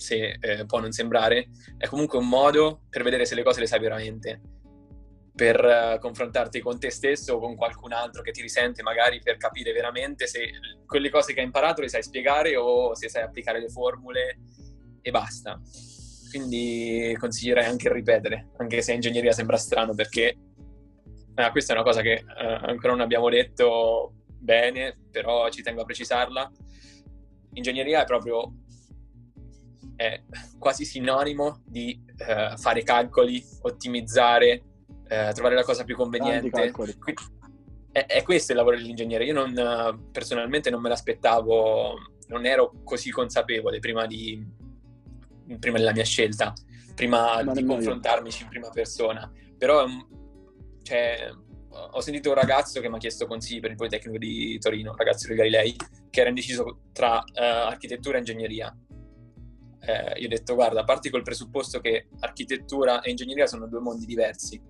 se 0.00 0.36
eh, 0.40 0.66
può 0.66 0.80
non 0.80 0.92
sembrare, 0.92 1.48
è 1.76 1.86
comunque 1.86 2.18
un 2.18 2.28
modo 2.28 2.82
per 2.88 3.02
vedere 3.02 3.26
se 3.26 3.34
le 3.34 3.42
cose 3.42 3.60
le 3.60 3.66
sai 3.66 3.80
veramente 3.80 4.40
per 5.40 5.64
uh, 5.64 5.98
confrontarti 5.98 6.60
con 6.60 6.78
te 6.78 6.90
stesso 6.90 7.34
o 7.34 7.38
con 7.38 7.56
qualcun 7.56 7.92
altro 7.92 8.20
che 8.20 8.30
ti 8.30 8.42
risente, 8.42 8.82
magari 8.82 9.20
per 9.22 9.38
capire 9.38 9.72
veramente 9.72 10.26
se 10.26 10.50
quelle 10.86 11.08
cose 11.08 11.32
che 11.32 11.40
hai 11.40 11.46
imparato 11.46 11.80
le 11.80 11.88
sai 11.88 12.02
spiegare 12.02 12.56
o 12.56 12.94
se 12.94 13.08
sai 13.08 13.22
applicare 13.22 13.58
le 13.58 13.70
formule 13.70 14.38
e 15.00 15.10
basta. 15.10 15.58
quindi 16.28 17.16
consiglierei 17.18 17.64
anche 17.64 17.88
il 17.88 17.94
ripetere, 17.94 18.50
anche 18.58 18.82
se 18.82 18.92
ingegneria 18.92 19.32
sembra 19.32 19.56
strano 19.56 19.94
perché 19.94 20.36
eh, 21.34 21.50
questa 21.52 21.72
è 21.72 21.76
una 21.76 21.84
cosa 21.84 22.02
che 22.02 22.12
eh, 22.12 22.24
ancora 22.36 22.92
non 22.92 23.00
abbiamo 23.00 23.30
detto 23.30 24.12
bene, 24.38 24.96
però 25.10 25.48
ci 25.48 25.62
tengo 25.62 25.80
a 25.80 25.84
precisarla. 25.84 26.52
Ingegneria 27.54 28.02
è 28.02 28.04
proprio 28.04 28.52
è 30.00 30.22
quasi 30.58 30.86
sinonimo 30.86 31.60
di 31.66 32.02
eh, 32.16 32.54
fare 32.56 32.82
calcoli, 32.82 33.44
ottimizzare, 33.60 34.62
eh, 35.06 35.30
trovare 35.34 35.54
la 35.54 35.62
cosa 35.62 35.84
più 35.84 35.94
conveniente. 35.94 36.72
È, 37.92 38.06
è, 38.06 38.22
questo 38.22 38.52
il 38.52 38.58
lavoro 38.58 38.76
dell'ingegnere. 38.76 39.26
Io 39.26 39.34
non, 39.34 40.08
personalmente 40.10 40.70
non 40.70 40.80
me 40.80 40.88
l'aspettavo, 40.88 41.96
non 42.28 42.46
ero 42.46 42.72
così 42.82 43.10
consapevole 43.10 43.78
prima, 43.78 44.06
di, 44.06 44.42
prima 45.58 45.76
della 45.76 45.92
mia 45.92 46.04
scelta, 46.04 46.54
prima 46.94 47.42
Ma 47.42 47.52
di 47.52 47.62
confrontarmici 47.62 48.44
in 48.44 48.48
prima 48.48 48.70
persona. 48.70 49.30
Però 49.58 49.84
cioè, 50.82 51.30
ho 51.68 52.00
sentito 52.00 52.30
un 52.30 52.36
ragazzo 52.36 52.80
che 52.80 52.88
mi 52.88 52.94
ha 52.94 52.98
chiesto 52.98 53.26
consigli 53.26 53.60
per 53.60 53.72
il 53.72 53.76
Politecnico 53.76 54.16
di 54.16 54.58
Torino, 54.58 54.92
un 54.92 54.96
ragazzo 54.96 55.28
di 55.28 55.34
Galilei, 55.34 55.76
che 56.08 56.20
era 56.20 56.30
indeciso 56.30 56.84
tra 56.90 57.18
uh, 57.18 57.68
architettura 57.68 58.16
e 58.16 58.20
ingegneria 58.20 58.74
eh, 59.80 60.18
io 60.18 60.26
ho 60.26 60.28
detto 60.28 60.54
guarda, 60.54 60.84
parti 60.84 61.10
col 61.10 61.22
presupposto 61.22 61.80
che 61.80 62.08
architettura 62.20 63.00
e 63.00 63.10
ingegneria 63.10 63.46
sono 63.46 63.66
due 63.66 63.80
mondi 63.80 64.04
diversi. 64.04 64.60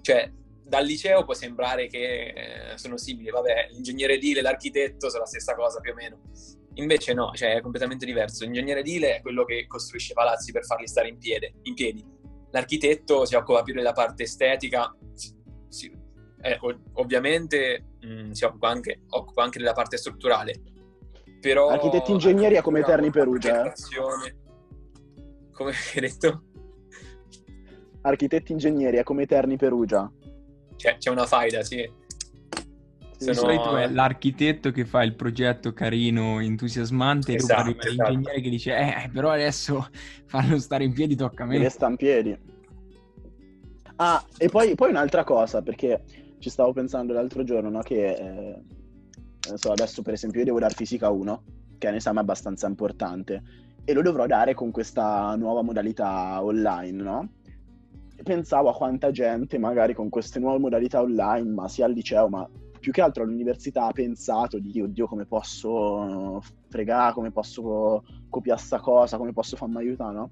Cioè, 0.00 0.30
dal 0.62 0.84
liceo 0.84 1.24
può 1.24 1.34
sembrare 1.34 1.86
che 1.86 2.72
eh, 2.72 2.78
sono 2.78 2.98
simili, 2.98 3.30
vabbè, 3.30 3.68
l'ingegnere 3.70 4.14
edile 4.14 4.40
e 4.40 4.42
l'architetto 4.42 5.08
sono 5.08 5.22
la 5.22 5.28
stessa 5.28 5.54
cosa 5.54 5.80
più 5.80 5.92
o 5.92 5.94
meno. 5.94 6.20
Invece 6.74 7.14
no, 7.14 7.32
cioè 7.34 7.56
è 7.56 7.60
completamente 7.60 8.04
diverso. 8.04 8.44
L'ingegnere 8.44 8.80
edile 8.80 9.16
è 9.16 9.20
quello 9.22 9.44
che 9.44 9.66
costruisce 9.66 10.12
palazzi 10.12 10.52
per 10.52 10.64
farli 10.64 10.86
stare 10.86 11.08
in, 11.08 11.18
piede, 11.18 11.54
in 11.62 11.74
piedi. 11.74 12.04
L'architetto 12.50 13.24
si 13.24 13.34
occupa 13.34 13.62
più 13.62 13.74
della 13.74 13.92
parte 13.92 14.24
estetica, 14.24 14.94
si, 15.14 15.90
eh, 16.42 16.58
ovviamente 16.94 17.84
mh, 18.00 18.06
mm, 18.06 18.30
si 18.30 18.44
occupa 18.44 18.68
anche, 18.68 19.00
occupa 19.08 19.42
anche, 19.42 19.58
della 19.58 19.72
parte 19.72 19.96
strutturale. 19.96 20.54
Però, 21.40 21.68
Architetti 21.68 22.12
ingegneria 22.12 22.62
come 22.62 22.82
Terni 22.82 23.10
Perugia. 23.10 23.72
Eh? 23.72 23.72
Come 25.58 25.72
hai 25.94 26.00
detto? 26.00 26.42
Architetti 28.02 28.52
ingegneri, 28.52 28.98
è 28.98 29.02
come 29.02 29.22
Eterni 29.22 29.56
Perugia. 29.56 30.10
C'è, 30.76 30.98
c'è 30.98 31.10
una 31.10 31.26
faida, 31.26 31.64
sì. 31.64 31.90
Sono... 33.18 33.32
Di 33.32 33.36
solito 33.36 33.76
è 33.76 33.88
l'architetto 33.88 34.70
che 34.70 34.84
fa 34.84 35.02
il 35.02 35.16
progetto 35.16 35.72
carino, 35.72 36.38
entusiasmante, 36.38 37.34
esatto, 37.34 37.70
e 37.70 37.72
dopo 37.72 37.88
esatto. 37.88 38.10
l'ingegnere 38.10 38.40
che 38.40 38.50
dice, 38.50 38.76
eh, 38.76 39.10
però 39.12 39.30
adesso 39.30 39.88
farlo 40.26 40.60
stare 40.60 40.84
in 40.84 40.92
piedi 40.92 41.16
tocca 41.16 41.42
a 41.42 41.46
me. 41.46 41.68
Stare 41.68 41.90
in 41.90 41.96
piedi. 41.96 42.38
Ah, 43.96 44.24
e 44.36 44.48
poi, 44.48 44.76
poi, 44.76 44.90
un'altra 44.90 45.24
cosa, 45.24 45.60
perché 45.60 46.04
ci 46.38 46.50
stavo 46.50 46.72
pensando 46.72 47.12
l'altro 47.12 47.42
giorno, 47.42 47.68
no, 47.68 47.80
che, 47.80 48.12
eh, 48.12 49.56
so, 49.56 49.72
adesso 49.72 50.02
per 50.02 50.12
esempio 50.12 50.38
io 50.38 50.46
devo 50.46 50.60
dare 50.60 50.74
fisica 50.74 51.10
1, 51.10 51.42
che 51.78 51.88
è 51.88 51.90
un 51.90 51.96
esame 51.96 52.20
abbastanza 52.20 52.68
importante, 52.68 53.42
e 53.88 53.94
lo 53.94 54.02
dovrò 54.02 54.26
dare 54.26 54.52
con 54.52 54.70
questa 54.70 55.34
nuova 55.36 55.62
modalità 55.62 56.44
online, 56.44 57.02
no? 57.02 57.28
E 58.16 58.22
pensavo 58.22 58.68
a 58.68 58.74
quanta 58.74 59.10
gente 59.10 59.56
magari 59.56 59.94
con 59.94 60.10
queste 60.10 60.38
nuove 60.38 60.58
modalità 60.58 61.00
online, 61.00 61.48
ma 61.48 61.68
sia 61.68 61.86
al 61.86 61.92
liceo, 61.92 62.28
ma 62.28 62.46
più 62.78 62.92
che 62.92 63.00
altro 63.00 63.22
all'università 63.22 63.86
ha 63.86 63.92
pensato 63.92 64.58
di 64.58 64.78
oddio 64.82 65.06
come 65.06 65.24
posso 65.24 66.42
fregare, 66.68 67.14
come 67.14 67.30
posso 67.30 68.04
copiare 68.28 68.60
sta 68.60 68.78
cosa, 68.78 69.16
come 69.16 69.32
posso 69.32 69.56
farmi 69.56 69.78
aiutare, 69.78 70.14
no? 70.14 70.30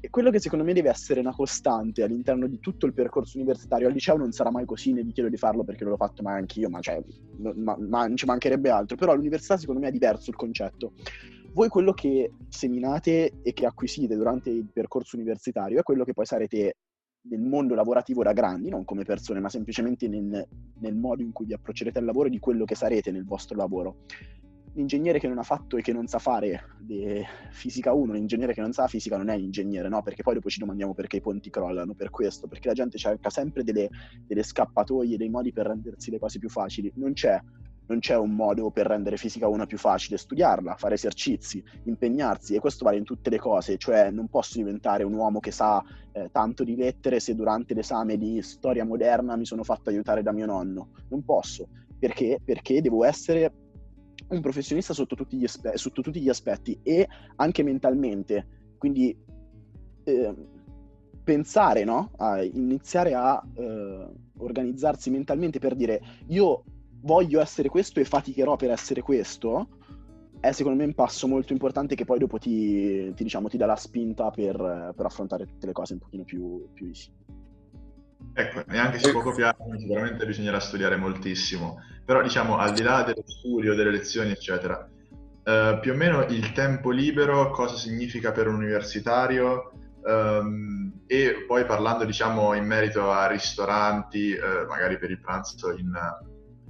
E 0.00 0.08
quello 0.08 0.30
che 0.30 0.40
secondo 0.40 0.64
me 0.64 0.72
deve 0.72 0.88
essere 0.88 1.20
una 1.20 1.34
costante 1.34 2.02
all'interno 2.02 2.46
di 2.46 2.60
tutto 2.60 2.86
il 2.86 2.94
percorso 2.94 3.36
universitario, 3.36 3.88
al 3.88 3.92
liceo 3.92 4.16
non 4.16 4.32
sarà 4.32 4.50
mai 4.50 4.64
così, 4.64 4.94
ne 4.94 5.02
vi 5.02 5.12
chiedo 5.12 5.28
di 5.28 5.36
farlo 5.36 5.64
perché 5.64 5.84
l'ho 5.84 5.96
fatto 5.96 6.22
mai 6.22 6.38
anch'io, 6.38 6.70
ma, 6.70 6.80
cioè, 6.80 7.04
ma, 7.56 7.76
ma 7.78 8.10
ci 8.14 8.24
mancherebbe 8.24 8.70
altro, 8.70 8.96
però 8.96 9.12
all'università 9.12 9.58
secondo 9.58 9.82
me 9.82 9.88
è 9.88 9.92
diverso 9.92 10.30
il 10.30 10.36
concetto 10.36 10.92
voi 11.56 11.68
quello 11.68 11.94
che 11.94 12.32
seminate 12.50 13.40
e 13.42 13.54
che 13.54 13.64
acquisite 13.64 14.14
durante 14.14 14.50
il 14.50 14.68
percorso 14.70 15.16
universitario 15.16 15.80
è 15.80 15.82
quello 15.82 16.04
che 16.04 16.12
poi 16.12 16.26
sarete 16.26 16.76
nel 17.28 17.40
mondo 17.40 17.74
lavorativo 17.74 18.22
da 18.22 18.34
grandi, 18.34 18.68
non 18.68 18.84
come 18.84 19.04
persone, 19.04 19.40
ma 19.40 19.48
semplicemente 19.48 20.06
nel, 20.06 20.46
nel 20.80 20.94
modo 20.94 21.22
in 21.22 21.32
cui 21.32 21.46
vi 21.46 21.54
approccerete 21.54 21.98
al 21.98 22.04
lavoro 22.04 22.28
e 22.28 22.30
di 22.30 22.38
quello 22.38 22.66
che 22.66 22.74
sarete 22.74 23.10
nel 23.10 23.24
vostro 23.24 23.56
lavoro. 23.56 24.04
L'ingegnere 24.74 25.18
che 25.18 25.28
non 25.28 25.38
ha 25.38 25.42
fatto 25.42 25.78
e 25.78 25.82
che 25.82 25.94
non 25.94 26.06
sa 26.06 26.18
fare 26.18 26.76
fisica 27.52 27.94
1, 27.94 28.12
l'ingegnere 28.12 28.52
che 28.52 28.60
non 28.60 28.72
sa 28.72 28.86
fisica 28.86 29.16
non 29.16 29.30
è 29.30 29.34
ingegnere, 29.34 29.88
no? 29.88 30.02
Perché 30.02 30.22
poi 30.22 30.34
dopo 30.34 30.50
ci 30.50 30.60
domandiamo 30.60 30.92
perché 30.92 31.16
i 31.16 31.22
ponti 31.22 31.48
crollano, 31.48 31.94
per 31.94 32.10
questo, 32.10 32.48
perché 32.48 32.68
la 32.68 32.74
gente 32.74 32.98
cerca 32.98 33.30
sempre 33.30 33.64
delle, 33.64 33.88
delle 34.26 34.42
scappatoie, 34.42 35.16
dei 35.16 35.30
modi 35.30 35.52
per 35.52 35.68
rendersi 35.68 36.10
le 36.10 36.18
cose 36.18 36.38
più 36.38 36.50
facili. 36.50 36.92
Non 36.96 37.14
c'è 37.14 37.40
non 37.86 37.98
c'è 38.00 38.16
un 38.16 38.34
modo 38.34 38.70
per 38.70 38.86
rendere 38.86 39.16
fisica 39.16 39.48
1 39.48 39.66
più 39.66 39.78
facile, 39.78 40.16
studiarla, 40.16 40.76
fare 40.76 40.94
esercizi, 40.94 41.62
impegnarsi 41.84 42.54
e 42.54 42.60
questo 42.60 42.84
vale 42.84 42.98
in 42.98 43.04
tutte 43.04 43.30
le 43.30 43.38
cose, 43.38 43.76
cioè 43.76 44.10
non 44.10 44.28
posso 44.28 44.58
diventare 44.58 45.04
un 45.04 45.14
uomo 45.14 45.40
che 45.40 45.50
sa 45.50 45.82
eh, 46.12 46.28
tanto 46.32 46.64
di 46.64 46.76
lettere 46.76 47.20
se 47.20 47.34
durante 47.34 47.74
l'esame 47.74 48.16
di 48.16 48.42
storia 48.42 48.84
moderna 48.84 49.36
mi 49.36 49.44
sono 49.44 49.62
fatto 49.62 49.90
aiutare 49.90 50.22
da 50.22 50.32
mio 50.32 50.46
nonno, 50.46 50.90
non 51.08 51.24
posso, 51.24 51.68
perché? 51.98 52.38
Perché 52.44 52.80
devo 52.80 53.04
essere 53.04 53.52
un 54.28 54.40
professionista 54.40 54.92
sotto 54.92 55.14
tutti 55.14 55.36
gli, 55.36 55.44
aspe- 55.44 55.76
sotto 55.76 56.02
tutti 56.02 56.20
gli 56.20 56.28
aspetti 56.28 56.78
e 56.82 57.06
anche 57.36 57.62
mentalmente, 57.62 58.74
quindi 58.78 59.16
eh, 60.04 60.34
pensare, 61.22 61.84
no? 61.84 62.12
A 62.16 62.42
iniziare 62.42 63.14
a 63.14 63.42
eh, 63.54 64.06
organizzarsi 64.38 65.10
mentalmente 65.10 65.58
per 65.58 65.74
dire 65.74 66.00
io 66.28 66.62
voglio 67.00 67.40
essere 67.40 67.68
questo 67.68 68.00
e 68.00 68.04
faticherò 68.04 68.56
per 68.56 68.70
essere 68.70 69.02
questo, 69.02 69.68
è 70.40 70.52
secondo 70.52 70.78
me 70.78 70.84
un 70.84 70.94
passo 70.94 71.26
molto 71.26 71.52
importante 71.52 71.94
che 71.94 72.04
poi 72.04 72.18
dopo 72.18 72.38
ti, 72.38 73.12
ti, 73.14 73.22
diciamo, 73.22 73.48
ti 73.48 73.56
dà 73.56 73.66
la 73.66 73.76
spinta 73.76 74.30
per, 74.30 74.92
per, 74.96 75.06
affrontare 75.06 75.46
tutte 75.46 75.66
le 75.66 75.72
cose 75.72 75.94
un 75.94 75.98
pochino 76.00 76.24
più, 76.24 76.68
più 76.72 76.86
easy. 76.86 77.10
Ecco, 78.32 78.62
neanche 78.66 78.98
si 78.98 79.10
può 79.10 79.22
copiare, 79.22 79.56
sicuramente 79.78 80.26
bisognerà 80.26 80.60
studiare 80.60 80.96
moltissimo, 80.96 81.78
però 82.04 82.22
diciamo 82.22 82.58
al 82.58 82.72
di 82.72 82.82
là 82.82 83.02
dello 83.02 83.24
studio, 83.24 83.74
delle 83.74 83.90
lezioni, 83.90 84.30
eccetera, 84.30 84.88
eh, 85.42 85.78
più 85.80 85.92
o 85.92 85.94
meno 85.94 86.24
il 86.24 86.52
tempo 86.52 86.90
libero 86.90 87.50
cosa 87.50 87.76
significa 87.76 88.32
per 88.32 88.48
un 88.48 88.56
universitario 88.56 89.72
um, 90.02 91.02
e 91.06 91.44
poi 91.46 91.64
parlando 91.64 92.04
diciamo 92.04 92.52
in 92.54 92.64
merito 92.66 93.10
a 93.10 93.26
ristoranti, 93.26 94.32
eh, 94.32 94.66
magari 94.68 94.98
per 94.98 95.10
il 95.10 95.20
pranzo 95.20 95.70
in, 95.70 95.92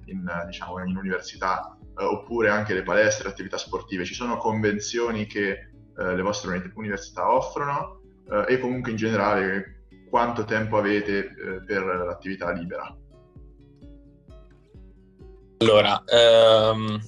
in, 0.06 0.28
diciamo, 0.46 0.82
in 0.84 0.96
università 0.96 1.76
eh, 1.98 2.04
oppure 2.04 2.48
anche 2.48 2.74
le 2.74 2.82
palestre, 2.82 3.24
le 3.24 3.30
attività 3.30 3.58
sportive. 3.58 4.04
Ci 4.04 4.14
sono 4.14 4.36
convenzioni 4.36 5.26
che 5.26 5.50
eh, 5.50 6.14
le 6.14 6.22
vostre 6.22 6.72
università 6.74 7.32
offrono 7.32 8.00
eh, 8.30 8.54
e 8.54 8.58
comunque 8.58 8.90
in 8.90 8.96
generale 8.96 9.84
quanto 10.08 10.44
tempo 10.44 10.76
avete 10.76 11.18
eh, 11.18 11.64
per 11.64 11.84
l'attività 11.84 12.50
libera. 12.52 12.96
Allora, 15.58 16.04
um, 16.12 17.00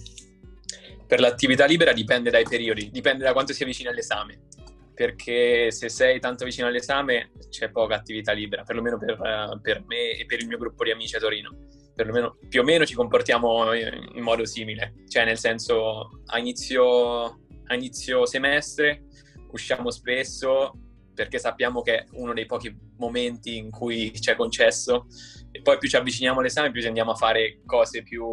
per 1.06 1.20
l'attività 1.20 1.66
libera 1.66 1.92
dipende 1.92 2.30
dai 2.30 2.44
periodi, 2.44 2.90
dipende 2.90 3.24
da 3.24 3.32
quanto 3.32 3.52
si 3.52 3.62
avvicina 3.62 3.90
all'esame 3.90 4.46
perché 4.98 5.70
se 5.70 5.88
sei 5.88 6.18
tanto 6.18 6.44
vicino 6.44 6.66
all'esame 6.66 7.30
c'è 7.48 7.70
poca 7.70 7.94
attività 7.94 8.32
libera, 8.32 8.64
perlomeno 8.64 8.98
per, 8.98 9.16
per, 9.62 9.84
me 9.86 10.16
e 10.16 10.26
per 10.26 10.40
il 10.40 10.48
mio 10.48 10.58
gruppo 10.58 10.82
di 10.82 10.90
amici 10.90 11.14
a 11.14 11.20
Torino. 11.20 11.56
Perlomeno, 11.98 12.38
più 12.48 12.60
o 12.60 12.62
meno 12.62 12.86
ci 12.86 12.94
comportiamo 12.94 13.74
in, 13.74 14.22
modo 14.22 14.44
simile, 14.44 14.94
cioè 15.08 15.24
nel 15.24 15.36
senso 15.36 16.20
a 16.26 16.38
inizio, 16.38 17.24
a 17.66 17.74
inizio 17.74 18.24
semestre 18.24 19.02
usciamo 19.50 19.90
spesso 19.90 20.78
perché 21.12 21.40
sappiamo 21.40 21.82
che 21.82 21.96
è 21.96 22.04
uno 22.12 22.34
dei 22.34 22.46
pochi 22.46 22.72
momenti 22.98 23.56
in 23.56 23.70
cui 23.70 24.12
c'è 24.12 24.36
concesso. 24.36 25.08
E 25.50 25.60
poi 25.60 25.78
più 25.78 25.88
ci 25.88 25.96
avviciniamo 25.96 26.38
all'esame 26.38 26.70
più 26.70 26.86
andiamo 26.86 27.10
a 27.10 27.16
fare 27.16 27.62
cose 27.66 28.04
più 28.04 28.24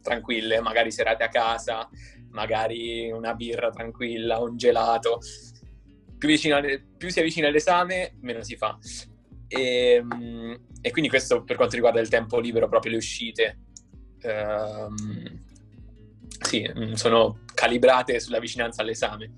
tranquille, 0.00 0.60
magari 0.60 0.92
serate 0.92 1.24
a 1.24 1.28
casa, 1.28 1.88
magari 2.30 3.10
una 3.10 3.34
birra 3.34 3.70
tranquilla, 3.70 4.38
un 4.38 4.56
gelato. 4.56 5.18
Più, 6.16 6.28
vicino 6.28 6.60
più 6.96 7.10
si 7.10 7.18
avvicina 7.18 7.48
all'esame, 7.48 8.16
meno 8.20 8.44
si 8.44 8.56
fa. 8.56 8.78
E, 9.48 9.94
ehm, 9.94 10.66
e, 10.82 10.90
quindi 10.90 11.08
questo 11.08 11.42
per 11.44 11.56
quanto 11.56 11.76
riguarda 11.76 12.00
il 12.00 12.08
tempo 12.08 12.38
libero, 12.38 12.68
proprio 12.68 12.90
le 12.92 12.98
uscite, 12.98 13.58
ehm, 14.20 15.40
sì, 16.40 16.68
mm, 16.70 16.92
sono 16.92 17.38
calibrate 17.54 18.20
sulla 18.20 18.38
vicinanza 18.38 18.82
all'esame. 18.82 19.32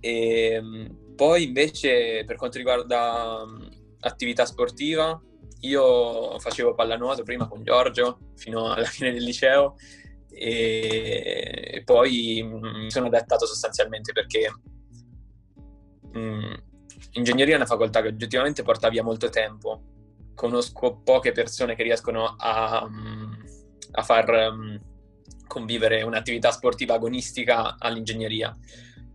E, 0.00 0.52
ehm, 0.52 1.14
poi 1.14 1.44
invece 1.44 2.24
per 2.24 2.36
quanto 2.36 2.58
riguarda 2.58 3.44
mm, 3.44 3.66
attività 4.00 4.46
sportiva, 4.46 5.20
io 5.60 6.38
facevo 6.38 6.74
pallanuoto 6.74 7.24
prima 7.24 7.48
con 7.48 7.64
Giorgio 7.64 8.32
fino 8.36 8.72
alla 8.72 8.84
fine 8.86 9.12
del 9.12 9.24
liceo 9.24 9.74
e 10.30 11.82
poi 11.84 12.40
mm, 12.44 12.82
mi 12.84 12.90
sono 12.90 13.06
adattato 13.06 13.44
sostanzialmente 13.44 14.12
perché 14.12 14.48
mh, 16.12 16.54
ingegneria 17.12 17.54
è 17.54 17.56
una 17.56 17.66
facoltà 17.66 18.02
che 18.02 18.08
oggettivamente 18.08 18.62
porta 18.62 18.88
via 18.88 19.02
molto 19.02 19.28
tempo. 19.30 19.82
Conosco 20.38 21.00
poche 21.02 21.32
persone 21.32 21.74
che 21.74 21.82
riescono 21.82 22.36
a, 22.38 22.88
mm, 22.88 23.32
a 23.90 24.02
far 24.04 24.52
um, 24.52 24.80
convivere 25.48 26.02
un'attività 26.02 26.52
sportiva 26.52 26.94
agonistica 26.94 27.74
all'ingegneria. 27.76 28.56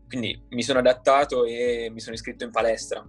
Quindi 0.05 0.43
mi 0.49 0.63
sono 0.63 0.79
adattato 0.79 1.45
e 1.45 1.89
mi 1.93 2.01
sono 2.01 2.13
iscritto 2.13 2.43
in 2.43 2.51
palestra, 2.51 3.01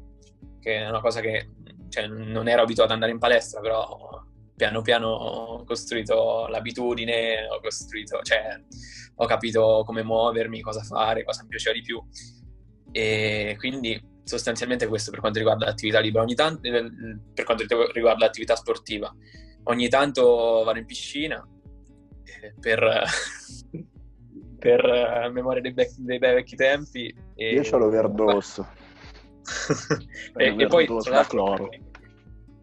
che 0.60 0.76
è 0.76 0.88
una 0.88 1.00
cosa 1.00 1.20
che 1.20 1.50
cioè, 1.88 2.06
non 2.06 2.46
ero 2.46 2.62
abituato 2.62 2.90
ad 2.90 2.94
andare 2.94 3.10
in 3.10 3.18
palestra, 3.18 3.60
però 3.60 4.22
piano 4.54 4.80
piano 4.82 5.08
ho 5.08 5.64
costruito 5.64 6.46
l'abitudine, 6.46 7.48
ho 7.48 7.58
costruito, 7.60 8.20
cioè, 8.22 8.62
ho 9.16 9.26
capito 9.26 9.82
come 9.84 10.04
muovermi, 10.04 10.60
cosa 10.60 10.84
fare, 10.84 11.24
cosa 11.24 11.42
mi 11.42 11.48
piaceva 11.48 11.74
di 11.74 11.82
più. 11.82 12.00
E 12.92 13.56
quindi 13.58 14.00
sostanzialmente 14.24 14.86
questo 14.88 15.10
per 15.10 15.20
quanto 15.20 15.38
riguarda 15.38 15.66
l'attività 15.66 16.00
libera, 16.00 16.24
ogni 16.24 16.34
tanto, 16.34 16.66
eh, 16.66 16.90
per 17.32 17.44
quanto 17.44 17.64
riguarda 17.92 18.24
l'attività 18.24 18.56
sportiva. 18.56 19.14
Ogni 19.64 19.88
tanto 19.88 20.62
vado 20.64 20.78
in 20.78 20.86
piscina 20.86 21.46
eh, 22.24 22.54
per, 22.58 22.80
per 24.58 24.84
uh, 24.84 25.32
memoria 25.32 25.60
dei, 25.60 25.72
be- 25.72 25.94
dei 25.98 26.18
bei 26.18 26.34
vecchi 26.34 26.56
tempi. 26.56 27.14
E... 27.34 27.52
Io 27.52 27.62
ho 27.70 27.78
l'overdose. 27.78 28.66
e, 30.36 30.54
e 30.56 30.66
poi, 30.66 30.86
tra 30.86 31.14
l'altro, 31.14 31.68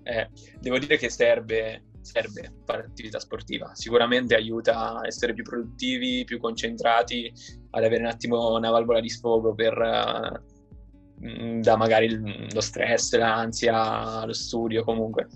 eh, 0.04 0.30
devo 0.60 0.80
dire 0.80 0.98
che 0.98 1.10
serve, 1.10 1.86
serve 2.02 2.56
fare 2.66 2.84
attività 2.84 3.20
sportiva. 3.20 3.74
Sicuramente 3.76 4.36
aiuta 4.36 5.00
a 5.00 5.06
essere 5.06 5.34
più 5.34 5.44
produttivi, 5.44 6.24
più 6.24 6.40
concentrati, 6.40 7.32
ad 7.72 7.84
avere 7.84 8.02
un 8.02 8.10
attimo 8.10 8.56
una 8.56 8.72
valvola 8.72 9.00
di 9.00 9.10
sfogo 9.10 9.54
per, 9.54 9.76
da 11.60 11.76
magari 11.76 12.50
lo 12.52 12.62
stress, 12.62 13.16
l'ansia, 13.16 14.26
lo 14.26 14.34
studio 14.34 14.84
comunque. 14.84 15.28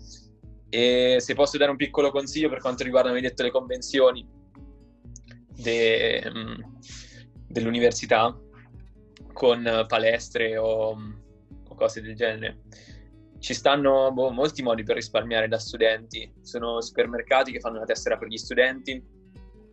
E 0.70 1.18
se 1.20 1.36
posso 1.36 1.58
dare 1.58 1.72
un 1.72 1.78
piccolo 1.78 2.12
consiglio 2.12 2.50
per 2.50 2.60
quanto 2.60 2.84
riguarda, 2.84 3.12
mi 3.12 3.22
detto, 3.22 3.44
le 3.44 3.52
convenzioni 3.52 4.28
de, 5.56 6.24
um, 6.34 6.80
dell'università 7.48 8.38
con 9.32 9.86
palestre 9.88 10.58
o, 10.58 10.98
o 11.68 11.76
cose 11.76 12.02
del 12.02 12.16
genere 12.16 12.62
ci 13.46 13.54
stanno 13.54 14.12
boh, 14.12 14.32
molti 14.32 14.64
modi 14.64 14.82
per 14.82 14.96
risparmiare 14.96 15.48
da 15.48 15.60
studenti. 15.60 16.34
Sono 16.42 16.82
supermercati 16.82 17.52
che 17.52 17.60
fanno 17.60 17.76
una 17.76 17.86
tessera 17.86 18.18
per 18.18 18.28
gli 18.28 18.38
studenti, 18.38 19.00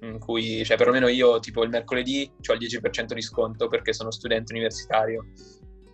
in 0.03 0.19
cui, 0.19 0.63
cioè 0.63 0.77
perlomeno 0.77 1.09
io, 1.09 1.39
tipo 1.41 1.63
il 1.63 1.71
mercoledì, 1.71 2.31
ho 2.49 2.53
il 2.53 2.59
10% 2.59 3.15
di 3.15 3.23
sconto 3.23 3.69
perché 3.69 3.95
sono 3.95 4.11
studente 4.11 4.53
universitario. 4.53 5.25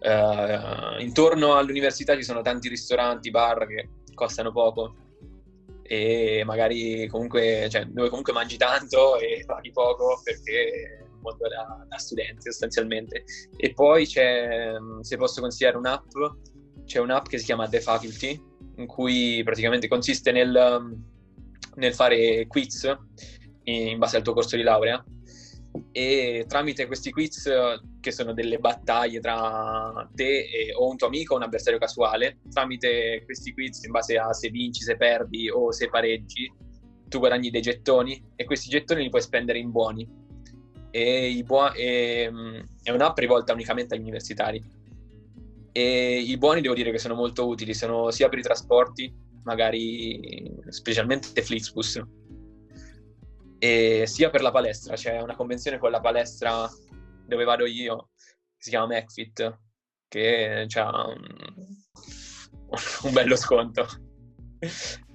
Uh, 0.00 1.00
intorno 1.00 1.56
all'università 1.56 2.14
ci 2.14 2.22
sono 2.22 2.40
tanti 2.40 2.68
ristoranti, 2.68 3.30
bar 3.30 3.66
che 3.66 3.88
costano 4.14 4.52
poco 4.52 4.94
e 5.82 6.42
magari 6.44 7.08
comunque, 7.08 7.68
cioè, 7.70 7.84
dove 7.86 8.08
comunque 8.08 8.32
mangi 8.32 8.56
tanto 8.56 9.18
e 9.18 9.42
paghi 9.44 9.72
poco 9.72 10.20
perché 10.22 10.98
è 10.98 11.02
un 11.02 11.20
mondo 11.20 11.48
da, 11.48 11.84
da 11.88 11.96
studenti 11.96 12.42
sostanzialmente. 12.42 13.24
E 13.56 13.72
poi 13.72 14.06
c'è, 14.06 14.74
se 15.00 15.16
posso 15.16 15.40
consigliare 15.40 15.76
un'app 15.76 16.12
c'è 16.88 16.98
un'app 16.98 17.26
che 17.26 17.38
si 17.38 17.44
chiama 17.44 17.68
The 17.68 17.80
Faculty, 17.80 18.42
in 18.76 18.86
cui 18.86 19.42
praticamente 19.44 19.86
consiste 19.88 20.32
nel, 20.32 20.78
um, 20.80 21.04
nel 21.74 21.94
fare 21.94 22.46
quiz 22.46 22.90
in 23.64 23.98
base 23.98 24.16
al 24.16 24.22
tuo 24.22 24.32
corso 24.32 24.56
di 24.56 24.62
laurea 24.62 25.04
e 25.92 26.46
tramite 26.48 26.86
questi 26.86 27.10
quiz 27.10 27.46
che 28.00 28.12
sono 28.12 28.32
delle 28.32 28.58
battaglie 28.58 29.20
tra 29.20 30.08
te 30.14 30.48
e, 30.48 30.74
o 30.74 30.88
un 30.88 30.96
tuo 30.96 31.08
amico 31.08 31.34
o 31.34 31.36
un 31.36 31.42
avversario 31.42 31.78
casuale, 31.78 32.40
tramite 32.50 33.22
questi 33.24 33.52
quiz 33.52 33.82
in 33.84 33.90
base 33.90 34.16
a 34.16 34.32
se 34.32 34.50
vinci, 34.50 34.82
se 34.82 34.96
perdi 34.96 35.50
o 35.50 35.72
se 35.72 35.88
pareggi, 35.88 36.52
tu 37.08 37.18
guadagni 37.18 37.50
dei 37.50 37.62
gettoni 37.62 38.22
e 38.36 38.44
questi 38.44 38.68
gettoni 38.68 39.02
li 39.02 39.10
puoi 39.10 39.22
spendere 39.22 39.58
in 39.58 39.70
buoni. 39.70 40.26
E, 40.90 41.42
buo- 41.44 41.72
e 41.74 42.28
um, 42.30 42.66
è 42.82 42.90
un'app 42.90 43.18
rivolta 43.18 43.52
unicamente 43.52 43.94
agli 43.94 44.00
universitari 44.00 44.76
e 45.78 46.18
i 46.18 46.36
buoni 46.38 46.60
devo 46.60 46.74
dire 46.74 46.90
che 46.90 46.98
sono 46.98 47.14
molto 47.14 47.46
utili, 47.46 47.72
sono 47.72 48.10
sia 48.10 48.28
per 48.28 48.40
i 48.40 48.42
trasporti, 48.42 49.14
magari 49.44 50.52
specialmente 50.70 51.40
Flixbus, 51.40 52.02
sia 53.58 54.30
per 54.30 54.42
la 54.42 54.50
palestra. 54.50 54.96
C'è 54.96 55.20
una 55.20 55.36
convenzione 55.36 55.78
con 55.78 55.92
la 55.92 56.00
palestra 56.00 56.68
dove 57.28 57.44
vado 57.44 57.66
io, 57.66 58.08
si 58.56 58.70
chiama 58.70 58.86
MacFit, 58.86 59.58
che 60.08 60.66
ha 60.74 61.06
un, 61.06 61.24
un 63.04 63.12
bello 63.12 63.36
sconto. 63.36 63.86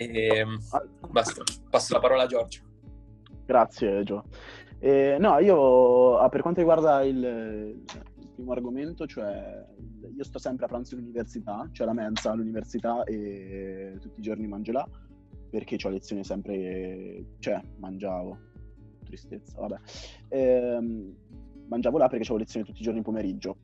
E 0.00 0.46
basta, 1.10 1.42
passo 1.68 1.92
la 1.92 2.00
parola 2.00 2.22
a 2.22 2.26
Giorgio. 2.26 2.62
Grazie 3.44 4.02
Gio. 4.02 4.24
Eh, 4.78 5.18
no, 5.20 5.38
io 5.40 6.16
ah, 6.16 6.30
per 6.30 6.40
quanto 6.40 6.60
riguarda 6.60 7.02
il, 7.02 7.18
il, 7.18 8.28
primo 8.34 8.52
argomento, 8.52 9.06
cioè 9.06 9.62
io 10.16 10.24
sto 10.24 10.38
sempre 10.38 10.64
a 10.64 10.68
pranzo 10.68 10.94
all'università, 10.94 11.68
cioè 11.72 11.86
la 11.86 11.92
mensa 11.92 12.30
all'università 12.30 13.04
e 13.04 13.98
tutti 14.00 14.20
i 14.20 14.22
giorni 14.22 14.46
mangio 14.46 14.72
là, 14.72 14.88
perché 15.50 15.76
ho 15.84 15.90
lezioni 15.90 16.24
sempre, 16.24 17.34
cioè 17.40 17.60
mangiavo, 17.76 18.38
tristezza, 19.10 19.60
vabbè, 19.60 19.76
eh, 20.28 20.78
mangiavo 21.68 21.98
là 21.98 22.08
perché 22.08 22.24
avevo 22.24 22.38
lezioni 22.38 22.64
tutti 22.64 22.80
i 22.80 22.84
giorni 22.84 23.02
pomeriggio. 23.02 23.56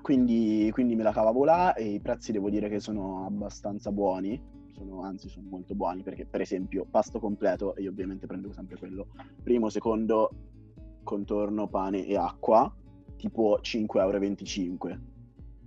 Quindi, 0.00 0.70
quindi 0.72 0.96
me 0.96 1.02
la 1.02 1.12
cavavo 1.12 1.44
là 1.44 1.74
e 1.74 1.84
i 1.84 2.00
prezzi 2.00 2.32
devo 2.32 2.48
dire 2.48 2.68
che 2.68 2.80
sono 2.80 3.26
abbastanza 3.26 3.92
buoni. 3.92 4.58
Sono, 4.72 5.02
anzi 5.02 5.28
sono 5.28 5.46
molto 5.50 5.74
buoni 5.74 6.02
perché 6.02 6.24
per 6.24 6.40
esempio 6.40 6.86
pasto 6.90 7.20
completo, 7.20 7.76
e 7.76 7.82
io 7.82 7.90
ovviamente 7.90 8.26
prendo 8.26 8.50
sempre 8.50 8.78
quello, 8.78 9.08
primo, 9.42 9.68
secondo, 9.68 10.30
contorno, 11.02 11.68
pane 11.68 12.06
e 12.06 12.16
acqua, 12.16 12.72
tipo 13.16 13.58
5,25 13.60 14.88
euro, 14.88 14.98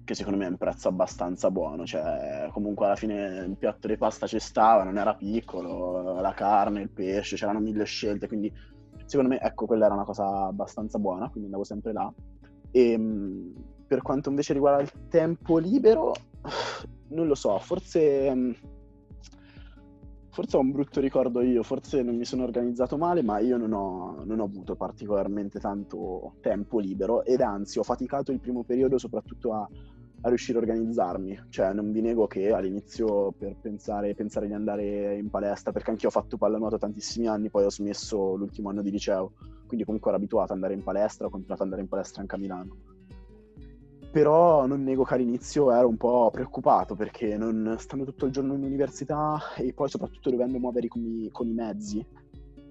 che 0.03 0.15
secondo 0.15 0.37
me 0.37 0.45
è 0.45 0.49
un 0.49 0.57
prezzo 0.57 0.89
abbastanza 0.89 1.49
buono, 1.51 1.85
cioè 1.85 2.49
comunque 2.51 2.85
alla 2.85 2.95
fine 2.95 3.45
il 3.45 3.55
piatto 3.57 3.87
di 3.87 3.97
pasta 3.97 4.27
ci 4.27 4.39
stava, 4.39 4.83
non 4.83 4.97
era 4.97 5.15
piccolo, 5.15 6.19
la 6.19 6.33
carne, 6.33 6.81
il 6.81 6.89
pesce, 6.89 7.35
c'erano 7.35 7.59
mille 7.59 7.85
scelte, 7.85 8.27
quindi 8.27 8.51
secondo 9.13 9.33
me 9.33 9.39
ecco 9.41 9.65
quella 9.65 9.85
era 9.85 9.93
una 9.93 10.05
cosa 10.05 10.45
abbastanza 10.45 10.97
buona, 10.97 11.29
quindi 11.29 11.45
andavo 11.45 11.63
sempre 11.63 11.93
là. 11.93 12.11
E 12.71 12.91
ehm, 12.91 13.53
per 13.85 14.01
quanto 14.01 14.29
invece 14.29 14.53
riguarda 14.53 14.81
il 14.81 14.91
tempo 15.07 15.59
libero, 15.59 16.13
non 17.09 17.27
lo 17.27 17.35
so, 17.35 17.57
forse 17.59 18.55
Forse 20.33 20.57
ho 20.57 20.61
un 20.61 20.71
brutto 20.71 20.99
ricordo 20.99 21.41
io, 21.41 21.61
forse 21.61 22.01
non 22.01 22.15
mi 22.15 22.25
sono 22.25 22.41
organizzato 22.41 22.97
male, 22.97 23.21
ma 23.21 23.37
io 23.37 23.55
non 23.55 23.71
ho, 23.71 24.23
non 24.25 24.39
ho, 24.39 24.45
avuto 24.45 24.75
particolarmente 24.75 25.59
tanto 25.59 26.37
tempo 26.41 26.79
libero 26.79 27.23
ed 27.23 27.39
anzi 27.39 27.77
ho 27.77 27.83
faticato 27.83 28.31
il 28.31 28.39
primo 28.39 28.63
periodo 28.63 28.97
soprattutto 28.97 29.53
a, 29.53 29.69
a 30.23 30.27
riuscire 30.27 30.57
a 30.57 30.61
organizzarmi. 30.61 31.45
Cioè 31.49 31.73
non 31.73 31.91
vi 31.91 32.01
nego 32.01 32.27
che 32.27 32.51
all'inizio 32.51 33.31
per 33.31 33.55
pensare, 33.61 34.13
pensare 34.15 34.47
di 34.47 34.53
andare 34.53 35.15
in 35.15 35.29
palestra, 35.29 35.71
perché 35.71 35.91
anche 35.91 36.03
io 36.03 36.09
ho 36.09 36.11
fatto 36.11 36.37
pallanuoto 36.37 36.77
tantissimi 36.77 37.27
anni, 37.27 37.49
poi 37.49 37.65
ho 37.65 37.69
smesso 37.69 38.35
l'ultimo 38.35 38.69
anno 38.69 38.81
di 38.81 38.91
liceo, 38.91 39.33
quindi 39.65 39.85
comunque 39.85 40.09
ero 40.09 40.19
abituato 40.19 40.51
ad 40.51 40.57
andare 40.57 40.73
in 40.73 40.83
palestra, 40.83 41.27
ho 41.27 41.29
continuato 41.29 41.61
ad 41.61 41.67
andare 41.67 41.83
in 41.83 41.89
palestra 41.89 42.21
anche 42.21 42.35
a 42.35 42.37
Milano 42.37 42.75
però 44.13 44.67
non 44.67 44.83
nego 44.83 45.03
che 45.03 45.15
all'inizio 45.15 45.71
ero 45.71 45.87
un 45.87 45.97
po' 45.97 46.29
preoccupato 46.31 46.93
perché 46.93 47.35
non 47.35 47.77
stando 47.79 48.05
tutto 48.05 48.27
il 48.27 48.31
giorno 48.31 48.53
in 48.53 48.61
università 48.61 49.41
e 49.57 49.73
poi 49.73 49.89
soprattutto 49.89 50.29
dovendo 50.29 50.59
muovere 50.59 50.87
con 50.87 51.01
i, 51.03 51.29
con 51.31 51.47
i 51.47 51.53
mezzi 51.53 52.05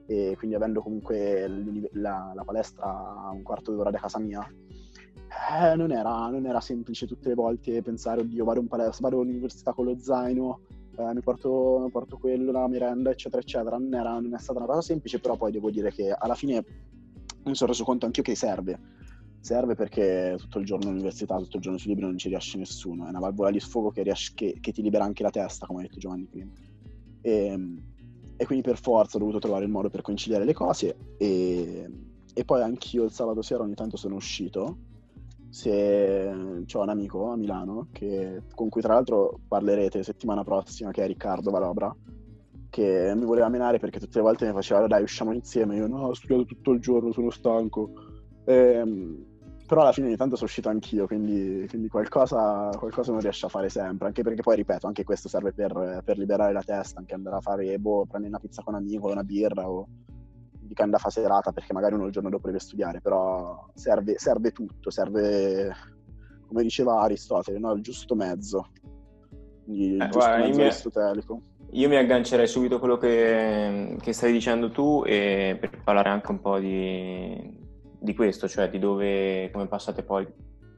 e 0.06 0.36
quindi 0.38 0.54
avendo 0.54 0.82
comunque 0.82 1.48
la, 1.94 2.30
la, 2.32 2.44
palestra 2.44 2.84
a 2.84 3.30
un 3.30 3.42
quarto 3.42 3.72
d'ora 3.72 3.90
da 3.90 3.98
casa 3.98 4.20
mia 4.20 4.40
eh, 5.52 5.76
non, 5.76 5.92
era, 5.92 6.28
non, 6.28 6.46
era, 6.46 6.60
semplice 6.60 7.06
tutte 7.06 7.28
le 7.28 7.34
volte 7.34 7.82
pensare 7.82 8.20
oddio 8.20 8.44
vado 8.44 8.60
in 8.60 8.68
palestra, 8.68 9.08
vado 9.08 9.20
all'università 9.20 9.72
con 9.72 9.86
lo 9.86 9.98
zaino 9.98 10.60
eh, 10.96 11.14
mi, 11.14 11.20
porto, 11.20 11.80
mi, 11.82 11.90
porto, 11.90 12.18
quello, 12.18 12.52
la 12.52 12.68
merenda 12.68 13.10
eccetera 13.10 13.40
eccetera 13.40 13.78
non, 13.78 13.94
era, 13.94 14.18
non 14.18 14.34
è 14.34 14.38
stata 14.38 14.58
una 14.58 14.68
cosa 14.68 14.82
semplice 14.82 15.20
però 15.20 15.36
poi 15.36 15.52
devo 15.52 15.70
dire 15.70 15.90
che 15.90 16.10
alla 16.10 16.34
fine 16.34 16.64
mi 17.44 17.54
sono 17.54 17.70
reso 17.70 17.84
conto 17.84 18.06
anch'io 18.06 18.22
che 18.22 18.34
serve 18.34 19.00
serve 19.42 19.74
perché 19.74 20.36
tutto 20.38 20.60
il 20.60 20.64
giorno 20.64 20.88
all'università, 20.88 21.36
tutto 21.36 21.56
il 21.56 21.62
giorno 21.62 21.76
sui 21.76 21.88
libri 21.88 22.04
non 22.04 22.16
ci 22.16 22.28
riesce 22.28 22.56
nessuno, 22.58 23.06
è 23.06 23.08
una 23.08 23.18
valvola 23.18 23.50
di 23.50 23.58
sfogo 23.58 23.90
che, 23.90 24.04
riesce, 24.04 24.32
che, 24.36 24.58
che 24.60 24.72
ti 24.72 24.82
libera 24.82 25.02
anche 25.04 25.24
la 25.24 25.30
testa, 25.30 25.66
come 25.66 25.80
ha 25.80 25.82
detto 25.82 25.98
Giovanni 25.98 26.26
prima. 26.26 26.52
E, 27.20 27.46
ehm, 27.46 27.82
e, 28.36 28.46
quindi 28.46 28.64
per 28.64 28.78
forza 28.78 29.16
ho 29.16 29.20
dovuto 29.20 29.40
trovare 29.40 29.64
il 29.64 29.70
modo 29.70 29.90
per 29.90 30.00
conciliare 30.00 30.44
le 30.44 30.54
cose 30.54 30.96
e, 31.18 31.90
e 32.32 32.44
poi 32.44 32.62
anch'io 32.62 33.02
il 33.02 33.10
sabato 33.10 33.42
sera 33.42 33.64
ogni 33.64 33.74
tanto 33.74 33.96
sono 33.96 34.14
uscito. 34.14 34.76
Se 35.52 36.34
ho 36.72 36.80
un 36.80 36.88
amico 36.88 37.30
a 37.30 37.36
Milano 37.36 37.88
che, 37.92 38.40
con 38.54 38.70
cui 38.70 38.80
tra 38.80 38.94
l'altro 38.94 39.38
parlerete 39.46 40.02
settimana 40.02 40.42
prossima, 40.44 40.90
che 40.92 41.04
è 41.04 41.06
Riccardo 41.06 41.50
Valobra, 41.50 41.94
che 42.70 43.12
mi 43.14 43.26
voleva 43.26 43.50
menare 43.50 43.78
perché 43.78 44.00
tutte 44.00 44.16
le 44.16 44.24
volte 44.24 44.46
mi 44.46 44.52
faceva 44.54 44.86
dai 44.86 45.02
usciamo 45.02 45.30
insieme, 45.34 45.76
io 45.76 45.86
no 45.86 46.06
ho 46.06 46.14
studiato 46.14 46.46
tutto 46.46 46.70
il 46.70 46.80
giorno, 46.80 47.12
sono 47.12 47.28
stanco. 47.28 47.90
Ehm, 48.46 49.26
però 49.66 49.82
alla 49.82 49.92
fine 49.92 50.06
ogni 50.06 50.16
tanto 50.16 50.36
sono 50.36 50.48
uscito 50.48 50.70
anch'io, 50.70 51.06
quindi, 51.06 51.66
quindi 51.68 51.88
qualcosa, 51.88 52.70
qualcosa, 52.78 53.12
non 53.12 53.20
riesce 53.20 53.44
a 53.44 53.50
fare 53.50 53.68
sempre, 53.68 54.06
anche 54.06 54.22
perché 54.22 54.40
poi, 54.40 54.56
ripeto, 54.56 54.86
anche 54.86 55.04
questo 55.04 55.28
serve 55.28 55.52
per, 55.52 56.00
per 56.02 56.16
liberare 56.16 56.54
la 56.54 56.62
testa, 56.62 56.98
anche 56.98 57.12
andare 57.12 57.36
a 57.36 57.40
fare, 57.40 57.78
boh, 57.78 58.06
prendere 58.06 58.32
una 58.32 58.38
pizza 58.38 58.62
con 58.62 58.72
un 58.72 58.80
amico, 58.80 59.10
una 59.10 59.22
birra 59.22 59.68
o 59.68 59.86
weekend 60.66 60.94
a 60.94 60.98
fa 60.98 61.10
serata, 61.10 61.52
perché 61.52 61.72
magari 61.72 61.94
uno 61.94 62.06
il 62.06 62.12
giorno 62.12 62.30
dopo 62.30 62.46
deve 62.46 62.58
studiare, 62.58 63.00
però 63.00 63.68
serve, 63.74 64.18
serve 64.18 64.52
tutto, 64.52 64.90
serve, 64.90 65.74
come 66.46 66.62
diceva 66.62 67.00
Aristotele, 67.00 67.58
no? 67.58 67.72
il 67.72 67.82
giusto 67.82 68.14
mezzo, 68.14 68.68
il 69.66 70.00
eh, 70.00 70.04
giusto 70.04 70.18
guarda, 70.18 70.44
mezzo 70.44 70.58
mi... 70.58 70.64
aristotelico. 70.64 71.42
Io 71.74 71.88
mi 71.88 71.96
aggancerei 71.96 72.46
subito 72.46 72.76
a 72.76 72.78
quello 72.78 72.98
che, 72.98 73.96
che 74.00 74.12
stai 74.12 74.30
dicendo 74.30 74.70
tu 74.70 75.02
e 75.06 75.56
per 75.58 75.82
parlare 75.82 76.10
anche 76.10 76.30
un 76.30 76.40
po' 76.40 76.58
di, 76.58 77.58
di 77.98 78.14
questo, 78.14 78.46
cioè 78.46 78.68
di 78.68 78.78
dove, 78.78 79.48
come 79.50 79.66
passate 79.68 80.02
poi 80.02 80.26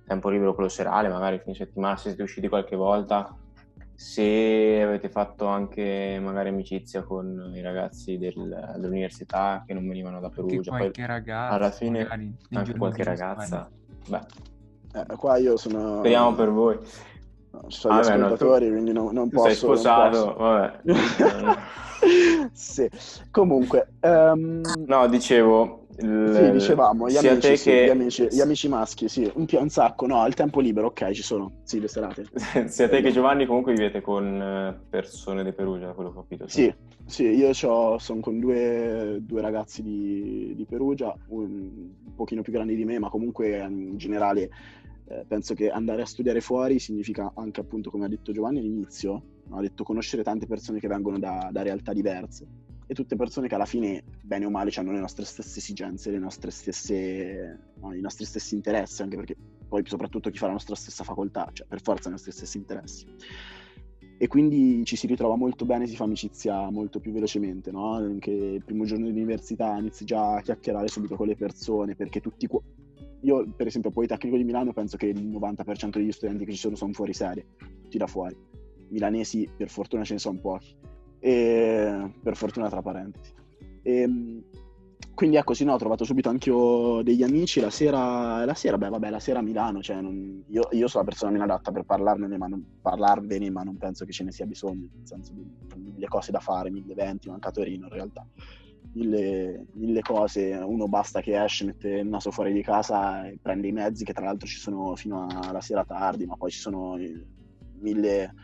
tempo 0.06 0.28
libero 0.28 0.54
quello 0.54 0.68
serale, 0.68 1.08
magari 1.08 1.40
fine 1.40 1.54
settimana, 1.54 1.96
se 1.96 2.08
siete 2.08 2.22
usciti 2.22 2.48
qualche 2.48 2.76
volta, 2.76 3.36
se 3.94 4.82
avete 4.82 5.08
fatto 5.08 5.46
anche 5.46 6.18
magari 6.20 6.48
amicizia 6.48 7.02
con 7.02 7.52
i 7.54 7.60
ragazzi 7.60 8.18
del, 8.18 8.74
dell'università 8.76 9.62
che 9.66 9.74
non 9.74 9.86
venivano 9.86 10.20
da 10.20 10.28
Perugia. 10.28 10.56
Anche 10.56 10.70
qualche 10.70 11.06
ragazza, 11.06 11.54
alla 11.54 11.70
fine 11.70 12.08
anche 12.50 12.76
qualche 12.76 13.04
ragazza. 13.04 13.70
Beh. 14.08 14.20
Eh, 14.94 15.16
qua 15.16 15.36
io 15.38 15.56
sono... 15.56 15.98
Speriamo 15.98 16.34
per 16.34 16.50
voi. 16.50 16.78
No, 17.50 17.64
ci 17.68 17.78
sono 17.78 17.94
ah, 17.94 17.98
gli 17.98 18.08
ascoltatori, 18.08 18.64
no, 18.64 18.70
tu... 18.70 18.72
quindi 18.72 18.92
non, 18.92 19.12
non 19.12 19.28
posso... 19.28 19.46
Sei 19.46 19.54
sposato, 19.56 20.34
vabbè. 20.34 20.80
sì, 22.52 22.88
comunque... 23.30 23.94
Um... 24.00 24.60
No, 24.86 25.06
dicevo, 25.08 25.83
il, 25.98 26.32
sì, 26.34 26.50
dicevamo, 26.50 27.08
gli 27.08 27.16
amici, 27.16 27.48
che... 27.48 27.56
sì, 27.56 27.72
gli, 27.72 27.88
amici, 27.88 28.28
gli 28.30 28.40
amici, 28.40 28.68
maschi, 28.68 29.08
sì, 29.08 29.30
un, 29.34 29.46
un, 29.48 29.68
sacco, 29.68 30.06
no, 30.06 30.20
al 30.20 30.34
tempo 30.34 30.60
libero, 30.60 30.88
ok, 30.88 31.10
ci 31.12 31.22
sono, 31.22 31.60
sì, 31.62 31.78
le 31.80 31.88
serate. 31.88 32.24
sia 32.66 32.88
te 32.88 33.00
che 33.00 33.12
Giovanni 33.12 33.46
comunque 33.46 33.72
vivete 33.72 34.00
con 34.00 34.40
eh, 34.40 34.78
persone 34.88 35.44
di 35.44 35.52
Perugia, 35.52 35.92
quello 35.92 36.12
che 36.12 36.18
ho 36.18 36.22
capito. 36.22 36.48
Sì, 36.48 36.72
sì, 37.06 37.28
io 37.28 37.52
sono 37.52 37.98
con 38.20 38.40
due, 38.40 39.18
due 39.20 39.40
ragazzi 39.40 39.82
di, 39.82 40.54
di 40.56 40.64
Perugia, 40.64 41.14
un, 41.28 41.42
un, 41.42 42.14
pochino 42.14 42.42
più 42.42 42.52
grandi 42.52 42.74
di 42.74 42.84
me, 42.84 42.98
ma 42.98 43.08
comunque 43.08 43.58
in 43.58 43.96
generale 43.96 44.50
eh, 45.06 45.24
penso 45.28 45.54
che 45.54 45.70
andare 45.70 46.02
a 46.02 46.06
studiare 46.06 46.40
fuori 46.40 46.78
significa 46.78 47.30
anche 47.36 47.60
appunto, 47.60 47.90
come 47.90 48.06
ha 48.06 48.08
detto 48.08 48.32
Giovanni 48.32 48.58
all'inizio, 48.58 49.22
ha 49.50 49.60
detto 49.60 49.84
conoscere 49.84 50.22
tante 50.22 50.46
persone 50.46 50.80
che 50.80 50.88
vengono 50.88 51.18
da, 51.18 51.50
da 51.52 51.62
realtà 51.62 51.92
diverse 51.92 52.63
e 52.86 52.94
tutte 52.94 53.16
persone 53.16 53.48
che 53.48 53.54
alla 53.54 53.64
fine, 53.64 54.02
bene 54.20 54.44
o 54.44 54.50
male, 54.50 54.70
hanno 54.76 54.92
le 54.92 55.00
nostre 55.00 55.24
stesse 55.24 55.58
esigenze, 55.58 56.10
le 56.10 56.18
nostre 56.18 56.50
stesse, 56.50 57.72
no, 57.80 57.94
i 57.94 58.00
nostri 58.00 58.24
stessi 58.24 58.54
interessi, 58.54 59.02
anche 59.02 59.16
perché 59.16 59.36
poi 59.68 59.82
soprattutto 59.86 60.30
chi 60.30 60.38
fa 60.38 60.46
la 60.46 60.52
nostra 60.52 60.74
stessa 60.74 61.04
facoltà, 61.04 61.48
cioè 61.52 61.66
per 61.66 61.80
forza 61.80 62.08
i 62.08 62.12
nostri 62.12 62.32
stessi 62.32 62.58
interessi. 62.58 63.06
E 64.16 64.28
quindi 64.28 64.84
ci 64.84 64.96
si 64.96 65.06
ritrova 65.06 65.34
molto 65.34 65.64
bene, 65.64 65.86
si 65.86 65.96
fa 65.96 66.04
amicizia 66.04 66.70
molto 66.70 67.00
più 67.00 67.10
velocemente, 67.12 67.70
no? 67.72 67.94
Anche 67.94 68.30
il 68.30 68.64
primo 68.64 68.84
giorno 68.84 69.06
di 69.06 69.10
università 69.10 69.76
inizi 69.76 70.04
già 70.04 70.36
a 70.36 70.40
chiacchierare 70.40 70.88
subito 70.88 71.16
con 71.16 71.26
le 71.26 71.36
persone, 71.36 71.94
perché 71.96 72.20
tutti... 72.20 72.48
Io, 73.22 73.50
per 73.56 73.66
esempio, 73.66 73.88
al 73.88 73.96
Politecnico 73.96 74.36
di 74.36 74.44
Milano 74.44 74.72
penso 74.72 74.98
che 74.98 75.06
il 75.06 75.26
90% 75.26 75.90
degli 75.90 76.12
studenti 76.12 76.44
che 76.44 76.52
ci 76.52 76.58
sono 76.58 76.76
sono 76.76 76.92
fuori 76.92 77.14
serie, 77.14 77.46
tutti 77.82 77.96
da 77.96 78.06
fuori. 78.06 78.36
Milanesi, 78.90 79.48
per 79.56 79.70
fortuna, 79.70 80.04
ce 80.04 80.12
ne 80.12 80.18
sono 80.18 80.38
pochi 80.38 80.76
e, 81.24 82.10
per 82.22 82.36
fortuna 82.36 82.68
tra 82.68 82.82
parentesi. 82.82 83.32
E, 83.80 84.00
ehm, 84.00 84.42
quindi 85.14 85.36
ecco, 85.36 85.54
sì, 85.54 85.64
no, 85.64 85.72
ho 85.72 85.78
trovato 85.78 86.04
subito 86.04 86.28
anche 86.28 86.50
io 86.50 87.00
degli 87.02 87.22
amici. 87.22 87.60
La 87.60 87.70
sera, 87.70 88.44
la 88.44 88.52
sera 88.52 88.76
beh, 88.76 88.90
vabbè, 88.90 89.08
la 89.08 89.20
sera 89.20 89.38
a 89.38 89.42
Milano, 89.42 89.80
cioè, 89.80 90.00
non, 90.02 90.42
io, 90.48 90.68
io, 90.72 90.86
sono 90.86 91.04
la 91.04 91.08
persona 91.08 91.30
meno 91.30 91.44
adatta 91.44 91.70
per 91.70 91.84
parlarne, 91.84 92.36
ma 92.36 92.46
non, 92.46 92.62
parlarvene, 92.82 93.48
ma 93.48 93.62
non 93.62 93.78
penso 93.78 94.04
che 94.04 94.12
ce 94.12 94.24
ne 94.24 94.32
sia 94.32 94.44
bisogno, 94.44 94.88
nel 94.92 95.06
senso 95.06 95.32
di 95.32 95.46
mille 95.76 96.08
cose 96.08 96.30
da 96.30 96.40
fare, 96.40 96.70
mille 96.70 96.92
eventi, 96.92 97.30
manca 97.30 97.50
Torino 97.50 97.86
in 97.86 97.92
realtà. 97.92 98.26
Mille, 98.92 99.66
mille, 99.72 100.00
cose, 100.02 100.52
uno 100.52 100.88
basta 100.88 101.20
che 101.20 101.42
esce, 101.42 101.64
mette 101.64 101.88
il 101.88 102.08
naso 102.08 102.30
fuori 102.30 102.52
di 102.52 102.62
casa 102.62 103.26
e 103.26 103.38
prende 103.40 103.68
i 103.68 103.72
mezzi, 103.72 104.04
che 104.04 104.12
tra 104.12 104.26
l'altro 104.26 104.46
ci 104.46 104.58
sono 104.58 104.94
fino 104.94 105.26
alla 105.26 105.60
sera 105.60 105.84
tardi, 105.84 106.26
ma 106.26 106.36
poi 106.36 106.50
ci 106.50 106.58
sono 106.58 106.96
mille 107.78 108.34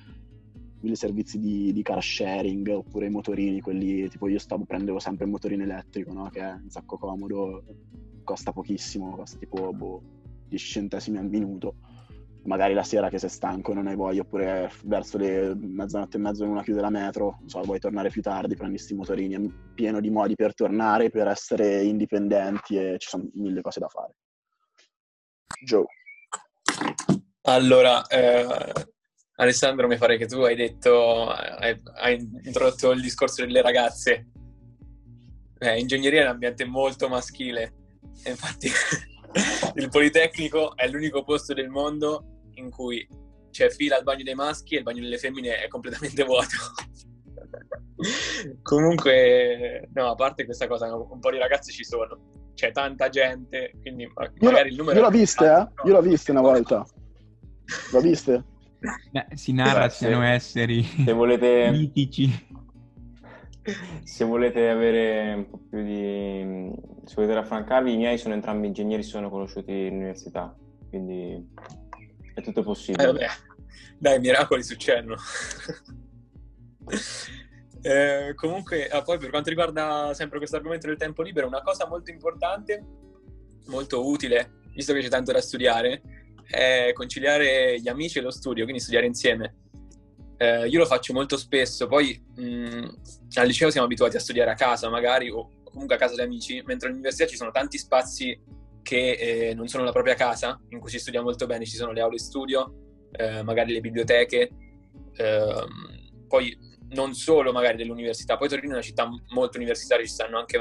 mille 0.80 0.96
servizi 0.96 1.38
di, 1.38 1.72
di, 1.72 1.82
car 1.82 2.02
sharing 2.02 2.66
oppure 2.68 3.06
i 3.06 3.10
motorini, 3.10 3.60
quelli 3.60 4.08
tipo 4.08 4.28
io 4.28 4.38
stavo, 4.38 4.64
prendevo 4.64 4.98
sempre 4.98 5.24
il 5.24 5.30
motorino 5.30 5.62
elettrico, 5.62 6.12
no? 6.12 6.28
che 6.30 6.40
è 6.40 6.52
un 6.52 6.70
sacco 6.70 6.96
comodo, 6.96 7.64
costa 8.24 8.52
pochissimo, 8.52 9.14
costa 9.14 9.38
tipo 9.38 9.72
boh, 9.72 10.02
10 10.48 10.66
centesimi 10.66 11.18
al 11.18 11.28
minuto. 11.28 11.74
Magari 12.44 12.72
la 12.72 12.82
sera 12.82 13.10
che 13.10 13.18
sei 13.18 13.28
stanco 13.28 13.72
e 13.72 13.74
non 13.74 13.86
hai 13.86 13.96
voglia, 13.96 14.22
oppure 14.22 14.70
verso 14.84 15.18
le 15.18 15.54
mezzanotte 15.54 16.16
e 16.16 16.20
mezzo 16.20 16.44
in 16.44 16.50
una 16.50 16.62
chiude 16.62 16.80
la 16.80 16.88
metro, 16.88 17.36
non 17.40 17.48
so, 17.50 17.60
vuoi 17.60 17.78
tornare 17.78 18.08
più 18.08 18.22
tardi, 18.22 18.56
prendi 18.56 18.76
questi 18.76 18.94
motorini, 18.94 19.34
è 19.34 19.50
pieno 19.74 20.00
di 20.00 20.08
modi 20.08 20.34
per 20.36 20.54
tornare, 20.54 21.10
per 21.10 21.28
essere 21.28 21.82
indipendenti 21.82 22.76
e 22.76 22.96
ci 22.98 23.08
sono 23.08 23.28
mille 23.34 23.60
cose 23.60 23.78
da 23.78 23.88
fare. 23.88 24.14
Joe. 25.62 25.84
Allora, 27.42 28.06
eh, 28.06 28.46
Alessandro, 29.40 29.86
mi 29.86 29.96
pare 29.96 30.18
che 30.18 30.26
tu 30.26 30.40
hai 30.40 30.54
detto, 30.54 31.28
hai, 31.28 31.80
hai 31.94 32.30
introdotto 32.44 32.90
il 32.90 33.00
discorso 33.00 33.42
delle 33.42 33.62
ragazze. 33.62 34.26
Eh, 35.58 35.78
ingegneria 35.78 36.20
è 36.20 36.24
un 36.24 36.30
ambiente 36.30 36.66
molto 36.66 37.08
maschile, 37.08 37.72
e 38.22 38.30
infatti 38.30 38.70
il 39.76 39.88
Politecnico 39.88 40.76
è 40.76 40.86
l'unico 40.88 41.24
posto 41.24 41.54
del 41.54 41.70
mondo 41.70 42.50
in 42.54 42.70
cui 42.70 43.06
c'è 43.50 43.70
fila 43.70 43.96
al 43.96 44.02
bagno 44.02 44.24
dei 44.24 44.34
maschi 44.34 44.74
e 44.74 44.78
il 44.78 44.84
bagno 44.84 45.00
delle 45.00 45.18
femmine 45.18 45.62
è 45.62 45.68
completamente 45.68 46.22
vuoto. 46.22 46.56
Comunque, 48.60 49.88
no, 49.94 50.10
a 50.10 50.14
parte 50.16 50.44
questa 50.44 50.66
cosa, 50.66 50.94
un 50.94 51.18
po' 51.18 51.30
di 51.30 51.38
ragazze 51.38 51.72
ci 51.72 51.84
sono. 51.84 52.52
C'è 52.52 52.72
tanta 52.72 53.08
gente, 53.08 53.72
quindi 53.80 54.06
magari 54.40 54.68
il 54.68 54.76
numero... 54.76 54.98
Io 54.98 55.04
l'ho 55.04 55.10
viste, 55.10 55.46
eh? 55.46 55.66
Io 55.88 55.94
l'ho 55.94 56.02
viste 56.02 56.30
una 56.30 56.42
volta. 56.42 56.86
L'ho 57.92 58.00
viste? 58.00 58.58
Eh, 59.12 59.36
si 59.36 59.52
narra 59.52 59.80
Grazie. 59.80 60.08
siano 60.08 60.24
esseri 60.24 60.82
se 60.82 61.12
volete, 61.12 61.70
mitici. 61.72 62.48
Se 64.02 64.24
volete 64.24 64.70
avere 64.70 65.34
un 65.34 65.50
po' 65.50 65.58
più 65.68 65.82
di... 65.84 66.72
se 67.04 67.14
volete 67.14 67.34
raffrancarvi, 67.34 67.92
i 67.92 67.96
miei 67.96 68.16
sono 68.16 68.34
entrambi 68.34 68.68
ingegneri, 68.68 69.02
sono 69.02 69.28
conosciuti 69.28 69.70
in 69.70 69.96
università, 69.96 70.56
quindi 70.88 71.46
è 72.34 72.40
tutto 72.40 72.62
possibile. 72.62 73.10
Eh, 73.10 73.28
Dai, 73.98 74.18
miracoli 74.18 74.62
succedono. 74.62 75.16
eh, 77.82 78.32
comunque, 78.34 78.88
ah, 78.88 79.02
poi 79.02 79.18
per 79.18 79.28
quanto 79.28 79.50
riguarda 79.50 80.12
sempre 80.14 80.38
questo 80.38 80.56
argomento 80.56 80.86
del 80.86 80.96
tempo 80.96 81.22
libero, 81.22 81.46
una 81.46 81.62
cosa 81.62 81.86
molto 81.86 82.10
importante, 82.10 82.82
molto 83.66 84.08
utile, 84.08 84.62
visto 84.74 84.94
che 84.94 85.00
c'è 85.00 85.08
tanto 85.08 85.32
da 85.32 85.40
studiare, 85.42 86.19
è 86.50 86.90
conciliare 86.92 87.80
gli 87.80 87.88
amici 87.88 88.18
e 88.18 88.22
lo 88.22 88.30
studio, 88.30 88.64
quindi 88.64 88.82
studiare 88.82 89.06
insieme. 89.06 89.54
Eh, 90.36 90.66
io 90.68 90.78
lo 90.78 90.86
faccio 90.86 91.12
molto 91.12 91.36
spesso, 91.36 91.86
poi 91.86 92.20
mh, 92.36 92.88
al 93.34 93.46
liceo 93.46 93.70
siamo 93.70 93.86
abituati 93.86 94.16
a 94.16 94.20
studiare 94.20 94.50
a 94.50 94.54
casa 94.54 94.88
magari 94.88 95.30
o 95.30 95.50
comunque 95.62 95.94
a 95.94 95.98
casa 95.98 96.14
di 96.14 96.22
amici, 96.22 96.62
mentre 96.64 96.88
all'università 96.88 97.26
ci 97.26 97.36
sono 97.36 97.50
tanti 97.50 97.78
spazi 97.78 98.38
che 98.82 99.12
eh, 99.12 99.54
non 99.54 99.68
sono 99.68 99.84
la 99.84 99.92
propria 99.92 100.14
casa, 100.14 100.60
in 100.70 100.80
cui 100.80 100.90
si 100.90 100.98
studia 100.98 101.22
molto 101.22 101.46
bene, 101.46 101.64
ci 101.64 101.76
sono 101.76 101.92
le 101.92 102.00
aule 102.00 102.18
studio, 102.18 102.74
eh, 103.12 103.42
magari 103.42 103.72
le 103.72 103.80
biblioteche, 103.80 104.50
ehm, 105.14 106.26
poi 106.26 106.56
non 106.90 107.14
solo 107.14 107.52
magari 107.52 107.76
dell'università, 107.76 108.36
poi 108.36 108.48
Torino 108.48 108.70
è 108.70 108.76
una 108.76 108.82
città 108.82 109.08
molto 109.28 109.58
universitaria, 109.58 110.04
ci 110.04 110.12
stanno 110.12 110.38
anche 110.38 110.58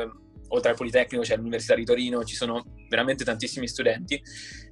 oltre 0.50 0.72
al 0.72 0.76
Politecnico 0.76 1.24
c'è 1.24 1.36
l'Università 1.36 1.76
di 1.76 1.86
Torino, 1.86 2.24
ci 2.24 2.36
sono 2.36 2.64
veramente 2.88 3.24
tantissimi 3.24 3.68
studenti 3.68 4.22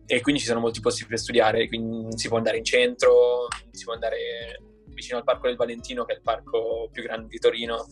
e 0.05 0.21
quindi 0.21 0.41
ci 0.41 0.47
sono 0.47 0.59
molti 0.59 0.79
posti 0.79 1.05
per 1.05 1.17
studiare, 1.17 1.67
quindi 1.67 2.17
si 2.17 2.27
può 2.27 2.37
andare 2.37 2.57
in 2.57 2.63
centro, 2.63 3.47
si 3.71 3.83
può 3.83 3.93
andare 3.93 4.61
vicino 4.87 5.17
al 5.17 5.23
Parco 5.23 5.47
del 5.47 5.55
Valentino 5.55 6.05
che 6.05 6.13
è 6.13 6.15
il 6.15 6.21
parco 6.21 6.89
più 6.91 7.03
grande 7.03 7.27
di 7.27 7.37
Torino, 7.37 7.85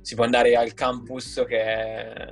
si 0.00 0.14
può 0.14 0.24
andare 0.24 0.56
al 0.56 0.74
campus 0.74 1.44
che 1.46 1.60
è 1.60 2.30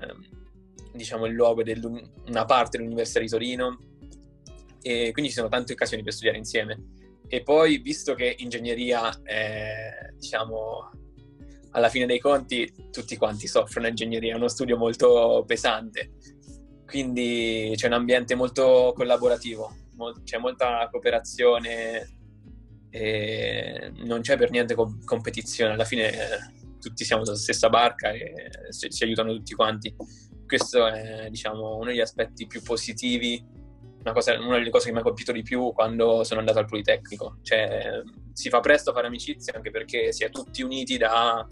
diciamo 0.93 1.27
il 1.27 1.35
luogo 1.35 1.63
di 1.63 1.79
una 2.27 2.45
parte 2.45 2.79
dell'Università 2.79 3.21
di 3.21 3.29
Torino 3.29 3.79
e 4.83 5.11
quindi 5.13 5.31
ci 5.31 5.37
sono 5.37 5.49
tante 5.49 5.73
occasioni 5.73 6.03
per 6.03 6.13
studiare 6.13 6.39
insieme. 6.39 6.81
E 7.29 7.43
poi, 7.43 7.79
visto 7.79 8.15
che 8.15 8.37
ingegneria 8.39 9.21
è, 9.23 10.13
diciamo, 10.15 10.91
alla 11.77 11.91
fine 11.91 12.07
dei 12.07 12.19
conti 12.19 12.73
tutti 12.91 13.17
quanti 13.17 13.47
soffrono 13.47 13.87
ingegneria, 13.87 14.33
è 14.33 14.37
uno 14.37 14.49
studio 14.49 14.79
molto 14.79 15.45
pesante, 15.47 16.15
quindi 16.87 17.73
c'è 17.77 17.87
un 17.87 17.93
ambiente 17.93 18.35
molto 18.35 18.93
collaborativo, 18.97 19.75
mol- 19.93 20.23
c'è 20.23 20.39
molta 20.39 20.89
cooperazione 20.91 22.15
non 24.05 24.21
c'è 24.23 24.39
per 24.39 24.51
niente 24.51 24.75
co- 24.75 24.99
competizione, 25.05 25.75
alla 25.75 25.85
fine 25.85 26.13
eh, 26.13 26.77
tutti 26.81 27.05
siamo 27.05 27.25
sulla 27.25 27.37
stessa 27.37 27.69
barca 27.69 28.11
e 28.11 28.33
si, 28.71 28.87
si 28.91 29.05
aiutano 29.05 29.35
tutti 29.35 29.55
quanti. 29.55 29.95
Questo 30.47 30.87
è 30.87 31.29
diciamo, 31.29 31.77
uno 31.77 31.87
degli 31.87 32.01
aspetti 32.01 32.47
più 32.47 32.63
positivi 32.63 33.45
una, 34.07 34.13
cosa, 34.13 34.39
una 34.39 34.59
delle 34.59 34.71
cose 34.71 34.87
che 34.87 34.93
mi 34.93 35.01
ha 35.01 35.03
colpito 35.03 35.33
di 35.33 35.43
più 35.43 35.73
quando 35.73 36.23
sono 36.23 36.39
andato 36.41 36.61
al 36.61 36.67
Politecnico. 36.67 37.39
Cioè, 37.43 38.03
si 38.33 38.49
fa 38.49 38.61
presto 38.61 38.91
a 38.91 38.93
fare 38.93 39.09
amicizia 39.09 39.55
anche 39.55 39.71
perché 39.71 40.13
si 40.13 40.23
è 40.23 40.31
tutti 40.31 40.63
uniti 40.63 40.97
da, 40.97 41.47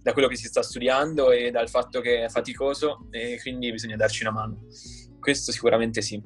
da 0.00 0.12
quello 0.12 0.28
che 0.28 0.36
si 0.36 0.46
sta 0.46 0.62
studiando 0.62 1.32
e 1.32 1.50
dal 1.50 1.68
fatto 1.68 2.00
che 2.00 2.24
è 2.24 2.28
faticoso 2.28 3.08
e 3.10 3.38
quindi 3.42 3.72
bisogna 3.72 3.96
darci 3.96 4.22
una 4.22 4.32
mano. 4.32 4.66
Questo 5.18 5.50
sicuramente 5.50 6.00
sì. 6.00 6.22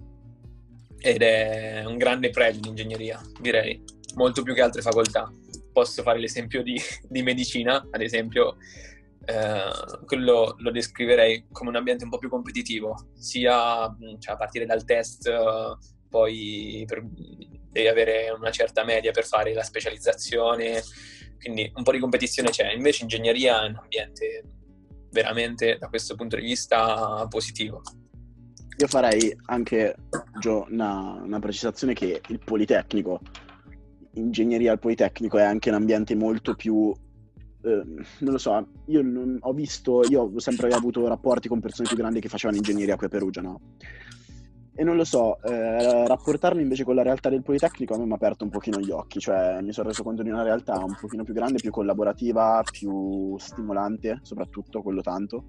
Ed 0.99 1.23
è 1.23 1.85
un 1.85 1.97
grande 1.97 2.31
pregio 2.31 2.61
di 2.61 2.69
ingegneria, 2.69 3.21
direi, 3.41 3.83
molto 4.15 4.43
più 4.43 4.55
che 4.55 4.61
altre 4.61 4.83
facoltà. 4.83 5.33
Posso 5.73 6.03
fare 6.03 6.21
l'esempio 6.21 6.63
di, 6.63 6.79
di 7.09 7.23
medicina, 7.23 7.89
ad 7.91 8.03
esempio, 8.03 8.57
eh, 9.25 10.05
quello 10.05 10.55
lo 10.59 10.71
descriverei 10.71 11.47
come 11.51 11.71
un 11.71 11.77
ambiente 11.77 12.05
un 12.05 12.11
po' 12.11 12.19
più 12.19 12.29
competitivo, 12.29 13.11
sia 13.15 13.95
cioè, 14.19 14.35
a 14.35 14.37
partire 14.37 14.67
dal 14.67 14.85
test, 14.85 15.31
poi 16.09 16.85
per, 16.87 17.03
devi 17.05 17.89
avere 17.89 18.31
una 18.37 18.51
certa 18.51 18.85
media 18.85 19.13
per 19.13 19.25
fare 19.25 19.55
la 19.55 19.63
specializzazione, 19.63 20.83
quindi 21.39 21.71
un 21.75 21.83
po' 21.83 21.93
di 21.93 21.99
competizione 21.99 22.51
c'è. 22.51 22.73
Invece 22.73 23.03
ingegneria 23.03 23.65
è 23.65 23.69
un 23.69 23.77
ambiente 23.77 24.45
veramente 25.11 25.77
da 25.79 25.89
questo 25.89 26.15
punto 26.15 26.37
di 26.37 26.43
vista 26.43 27.27
positivo. 27.29 27.83
Io 28.79 28.87
farei 28.87 29.37
anche 29.47 29.95
Gio, 30.39 30.67
una, 30.71 31.21
una 31.23 31.39
precisazione 31.39 31.93
che 31.93 32.21
il 32.29 32.39
Politecnico, 32.39 33.21
ingegneria 34.15 34.73
al 34.73 34.79
Politecnico 34.79 35.39
è 35.39 35.43
anche 35.43 35.69
un 35.69 35.77
ambiente 35.77 36.15
molto 36.15 36.55
più 36.55 36.93
Ehm, 37.65 38.03
non 38.21 38.33
lo 38.33 38.39
so, 38.39 38.67
io 38.87 39.03
non, 39.03 39.39
ho 39.41 39.53
visto, 39.53 40.03
io 40.09 40.31
ho 40.35 40.39
sempre 40.39 40.73
avuto 40.73 41.07
rapporti 41.07 41.49
con 41.49 41.61
persone 41.61 41.89
più 41.89 41.97
grandi 41.97 42.21
che 42.21 42.29
facevano 42.29 42.59
ingegneria 42.59 42.97
qui 42.97 43.07
a 43.07 43.09
Perugia, 43.09 43.41
no? 43.41 43.61
E 44.75 44.85
non 44.85 44.97
lo 44.97 45.05
so, 45.05 45.41
eh, 45.43 46.07
rapportarmi 46.07 46.63
invece 46.63 46.83
con 46.83 46.95
la 46.95 47.03
realtà 47.03 47.29
del 47.29 47.43
Politecnico 47.43 47.95
a 47.95 47.99
me 47.99 48.07
mi 48.07 48.13
ha 48.13 48.15
aperto 48.15 48.45
un 48.45 48.51
pochino 48.51 48.81
gli 48.81 48.91
occhi, 48.91 49.21
cioè 49.21 49.61
mi 49.61 49.73
sono 49.73 49.89
reso 49.89 50.03
conto 50.03 50.23
di 50.23 50.31
una 50.31 50.43
realtà 50.43 50.83
un 50.83 50.97
pochino 50.99 51.25
più 51.25 51.35
grande, 51.35 51.59
più 51.59 51.71
collaborativa, 51.71 52.63
più 52.71 53.37
stimolante, 53.39 54.21
soprattutto 54.23 54.81
quello 54.81 55.03
tanto. 55.03 55.45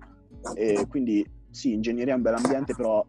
E 0.55 0.85
quindi 0.89 1.25
sì, 1.49 1.71
ingegneria 1.71 2.13
è 2.13 2.15
un 2.17 2.21
bel 2.21 2.33
ambiente, 2.33 2.75
però 2.75 3.05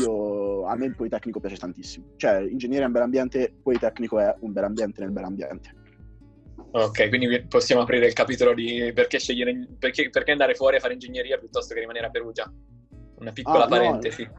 io, 0.00 0.66
a 0.66 0.76
me 0.76 0.86
il 0.86 0.94
Politecnico 0.94 1.40
piace 1.40 1.56
tantissimo. 1.56 2.12
Cioè, 2.16 2.46
ingegneria 2.48 2.84
è 2.84 2.86
un 2.86 2.92
bel 2.92 3.02
ambiente, 3.02 3.52
Politecnico 3.60 4.20
è 4.20 4.34
un 4.40 4.52
bel 4.52 4.64
ambiente 4.64 5.00
nel 5.00 5.10
bel 5.10 5.24
ambiente. 5.24 5.74
Ok, 6.72 7.08
quindi 7.08 7.42
possiamo 7.46 7.82
aprire 7.82 8.06
il 8.06 8.12
capitolo 8.12 8.52
di 8.52 8.92
perché 8.94 9.18
scegliere 9.18 9.66
perché, 9.78 10.10
perché 10.10 10.32
andare 10.32 10.54
fuori 10.54 10.76
a 10.76 10.80
fare 10.80 10.92
ingegneria 10.92 11.38
piuttosto 11.38 11.72
che 11.72 11.80
rimanere 11.80 12.06
a 12.06 12.10
Perugia. 12.10 12.52
Una 13.18 13.32
piccola 13.32 13.64
ah, 13.64 13.68
parentesi. 13.68 14.24
No. 14.24 14.32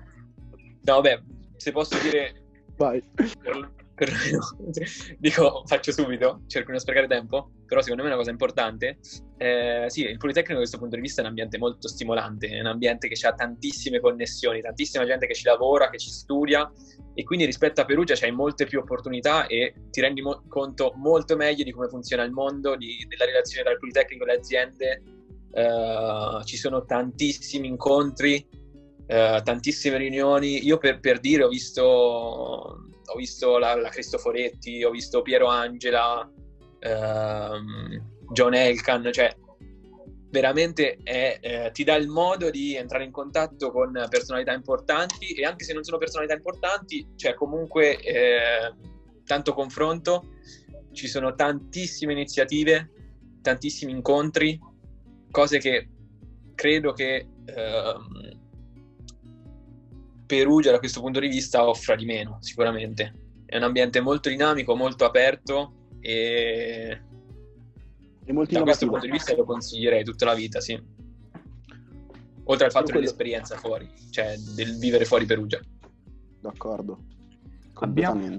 no, 0.82 0.94
vabbè, 1.02 1.22
se 1.56 1.72
posso 1.72 1.98
dire 2.00 2.46
Vai. 2.78 3.04
Per, 3.16 3.72
dico, 5.18 5.64
faccio 5.66 5.92
subito, 5.92 6.44
cerco 6.46 6.68
di 6.68 6.72
non 6.74 6.80
sprecare 6.80 7.08
tempo, 7.08 7.52
però 7.66 7.82
secondo 7.82 8.04
me 8.04 8.10
è 8.10 8.12
una 8.12 8.22
cosa 8.22 8.32
importante. 8.32 9.00
Eh, 9.38 9.86
sì, 9.88 10.02
il 10.02 10.18
Politecnico 10.18 10.54
da 10.54 10.60
questo 10.60 10.78
punto 10.78 10.96
di 10.96 11.02
vista 11.02 11.22
è 11.22 11.24
un 11.24 11.30
ambiente 11.30 11.58
molto 11.58 11.88
stimolante, 11.88 12.48
è 12.48 12.60
un 12.60 12.68
ambiente 12.68 13.08
che 13.08 13.28
ha 13.28 13.34
tantissime 13.34 14.00
connessioni, 14.00 14.62
tantissima 14.62 15.06
gente 15.06 15.26
che 15.26 15.34
ci 15.34 15.46
lavora, 15.46 15.90
che 15.90 15.98
ci 15.98 16.10
studia 16.10 16.72
e 17.16 17.24
quindi 17.24 17.46
rispetto 17.46 17.82
a 17.82 17.86
Perugia 17.86 18.14
c'hai 18.14 18.32
molte 18.32 18.68
più 18.68 18.78
opportunità 18.78 19.48
e 19.48 19.74
ti 19.90 20.02
rendi 20.02 20.22
mo- 20.22 20.44
conto 20.48 20.94
molto 20.98 21.36
meglio 21.36 21.64
di 21.64 21.72
come 21.72 21.88
funziona 21.88 22.22
il 22.22 22.32
mondo, 22.32 22.76
di, 22.76 23.04
della 23.10 23.26
relazione 23.26 23.64
tra 23.64 23.74
il 23.74 23.80
Politecnico 23.80 24.24
e 24.24 24.28
le 24.28 24.34
aziende. 24.34 25.04
Uh, 25.50 26.44
ci 26.44 26.56
sono 26.56 26.86
tantissimi 26.86 27.68
incontri, 27.68 28.48
uh, 29.08 29.42
tantissime 29.42 29.98
riunioni. 29.98 30.64
Io 30.64 30.78
per, 30.78 31.00
per 31.00 31.20
dire 31.20 31.46
ho 31.46 31.48
visto, 31.48 32.87
ho 33.08 33.16
visto 33.16 33.58
la, 33.58 33.76
la, 33.76 33.90
Cristoforetti, 33.90 34.84
ho 34.84 34.92
visto 34.92 35.22
Piero 35.22 35.48
Angela, 35.48 36.22
uh, 36.22 38.32
John 38.32 38.54
Elkan, 38.54 39.12
cioè 39.12 39.34
veramente 40.30 40.98
è, 41.04 41.40
eh, 41.42 41.72
ti 41.72 41.84
dà 41.84 41.96
il 41.96 42.10
modo 42.10 42.50
di 42.50 42.76
entrare 42.76 43.06
in 43.06 43.12
contatto 43.12 43.72
con 43.72 43.92
personalità 44.10 44.52
importanti 44.52 45.34
e 45.34 45.46
anche 45.46 45.64
se 45.64 45.74
non 45.74 45.84
sono 45.84 45.98
personalità 45.98 46.34
importanti 46.34 47.14
c'è 47.16 47.34
comunque 47.34 47.98
eh, 48.00 48.74
tanto 49.24 49.54
confronto, 49.54 50.36
ci 50.92 51.08
sono 51.08 51.34
tantissime 51.34 52.14
iniziative, 52.14 52.92
tantissimi 53.42 53.92
incontri, 53.92 54.60
cose 55.32 55.60
che 55.60 55.90
credo 56.56 56.94
che 56.94 57.28
eh, 57.46 57.94
Perugia 60.28 60.72
da 60.72 60.80
questo 60.80 61.02
punto 61.02 61.20
di 61.20 61.28
vista 61.28 61.68
offra 61.68 61.96
di 61.96 62.06
meno 62.06 62.38
sicuramente. 62.42 63.14
È 63.46 63.56
un 63.58 63.64
ambiente 63.64 64.02
molto 64.02 64.30
dinamico, 64.30 64.76
molto 64.76 65.06
aperto 65.06 65.88
e 66.02 67.02
da 68.24 68.62
questo 68.62 68.88
punto 68.88 69.06
di 69.06 69.12
vista 69.12 69.34
lo 69.36 69.46
consiglierei 69.46 70.04
tutta 70.04 70.26
la 70.26 70.34
vita, 70.36 70.60
sì. 70.60 70.78
Oltre 72.44 72.66
al 72.66 72.72
fatto 72.72 72.86
quello... 72.86 73.00
dell'esperienza 73.00 73.56
fuori, 73.56 73.90
cioè 74.10 74.36
del 74.54 74.78
vivere 74.78 75.06
fuori 75.06 75.26
Perugia. 75.26 75.60
D'accordo. 76.42 77.00
Abbiamo, 77.76 78.38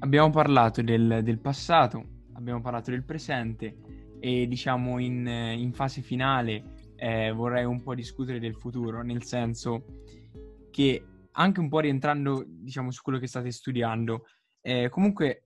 abbiamo 0.00 0.30
parlato 0.30 0.82
del, 0.82 1.20
del, 1.22 1.38
passato, 1.38 2.04
abbiamo 2.34 2.60
parlato 2.60 2.90
del 2.90 3.04
presente 3.04 3.76
e 4.20 4.46
diciamo 4.46 4.98
in, 4.98 5.26
in 5.26 5.72
fase 5.72 6.02
finale 6.02 6.92
eh, 6.96 7.30
vorrei 7.32 7.64
un 7.64 7.82
po' 7.82 7.94
discutere 7.94 8.38
del 8.38 8.56
futuro, 8.56 9.02
nel 9.02 9.22
senso 9.22 9.84
che 10.76 11.02
anche 11.32 11.58
un 11.58 11.70
po' 11.70 11.80
rientrando 11.80 12.44
diciamo 12.46 12.90
su 12.90 13.00
quello 13.00 13.18
che 13.18 13.26
state 13.26 13.50
studiando, 13.50 14.26
eh, 14.60 14.90
comunque 14.90 15.44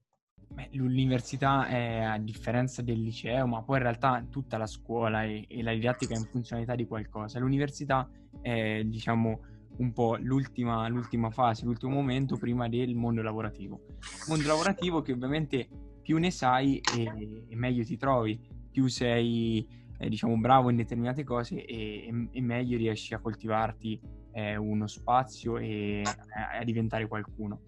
Beh, 0.53 0.71
l'università 0.73 1.69
è 1.69 2.01
a 2.01 2.19
differenza 2.19 2.83
del 2.83 3.01
liceo, 3.01 3.47
ma 3.47 3.63
poi 3.63 3.77
in 3.77 3.85
realtà 3.85 4.27
tutta 4.29 4.57
la 4.57 4.67
scuola 4.67 5.23
e, 5.23 5.45
e, 5.49 5.63
la 5.63 5.73
didattica 5.73 6.15
è 6.15 6.19
in 6.19 6.25
funzionalità 6.25 6.75
di 6.75 6.89
qualcosa. 6.89 7.39
L'università 7.39 8.11
è, 8.41 8.83
diciamo, 8.85 9.41
un 9.77 9.93
po' 9.93 10.17
l'ultima, 10.17 10.89
l'ultima 10.89 11.31
fase, 11.31 11.65
l'ultimo 11.65 11.93
momento 11.93 12.37
prima 12.37 12.69
del 12.69 12.97
mondo 12.97 13.23
lavorativo. 13.23 13.81
Mondo 14.27 14.49
lavorativo 14.49 15.03
che 15.03 15.13
ovviamente 15.13 15.69
più 16.03 16.19
ne 16.19 16.33
sai 16.33 16.81
e, 16.81 17.45
e 17.49 17.55
meglio 17.55 17.85
ti 17.85 17.97
trovi, 17.97 18.41
più 18.73 18.89
sei, 18.89 19.65
eh, 19.99 20.09
diciamo, 20.09 20.37
bravo 20.37 20.71
in 20.71 20.77
determinate 20.77 21.23
cose 21.23 21.65
e, 21.65 22.29
e 22.33 22.41
meglio 22.41 22.77
riesci 22.77 23.15
a 23.15 23.21
coltivarti 23.21 24.19
eh, 24.33 24.57
uno 24.57 24.87
spazio 24.87 25.59
e 25.59 26.03
a, 26.03 26.65
diventare 26.65 27.07
qualcuno. 27.07 27.61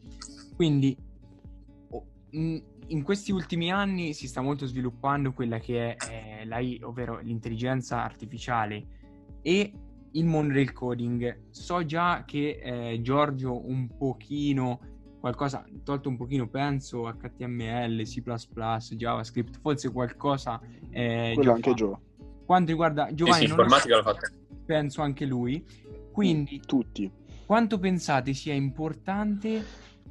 Quindi 0.54 0.96
in 2.34 3.02
questi 3.02 3.30
ultimi 3.30 3.70
anni 3.70 4.14
si 4.14 4.26
sta 4.26 4.40
molto 4.40 4.66
sviluppando 4.66 5.32
quella 5.32 5.58
che 5.58 5.94
è 5.94 6.40
eh, 6.40 6.44
l'AI, 6.44 6.80
ovvero 6.82 7.18
l'intelligenza 7.20 8.02
artificiale 8.02 8.86
e 9.42 9.72
il 10.12 10.24
mondo 10.24 10.54
del 10.54 10.72
coding. 10.72 11.50
So 11.50 11.84
già 11.84 12.24
che 12.26 12.60
eh, 12.62 13.00
Giorgio 13.02 13.66
un 13.66 13.96
pochino, 13.96 14.80
qualcosa, 15.20 15.64
tolto 15.84 16.08
un 16.08 16.16
pochino, 16.16 16.48
penso 16.48 17.02
HTML, 17.02 18.02
C++, 18.04 18.22
JavaScript, 18.96 19.60
forse 19.60 19.90
qualcosa... 19.90 20.60
Eh, 20.90 21.32
Quello 21.34 21.52
anche 21.52 21.74
Gio. 21.74 22.00
Quanto 22.44 22.70
riguarda 22.70 23.12
Giovanni... 23.14 23.40
Sì, 23.40 23.44
sì, 23.46 23.50
informatica 23.50 23.96
l'ha 23.96 24.02
fatta. 24.02 24.28
Penso 24.64 25.02
anche 25.02 25.24
lui. 25.24 25.64
Quindi... 26.12 26.60
Tutti. 26.64 27.10
Quanto 27.44 27.78
pensate 27.78 28.32
sia 28.32 28.54
importante, 28.54 29.62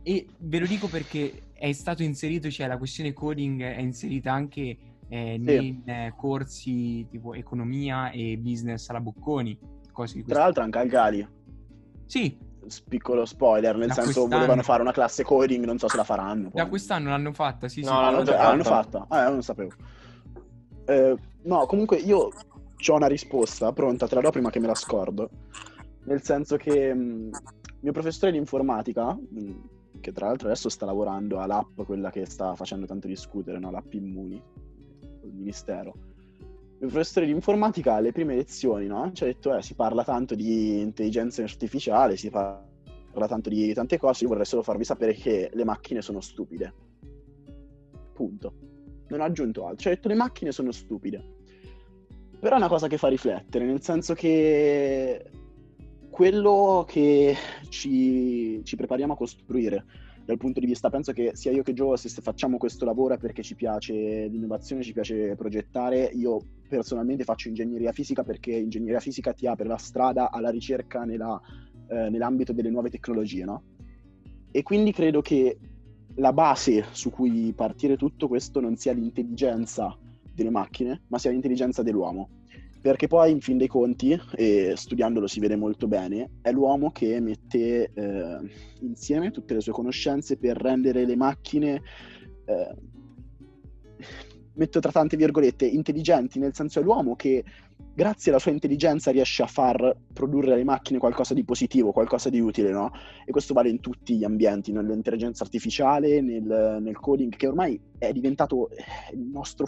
e 0.03 0.27
ve 0.37 0.59
lo 0.59 0.65
dico 0.67 0.87
perché 0.87 1.43
è 1.53 1.71
stato 1.71 2.03
inserito, 2.03 2.51
cioè 2.51 2.67
la 2.67 2.77
questione 2.77 3.13
coding 3.13 3.61
è 3.61 3.79
inserita 3.79 4.31
anche 4.31 4.77
eh, 5.07 5.35
sì. 5.37 5.39
nei 5.39 5.81
eh, 5.85 6.13
corsi 6.15 7.07
tipo 7.09 7.33
economia 7.33 8.11
e 8.11 8.37
business 8.37 8.89
alla 8.89 8.99
Bocconi. 8.99 9.57
Tra 10.25 10.39
l'altro 10.39 10.63
anche 10.63 10.77
al 10.79 10.87
Gali. 10.87 11.27
Sì. 12.05 12.37
Piccolo 12.87 13.25
spoiler, 13.25 13.75
nel 13.75 13.87
da 13.87 13.93
senso 13.95 14.11
quest'anno... 14.11 14.35
volevano 14.35 14.61
fare 14.61 14.81
una 14.81 14.91
classe 14.91 15.23
coding, 15.23 15.65
non 15.65 15.79
so 15.79 15.87
se 15.87 15.97
la 15.97 16.03
faranno. 16.03 16.49
Poi. 16.49 16.61
Da 16.61 16.69
quest'anno 16.69 17.09
l'hanno 17.09 17.33
fatta, 17.33 17.67
sì, 17.67 17.81
no, 17.81 17.87
sì. 17.87 17.93
L'hanno, 17.93 18.25
fatta. 18.25 18.43
l'hanno 18.43 18.63
fatta. 18.63 19.05
Ah, 19.09 19.29
non 19.29 19.41
sapevo. 19.41 19.71
Eh, 20.85 21.15
no, 21.43 21.65
comunque 21.65 21.97
io 21.97 22.29
ho 22.87 22.95
una 22.95 23.07
risposta 23.07 23.71
pronta, 23.73 24.07
te 24.07 24.15
la 24.15 24.21
do 24.21 24.29
prima 24.29 24.49
che 24.49 24.59
me 24.59 24.67
la 24.67 24.75
scordo. 24.75 25.29
Nel 26.03 26.21
senso 26.23 26.57
che 26.57 26.93
mh, 26.93 27.29
mio 27.81 27.91
professore 27.91 28.31
di 28.31 28.37
informatica, 28.37 29.13
mh, 29.13 29.51
che 29.99 30.11
tra 30.11 30.27
l'altro 30.27 30.47
adesso 30.47 30.69
sta 30.69 30.85
lavorando 30.85 31.39
all'app, 31.39 31.81
quella 31.83 32.09
che 32.09 32.25
sta 32.25 32.55
facendo 32.55 32.85
tanto 32.85 33.07
discutere, 33.07 33.59
no? 33.59 33.71
l'app 33.71 33.93
Immuni, 33.93 34.41
il 35.23 35.33
ministero. 35.33 35.93
Il 36.79 36.87
professore 36.87 37.27
di 37.27 37.31
informatica 37.31 37.93
alle 37.93 38.11
prime 38.11 38.35
lezioni 38.35 38.87
no? 38.87 39.11
ci 39.13 39.23
ha 39.23 39.27
detto 39.27 39.55
eh, 39.55 39.61
si 39.61 39.75
parla 39.75 40.03
tanto 40.03 40.33
di 40.33 40.79
intelligenza 40.79 41.43
artificiale, 41.43 42.17
si 42.17 42.31
parla 42.31 43.27
tanto 43.27 43.49
di 43.49 43.71
tante 43.73 43.99
cose, 43.99 44.23
io 44.23 44.29
vorrei 44.29 44.45
solo 44.45 44.63
farvi 44.63 44.83
sapere 44.83 45.13
che 45.13 45.51
le 45.53 45.63
macchine 45.63 46.01
sono 46.01 46.19
stupide. 46.19 46.73
Punto. 48.13 48.53
Non 49.09 49.21
ha 49.21 49.25
aggiunto 49.25 49.65
altro, 49.65 49.77
ci 49.77 49.87
ha 49.87 49.91
detto 49.91 50.07
le 50.07 50.15
macchine 50.15 50.51
sono 50.51 50.71
stupide. 50.71 51.39
Però 52.39 52.55
è 52.55 52.57
una 52.57 52.67
cosa 52.67 52.87
che 52.87 52.97
fa 52.97 53.07
riflettere, 53.07 53.65
nel 53.65 53.83
senso 53.83 54.15
che 54.15 55.29
quello 56.11 56.85
che 56.87 57.35
ci, 57.69 58.61
ci 58.63 58.75
prepariamo 58.75 59.13
a 59.13 59.15
costruire 59.15 59.85
dal 60.23 60.37
punto 60.37 60.59
di 60.59 60.67
vista, 60.67 60.89
penso 60.89 61.13
che 61.13 61.31
sia 61.33 61.51
io 61.51 61.63
che 61.63 61.73
Joe, 61.73 61.97
se 61.97 62.09
facciamo 62.21 62.57
questo 62.57 62.85
lavoro 62.85 63.15
è 63.15 63.17
perché 63.17 63.41
ci 63.41 63.55
piace 63.55 64.27
l'innovazione, 64.27 64.83
ci 64.83 64.93
piace 64.93 65.35
progettare. 65.35 66.11
Io 66.13 66.39
personalmente 66.67 67.23
faccio 67.23 67.47
ingegneria 67.47 67.91
fisica 67.91 68.23
perché 68.23 68.51
ingegneria 68.51 68.99
fisica 68.99 69.33
ti 69.33 69.47
apre 69.47 69.67
la 69.67 69.77
strada 69.77 70.29
alla 70.29 70.49
ricerca 70.49 71.05
nella, 71.05 71.41
eh, 71.87 72.09
nell'ambito 72.09 72.53
delle 72.53 72.69
nuove 72.69 72.89
tecnologie, 72.89 73.45
no? 73.45 73.63
E 74.51 74.63
quindi 74.63 74.91
credo 74.91 75.21
che 75.21 75.57
la 76.15 76.33
base 76.33 76.85
su 76.91 77.09
cui 77.09 77.53
partire 77.55 77.97
tutto 77.97 78.27
questo 78.27 78.59
non 78.59 78.75
sia 78.75 78.91
l'intelligenza 78.91 79.97
delle 80.33 80.49
macchine, 80.49 81.03
ma 81.07 81.17
sia 81.17 81.31
l'intelligenza 81.31 81.81
dell'uomo 81.81 82.40
perché 82.81 83.07
poi 83.07 83.31
in 83.31 83.41
fin 83.41 83.57
dei 83.57 83.67
conti, 83.67 84.19
e 84.35 84.73
studiandolo 84.75 85.27
si 85.27 85.39
vede 85.39 85.55
molto 85.55 85.87
bene, 85.87 86.31
è 86.41 86.51
l'uomo 86.51 86.91
che 86.91 87.19
mette 87.19 87.91
eh, 87.93 88.37
insieme 88.79 89.29
tutte 89.29 89.53
le 89.53 89.61
sue 89.61 89.71
conoscenze 89.71 90.37
per 90.37 90.57
rendere 90.57 91.05
le 91.05 91.15
macchine, 91.15 91.81
eh, 92.45 92.75
metto 94.53 94.79
tra 94.79 94.91
tante 94.91 95.15
virgolette, 95.15 95.65
intelligenti, 95.65 96.39
nel 96.39 96.55
senso 96.55 96.79
è 96.79 96.83
l'uomo 96.83 97.15
che 97.15 97.43
grazie 97.93 98.31
alla 98.31 98.39
sua 98.39 98.51
intelligenza 98.51 99.11
riesce 99.11 99.43
a 99.43 99.47
far 99.47 99.95
produrre 100.11 100.53
alle 100.53 100.63
macchine 100.63 100.97
qualcosa 100.97 101.35
di 101.35 101.43
positivo, 101.43 101.91
qualcosa 101.91 102.29
di 102.29 102.39
utile, 102.39 102.71
no? 102.71 102.91
E 103.25 103.31
questo 103.31 103.53
vale 103.53 103.69
in 103.69 103.79
tutti 103.79 104.17
gli 104.17 104.23
ambienti, 104.23 104.71
nell'intelligenza 104.71 105.43
artificiale, 105.43 106.19
nel, 106.21 106.79
nel 106.81 106.99
coding, 106.99 107.35
che 107.35 107.47
ormai 107.47 107.79
è 107.99 108.11
diventato 108.11 108.69
il 109.13 109.19
nostro 109.19 109.67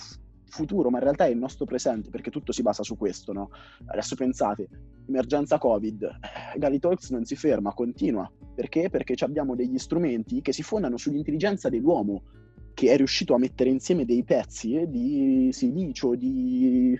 futuro, 0.54 0.90
ma 0.90 0.98
in 0.98 1.04
realtà 1.04 1.26
è 1.26 1.30
il 1.30 1.38
nostro 1.38 1.66
presente, 1.66 2.10
perché 2.10 2.30
tutto 2.30 2.52
si 2.52 2.62
basa 2.62 2.84
su 2.84 2.96
questo, 2.96 3.34
no? 3.34 3.50
Adesso 3.86 4.16
pensate, 4.16 4.70
emergenza 5.08 5.58
Covid, 5.58 6.20
Gali 6.58 6.80
Talks 6.80 7.10
non 7.10 7.26
si 7.26 7.36
ferma, 7.36 7.74
continua. 7.74 8.32
Perché? 8.56 8.90
Perché 8.90 9.16
abbiamo 9.24 9.56
degli 9.56 9.78
strumenti 9.78 10.42
che 10.42 10.54
si 10.54 10.62
fondano 10.62 10.98
sull'intelligenza 10.98 11.70
dell'uomo, 11.70 12.24
che 12.74 12.92
è 12.92 12.98
riuscito 12.98 13.34
a 13.34 13.40
mettere 13.40 13.70
insieme 13.70 14.06
dei 14.06 14.24
pezzi 14.24 14.86
di 14.88 15.50
silicio, 15.52 16.16
di... 16.16 16.98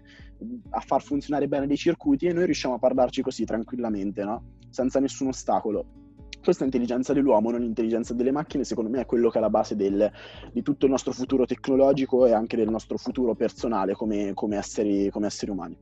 a 0.72 0.80
far 0.80 1.04
funzionare 1.04 1.48
bene 1.48 1.68
dei 1.68 1.78
circuiti 1.78 2.26
e 2.26 2.34
noi 2.34 2.46
riusciamo 2.46 2.76
a 2.76 2.80
parlarci 2.80 3.22
così 3.22 3.46
tranquillamente, 3.46 4.24
no? 4.24 4.44
Senza 4.70 5.00
nessun 5.00 5.28
ostacolo 5.28 6.02
questa 6.44 6.66
intelligenza 6.66 7.14
dell'uomo, 7.14 7.52
non 7.52 7.62
l'intelligenza 7.62 8.14
delle 8.14 8.32
macchine, 8.32 8.64
secondo 8.64 8.90
me 8.90 9.02
è 9.02 9.06
quello 9.06 9.30
che 9.30 9.38
è 9.38 9.42
la 9.42 9.50
base 9.50 9.76
del, 9.76 10.12
di 10.52 10.62
tutto 10.62 10.86
il 10.86 10.92
nostro 10.92 11.12
futuro 11.12 11.46
tecnologico 11.46 12.26
e 12.26 12.34
anche 12.34 12.58
del 12.58 12.70
nostro 12.70 12.98
futuro 12.98 13.34
personale 13.34 13.94
come, 13.94 14.34
come, 14.34 14.58
esseri, 14.58 15.10
come 15.10 15.28
esseri, 15.28 15.52
umani. 15.52 15.78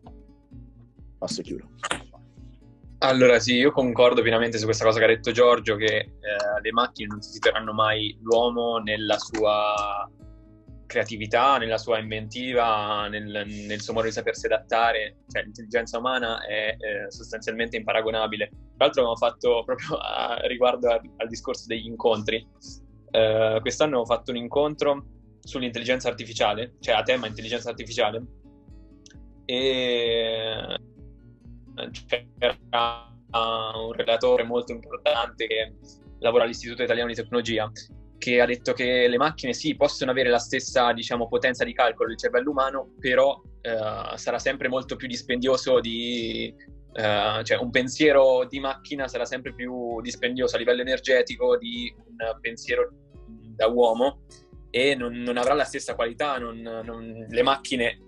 Passo 1.18 1.42
e 1.42 1.44
chiudo. 1.44 1.70
Allora 3.00 3.40
sì, 3.40 3.56
io 3.56 3.72
concordo 3.72 4.22
pienamente 4.22 4.60
su 4.60 4.66
questa 4.66 4.86
cosa 4.86 5.00
che 5.00 5.06
ha 5.06 5.08
detto 5.08 5.32
Giorgio, 5.32 5.76
che 5.76 5.96
eh, 5.98 6.10
le 6.62 6.72
macchine 6.72 7.08
non 7.08 7.22
sostituiranno 7.22 7.74
mai 7.74 8.16
l'uomo 8.22 8.78
nella 8.78 9.18
sua 9.18 10.08
creatività, 10.92 11.58
nella 11.58 11.78
sua 11.78 12.00
inventiva, 12.00 13.08
nel, 13.08 13.24
nel, 13.26 13.82
suo 13.82 13.94
modo 13.94 14.08
di 14.08 14.12
sapersi 14.12 14.48
adattare, 14.48 15.20
cioè 15.30 15.44
l'intelligenza 15.44 15.98
umana 15.98 16.46
è 16.46 16.76
eh, 16.78 17.10
sostanzialmente 17.10 17.78
imparagonabile. 17.78 18.50
Tra 18.50 18.86
l'altro 18.86 19.02
abbiamo 19.02 19.16
fatto 19.16 19.64
proprio 19.64 19.96
a, 19.98 20.36
riguardo 20.48 20.90
a, 20.90 21.02
al 21.18 21.28
discorso 21.30 21.64
degli 21.66 21.86
incontri, 21.86 22.46
eh, 23.12 23.58
quest'anno 23.62 24.00
ho 24.00 24.06
fatto 24.06 24.32
un 24.32 24.38
incontro 24.38 25.06
sull'intelligenza 25.40 26.10
artificiale, 26.10 26.74
cioè 26.82 26.96
a 26.96 27.04
tema 27.04 27.26
intelligenza 27.26 27.70
artificiale, 27.70 28.22
e 29.46 30.78
c'era 31.92 33.10
un 33.32 33.94
relatore 33.94 34.44
molto 34.44 34.74
importante 34.74 35.48
che 35.48 35.74
lavora 36.20 36.44
all'Istituto 36.44 36.84
Italiano 36.84 37.10
di 37.10 37.16
Tecnologia 37.16 37.72
che 38.22 38.40
ha 38.40 38.46
detto 38.46 38.74
che 38.74 39.08
le 39.08 39.18
macchine 39.18 39.52
sì, 39.52 39.76
possono 39.76 40.12
avere 40.12 40.30
la 40.30 40.38
stessa 40.38 40.94
diciamo, 40.94 41.28
potenza 41.28 41.64
di 41.66 41.74
calcolo 41.74 42.10
del 42.10 42.20
cervello 42.20 42.52
umano, 42.52 42.94
però 43.00 43.42
eh, 43.62 44.16
sarà 44.16 44.38
sempre 44.38 44.68
molto 44.68 44.96
più 44.96 45.08
dispendioso 45.08 45.80
di... 45.80 46.54
Eh, 46.94 47.42
cioè 47.44 47.58
un 47.58 47.72
pensiero 47.72 48.46
di 48.48 48.60
macchina 48.60 49.08
sarà 49.08 49.26
sempre 49.26 49.56
più 49.56 50.02
dispendioso 50.02 50.56
a 50.56 50.60
livello 50.60 50.82
energetico 50.82 51.58
di 51.58 51.92
un 51.98 52.40
pensiero 52.42 52.92
da 53.56 53.68
uomo 53.68 54.26
e 54.70 54.94
non, 54.94 55.14
non 55.14 55.38
avrà 55.38 55.56
la 55.56 55.64
stessa 55.64 55.96
qualità, 55.96 56.38
non, 56.38 56.60
non, 56.60 57.26
le 57.28 57.42
macchine... 57.42 58.00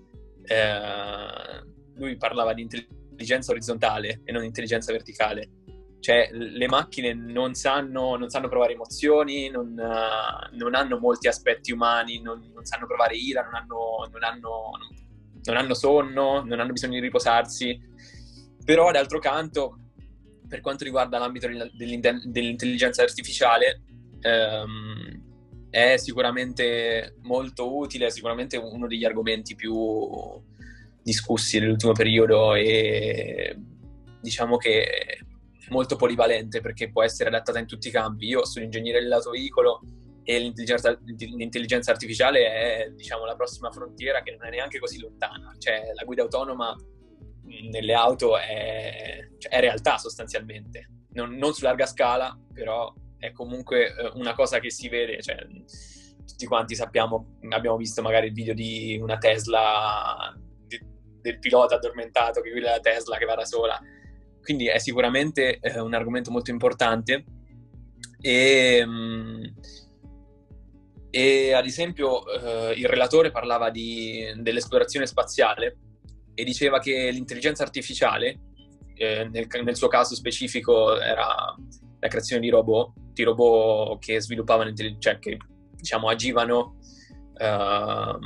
Eh, 0.45 1.71
lui 1.95 2.17
parlava 2.17 2.53
di 2.53 2.61
intelligenza 2.63 3.51
orizzontale 3.51 4.21
e 4.23 4.31
non 4.31 4.43
intelligenza 4.43 4.91
verticale 4.91 5.62
cioè 6.03 6.27
le 6.33 6.67
macchine 6.67 7.13
non 7.13 7.53
sanno, 7.53 8.17
non 8.17 8.29
sanno 8.29 8.49
provare 8.49 8.73
emozioni, 8.73 9.49
non, 9.49 9.67
uh, 9.69 10.53
non, 10.57 10.75
hanno 10.75 10.99
molti 10.99 11.29
aspetti 11.29 11.71
umani, 11.71 12.19
non, 12.19 12.51
non 12.53 12.65
sanno 12.65 12.85
provare 12.85 13.15
ira, 13.15 13.41
non 13.41 13.55
hanno, 13.55 14.09
hanno, 14.19 14.71
non 15.45 15.55
hanno, 15.55 15.73
sonno, 15.73 16.43
non 16.43 16.59
hanno 16.59 16.73
bisogno 16.73 16.95
di 16.95 16.99
riposarsi. 16.99 17.79
Però 18.65 18.91
d'altro 18.91 19.19
canto, 19.19 19.77
per 20.45 20.59
quanto 20.59 20.83
riguarda 20.83 21.17
l'ambito 21.19 21.47
dell'intelligenza 21.47 23.01
artificiale, 23.01 23.83
um, 24.23 25.69
è 25.69 25.95
sicuramente 25.95 27.15
molto 27.21 27.77
utile, 27.77 28.07
è 28.07 28.11
sicuramente 28.11 28.57
uno 28.57 28.87
degli 28.87 29.05
argomenti 29.05 29.55
più 29.55 29.73
discussi 31.01 31.59
nell'ultimo 31.59 31.93
periodo 31.93 32.55
e 32.55 33.57
diciamo 34.19 34.57
che 34.57 35.19
molto 35.73 35.95
polivalente 35.95 36.61
perché 36.61 36.91
può 36.91 37.03
essere 37.03 37.29
adattata 37.29 37.57
in 37.57 37.65
tutti 37.65 37.87
i 37.87 37.91
campi. 37.91 38.27
Io 38.27 38.45
sono 38.45 38.63
ingegnere 38.63 39.01
dell'autoveicolo 39.01 39.81
e 40.23 40.39
l'intelligenza, 40.39 40.97
l'intelligenza, 41.03 41.91
artificiale 41.91 42.45
è 42.45 42.89
diciamo, 42.95 43.25
la 43.25 43.35
prossima 43.35 43.71
frontiera 43.71 44.21
che 44.21 44.31
non 44.31 44.45
è 44.45 44.51
neanche 44.51 44.79
così 44.79 44.99
lontana. 44.99 45.53
Cioè, 45.57 45.91
la 45.93 46.03
guida 46.03 46.21
autonoma 46.21 46.75
nelle 47.71 47.93
auto 47.93 48.37
è, 48.37 49.27
cioè, 49.39 49.51
è 49.51 49.59
realtà 49.59 49.97
sostanzialmente, 49.97 50.89
non, 51.13 51.35
non, 51.35 51.53
su 51.53 51.63
larga 51.65 51.87
scala, 51.87 52.39
però 52.53 52.93
è 53.17 53.31
comunque 53.31 53.87
eh, 53.87 54.11
una 54.13 54.33
cosa 54.33 54.59
che 54.59 54.69
si 54.69 54.87
vede. 54.87 55.21
Cioè, 55.21 55.35
tutti 56.25 56.45
quanti 56.45 56.75
sappiamo, 56.75 57.39
abbiamo 57.49 57.77
visto 57.77 58.01
magari 58.01 58.27
il 58.27 58.33
video 58.33 58.53
di 58.53 58.97
una 59.01 59.17
Tesla, 59.17 60.33
di, 60.67 60.79
del 61.19 61.39
pilota 61.39 61.75
addormentato 61.75 62.41
che 62.41 62.51
guida 62.51 62.71
la 62.71 62.79
Tesla 62.79 63.17
che 63.17 63.25
va 63.25 63.35
da 63.35 63.45
sola 63.45 63.81
quindi 64.43 64.67
è 64.67 64.77
sicuramente 64.77 65.57
eh, 65.59 65.79
un 65.79 65.93
argomento 65.93 66.29
molto 66.29 66.51
importante. 66.51 67.23
E, 68.21 68.83
mm, 68.85 69.43
e 71.09 71.53
ad 71.53 71.65
esempio 71.65 72.25
eh, 72.25 72.73
il 72.73 72.87
relatore 72.87 73.31
parlava 73.31 73.69
di, 73.69 74.33
dell'esplorazione 74.37 75.05
spaziale 75.05 75.77
e 76.33 76.43
diceva 76.43 76.79
che 76.79 77.09
l'intelligenza 77.11 77.63
artificiale, 77.63 78.39
eh, 78.95 79.27
nel, 79.31 79.47
nel, 79.63 79.75
suo 79.75 79.87
caso 79.87 80.15
specifico 80.15 80.99
era 80.99 81.55
la 81.99 82.07
creazione 82.07 82.41
di 82.41 82.49
robot, 82.49 82.93
di 83.13 83.23
robot 83.23 83.99
che 83.99 84.19
sviluppavano, 84.19 84.73
cioè 84.99 85.19
che 85.19 85.37
diciamo 85.75 86.09
agivano 86.09 86.77
uh, 87.33 88.17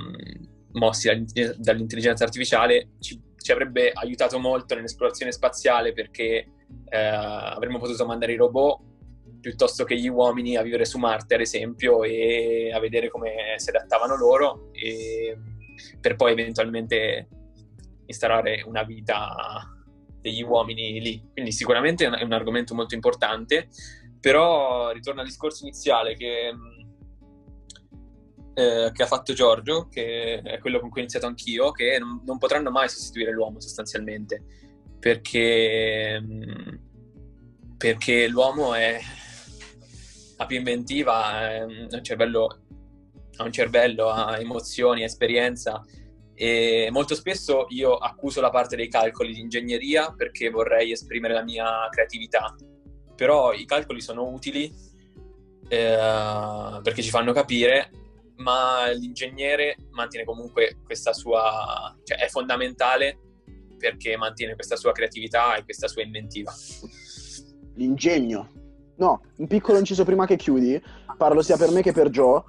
mossi 0.77 1.09
dall'intelligenza 1.57 2.23
artificiale, 2.23 2.91
ci 2.99 3.19
ci 3.47 3.53
avrebbe 3.53 3.93
aiutato 3.93 4.39
molto 4.39 4.75
nell'esplorazione 4.75 5.31
spaziale 5.31 5.93
perché 5.93 6.49
eh, 6.89 6.97
avremmo 6.97 7.79
potuto 7.79 8.05
mandare 8.05 8.33
i 8.33 8.35
robot 8.35 8.81
piuttosto 9.39 9.85
che 9.85 9.97
gli 9.97 10.09
uomini 10.09 10.57
a 10.57 10.61
vivere 10.61 10.83
su 10.83 10.97
Marte, 10.97 11.35
ad 11.35 11.39
esempio, 11.39 12.03
e 12.03 12.71
a 12.73 12.79
vedere 12.81 13.09
come 13.09 13.53
si 13.55 13.69
adattavano 13.69 14.17
loro, 14.17 14.67
e, 14.73 15.37
per 16.01 16.17
poi 16.17 16.33
eventualmente 16.33 17.29
instaurare 18.07 18.63
una 18.65 18.83
vita 18.83 19.63
degli 20.19 20.43
uomini 20.43 20.99
lì. 20.99 21.29
Quindi 21.31 21.53
sicuramente 21.53 22.05
è 22.05 22.23
un, 22.23 22.33
argomento 22.33 22.75
molto 22.75 22.95
importante, 22.95 23.69
però 24.19 24.91
ritorno 24.91 25.21
al 25.21 25.27
discorso 25.27 25.63
iniziale 25.63 26.17
che 26.17 26.51
eh, 28.57 28.89
che 28.91 29.03
ha 29.03 29.05
fatto 29.05 29.33
Giorgio, 29.33 29.87
che 29.87 30.41
è 30.41 30.57
quello 30.57 30.79
con 30.79 30.89
cui 30.89 31.01
ho 31.01 31.03
iniziato 31.03 31.27
anch'io, 31.27 31.69
che 31.69 31.99
non, 31.99 32.23
non 32.25 32.39
potranno 32.39 32.71
mai 32.71 32.89
sostituire 32.89 33.31
l'uomo 33.31 33.59
sostanzialmente, 33.59 34.41
perché, 34.99 36.19
mm, 36.19 36.75
perché 37.77 38.27
l'uomo 38.27 38.73
è 38.73 38.99
la 40.37 40.45
più 40.47 40.57
inventiva, 40.57 41.51
è 41.51 41.63
un 41.65 41.99
cervello, 42.01 42.61
ha 43.35 43.43
un 43.43 43.51
cervello, 43.51 44.09
ha 44.09 44.39
emozioni, 44.39 45.03
ha 45.03 45.05
esperienza. 45.05 45.85
E 46.33 46.89
molto 46.91 47.13
spesso 47.13 47.67
io 47.69 47.95
accuso 47.95 48.41
la 48.41 48.49
parte 48.49 48.75
dei 48.75 48.89
calcoli 48.89 49.33
di 49.33 49.39
ingegneria 49.39 50.15
perché 50.17 50.49
vorrei 50.49 50.91
esprimere 50.91 51.35
la 51.35 51.43
mia 51.43 51.87
creatività, 51.91 52.55
però 53.15 53.53
i 53.53 53.65
calcoli 53.65 54.01
sono 54.01 54.27
utili 54.27 54.65
eh, 55.69 56.79
perché 56.81 57.03
ci 57.03 57.09
fanno 57.11 57.33
capire 57.33 57.91
ma 58.37 58.89
l'ingegnere 58.91 59.75
mantiene 59.91 60.25
comunque 60.25 60.79
questa 60.83 61.13
sua, 61.13 61.95
cioè 62.03 62.17
è 62.17 62.27
fondamentale 62.27 63.19
perché 63.77 64.17
mantiene 64.17 64.55
questa 64.55 64.75
sua 64.75 64.91
creatività 64.91 65.55
e 65.55 65.63
questa 65.63 65.87
sua 65.87 66.01
inventiva. 66.03 66.53
L'ingegno. 67.75 68.51
No, 68.97 69.21
un 69.37 69.47
piccolo 69.47 69.77
inciso 69.77 70.03
prima 70.03 70.25
che 70.25 70.37
chiudi, 70.37 70.81
parlo 71.17 71.43
sia 71.43 71.55
per 71.57 71.69
me 71.69 71.81
che 71.83 71.91
per 71.91 72.09
Joe, 72.09 72.43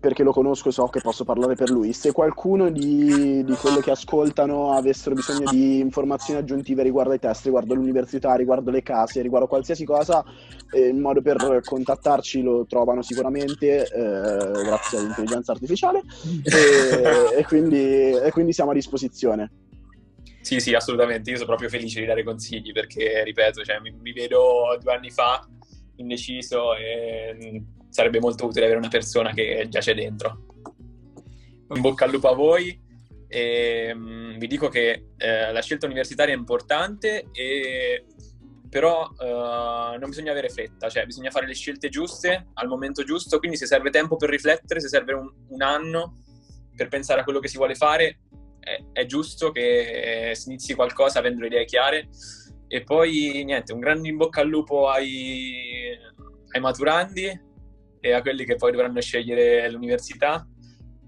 perché 0.00 0.22
lo 0.22 0.32
conosco 0.32 0.68
e 0.68 0.72
so 0.72 0.86
che 0.86 1.00
posso 1.00 1.24
parlare 1.24 1.54
per 1.54 1.70
lui. 1.70 1.92
Se 1.92 2.12
qualcuno 2.12 2.70
di, 2.70 3.42
di 3.44 3.54
quelli 3.54 3.80
che 3.80 3.90
ascoltano 3.90 4.72
avessero 4.72 5.14
bisogno 5.14 5.50
di 5.50 5.80
informazioni 5.80 6.38
aggiuntive 6.38 6.82
riguardo 6.82 7.12
ai 7.12 7.18
test, 7.18 7.44
riguardo 7.44 7.74
l'università, 7.74 8.34
riguardo 8.34 8.70
le 8.70 8.82
case, 8.82 9.22
riguardo 9.22 9.48
qualsiasi 9.48 9.84
cosa, 9.84 10.24
eh, 10.72 10.86
il 10.86 10.96
modo 10.96 11.20
per 11.20 11.60
contattarci 11.64 12.42
lo 12.42 12.64
trovano 12.66 13.02
sicuramente 13.02 13.82
eh, 13.82 14.62
grazie 14.62 14.98
all'intelligenza 14.98 15.52
artificiale 15.52 16.02
e, 16.44 17.38
e, 17.38 17.44
quindi, 17.44 18.10
e 18.12 18.30
quindi 18.30 18.52
siamo 18.52 18.70
a 18.70 18.74
disposizione. 18.74 19.50
Sì, 20.40 20.60
sì, 20.60 20.74
assolutamente. 20.74 21.30
Io 21.30 21.36
sono 21.36 21.48
proprio 21.48 21.68
felice 21.68 22.00
di 22.00 22.06
dare 22.06 22.22
consigli 22.22 22.72
perché, 22.72 23.22
ripeto, 23.24 23.64
cioè, 23.64 23.80
mi, 23.80 23.92
mi, 24.00 24.12
vedo 24.12 24.78
due 24.80 24.94
anni 24.94 25.10
fa 25.10 25.46
indeciso 25.96 26.74
e 26.74 27.34
mm, 27.34 27.77
sarebbe 27.98 28.20
molto 28.20 28.46
utile 28.46 28.66
avere 28.66 28.78
una 28.78 28.88
persona 28.88 29.32
che 29.32 29.66
già 29.68 29.80
c'è 29.80 29.92
dentro. 29.92 30.44
In 31.74 31.80
bocca 31.80 32.04
al 32.04 32.12
lupo 32.12 32.28
a 32.28 32.34
voi. 32.34 32.86
E 33.26 33.90
um, 33.92 34.38
vi 34.38 34.46
dico 34.46 34.68
che 34.68 35.08
eh, 35.16 35.52
la 35.52 35.60
scelta 35.60 35.86
universitaria 35.86 36.32
è 36.32 36.36
importante 36.36 37.26
e 37.32 38.04
però 38.70 39.02
uh, 39.02 39.98
non 39.98 40.08
bisogna 40.10 40.30
avere 40.30 40.48
fretta, 40.48 40.88
cioè 40.88 41.06
bisogna 41.06 41.30
fare 41.30 41.46
le 41.46 41.54
scelte 41.54 41.88
giuste 41.88 42.48
al 42.54 42.68
momento 42.68 43.02
giusto, 43.02 43.38
quindi 43.38 43.56
se 43.56 43.66
serve 43.66 43.90
tempo 43.90 44.16
per 44.16 44.28
riflettere, 44.28 44.80
se 44.80 44.88
serve 44.88 45.14
un, 45.14 45.28
un 45.48 45.62
anno 45.62 46.18
per 46.76 46.88
pensare 46.88 47.20
a 47.20 47.24
quello 47.24 47.40
che 47.40 47.48
si 47.48 47.56
vuole 47.56 47.74
fare, 47.74 48.20
è, 48.60 48.78
è 48.92 49.06
giusto 49.06 49.50
che 49.50 50.32
si 50.34 50.50
inizi 50.50 50.74
qualcosa 50.74 51.18
avendo 51.18 51.40
le 51.40 51.48
idee 51.48 51.64
chiare. 51.64 52.08
E 52.68 52.84
poi 52.84 53.42
niente, 53.44 53.72
un 53.72 53.80
grande 53.80 54.08
in 54.08 54.16
bocca 54.16 54.42
al 54.42 54.48
lupo 54.48 54.88
ai, 54.88 55.96
ai 56.52 56.60
maturandi 56.60 57.46
e 58.00 58.12
a 58.12 58.20
quelli 58.20 58.44
che 58.44 58.56
poi 58.56 58.72
dovranno 58.72 59.00
scegliere 59.00 59.70
l'università 59.70 60.46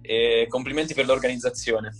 e 0.00 0.46
complimenti 0.48 0.94
per 0.94 1.06
l'organizzazione. 1.06 1.90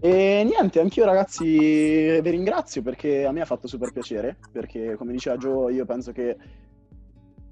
E 0.00 0.44
niente, 0.44 0.80
anch'io 0.80 1.04
ragazzi 1.04 1.44
vi 1.44 2.30
ringrazio 2.30 2.82
perché 2.82 3.24
a 3.24 3.32
me 3.32 3.40
ha 3.40 3.46
fatto 3.46 3.66
super 3.66 3.92
piacere, 3.92 4.38
perché 4.52 4.94
come 4.96 5.12
diceva 5.12 5.36
Joe 5.36 5.72
io 5.72 5.84
penso 5.84 6.12
che 6.12 6.36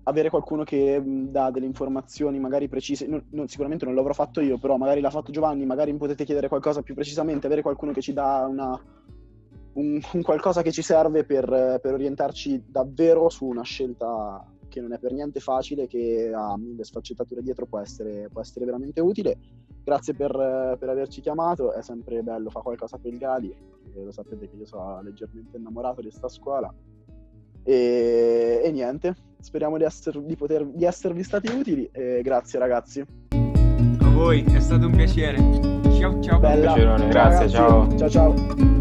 avere 0.09 0.31
qualcuno 0.31 0.63
che 0.63 1.03
dà 1.05 1.51
delle 1.51 1.67
informazioni 1.67 2.39
magari 2.39 2.69
precise, 2.69 3.07
non, 3.07 3.25
non, 3.31 3.49
sicuramente 3.49 3.85
non 3.85 3.95
l'avrò 3.95 4.13
fatto 4.13 4.41
io, 4.41 4.59
però 4.59 4.77
magari 4.77 5.01
l'ha 5.01 5.11
fatto 5.11 5.33
Giovanni, 5.33 5.67
magari 5.67 5.93
mi 5.93 5.99
potete 5.99 6.25
chiedere 6.25 6.49
qualcosa 6.49 6.83
più 6.83 6.95
precisamente, 6.95 7.47
avere 7.47 7.63
qualcuno 7.63 7.91
che 7.91 8.01
ci 8.01 8.13
dà 8.13 8.47
una, 8.49 8.81
un, 9.73 10.01
un, 10.13 10.23
qualcosa 10.23 10.63
che 10.63 10.71
ci 10.71 10.83
serve 10.83 11.25
per, 11.25 11.81
per, 11.83 11.93
orientarci 11.93 12.67
davvero 12.69 13.29
su 13.29 13.47
una 13.47 13.65
scelta 13.65 14.45
che 14.69 14.81
non 14.81 14.93
è 14.93 14.99
per 14.99 15.13
niente 15.13 15.41
facile, 15.41 15.87
che 15.87 16.31
ha 16.35 16.57
mille 16.57 16.85
sfaccettature 16.85 17.43
dietro, 17.43 17.67
può 17.67 17.79
essere, 17.79 18.29
può 18.31 18.41
essere 18.41 18.65
veramente 18.65 19.01
utile. 19.01 19.37
Grazie 19.85 20.15
per, 20.15 20.33
per, 20.79 20.89
averci 20.89 21.21
chiamato, 21.21 21.73
è 21.73 21.83
sempre 21.83 22.23
bello 22.23 22.51
fare 22.51 22.65
qualcosa 22.65 22.99
per 22.99 23.13
il 23.13 23.19
Gali, 23.19 23.55
lo 23.95 24.11
sapete 24.11 24.49
che 24.49 24.57
io 24.57 24.67
sono 24.67 25.01
leggermente 25.03 25.57
innamorato 25.57 26.01
di 26.01 26.09
questa 26.09 26.29
scuola 26.29 26.75
e, 27.67 28.61
e 28.63 28.71
niente, 28.71 29.17
speriamo 29.41 29.77
di, 29.77 29.83
esser, 29.83 30.23
di, 30.23 30.37
poter, 30.37 30.65
di 30.67 30.85
esservi 30.85 31.25
stati 31.25 31.49
utili 31.49 31.89
e 31.93 32.21
grazie 32.23 32.61
ragazzi. 32.61 33.05
A 33.31 34.11
voi, 34.11 34.45
è 34.45 34.61
stato 34.61 34.87
un 34.87 34.93
piacere. 34.93 35.37
Ciao 35.99 36.23
ciao. 36.23 36.39
Bella. 36.39 36.73
Un 36.73 36.75
piacere, 36.77 37.09
grazie, 37.09 37.49
ciao. 37.49 37.97
Ciao 37.97 38.09
ciao. 38.09 38.76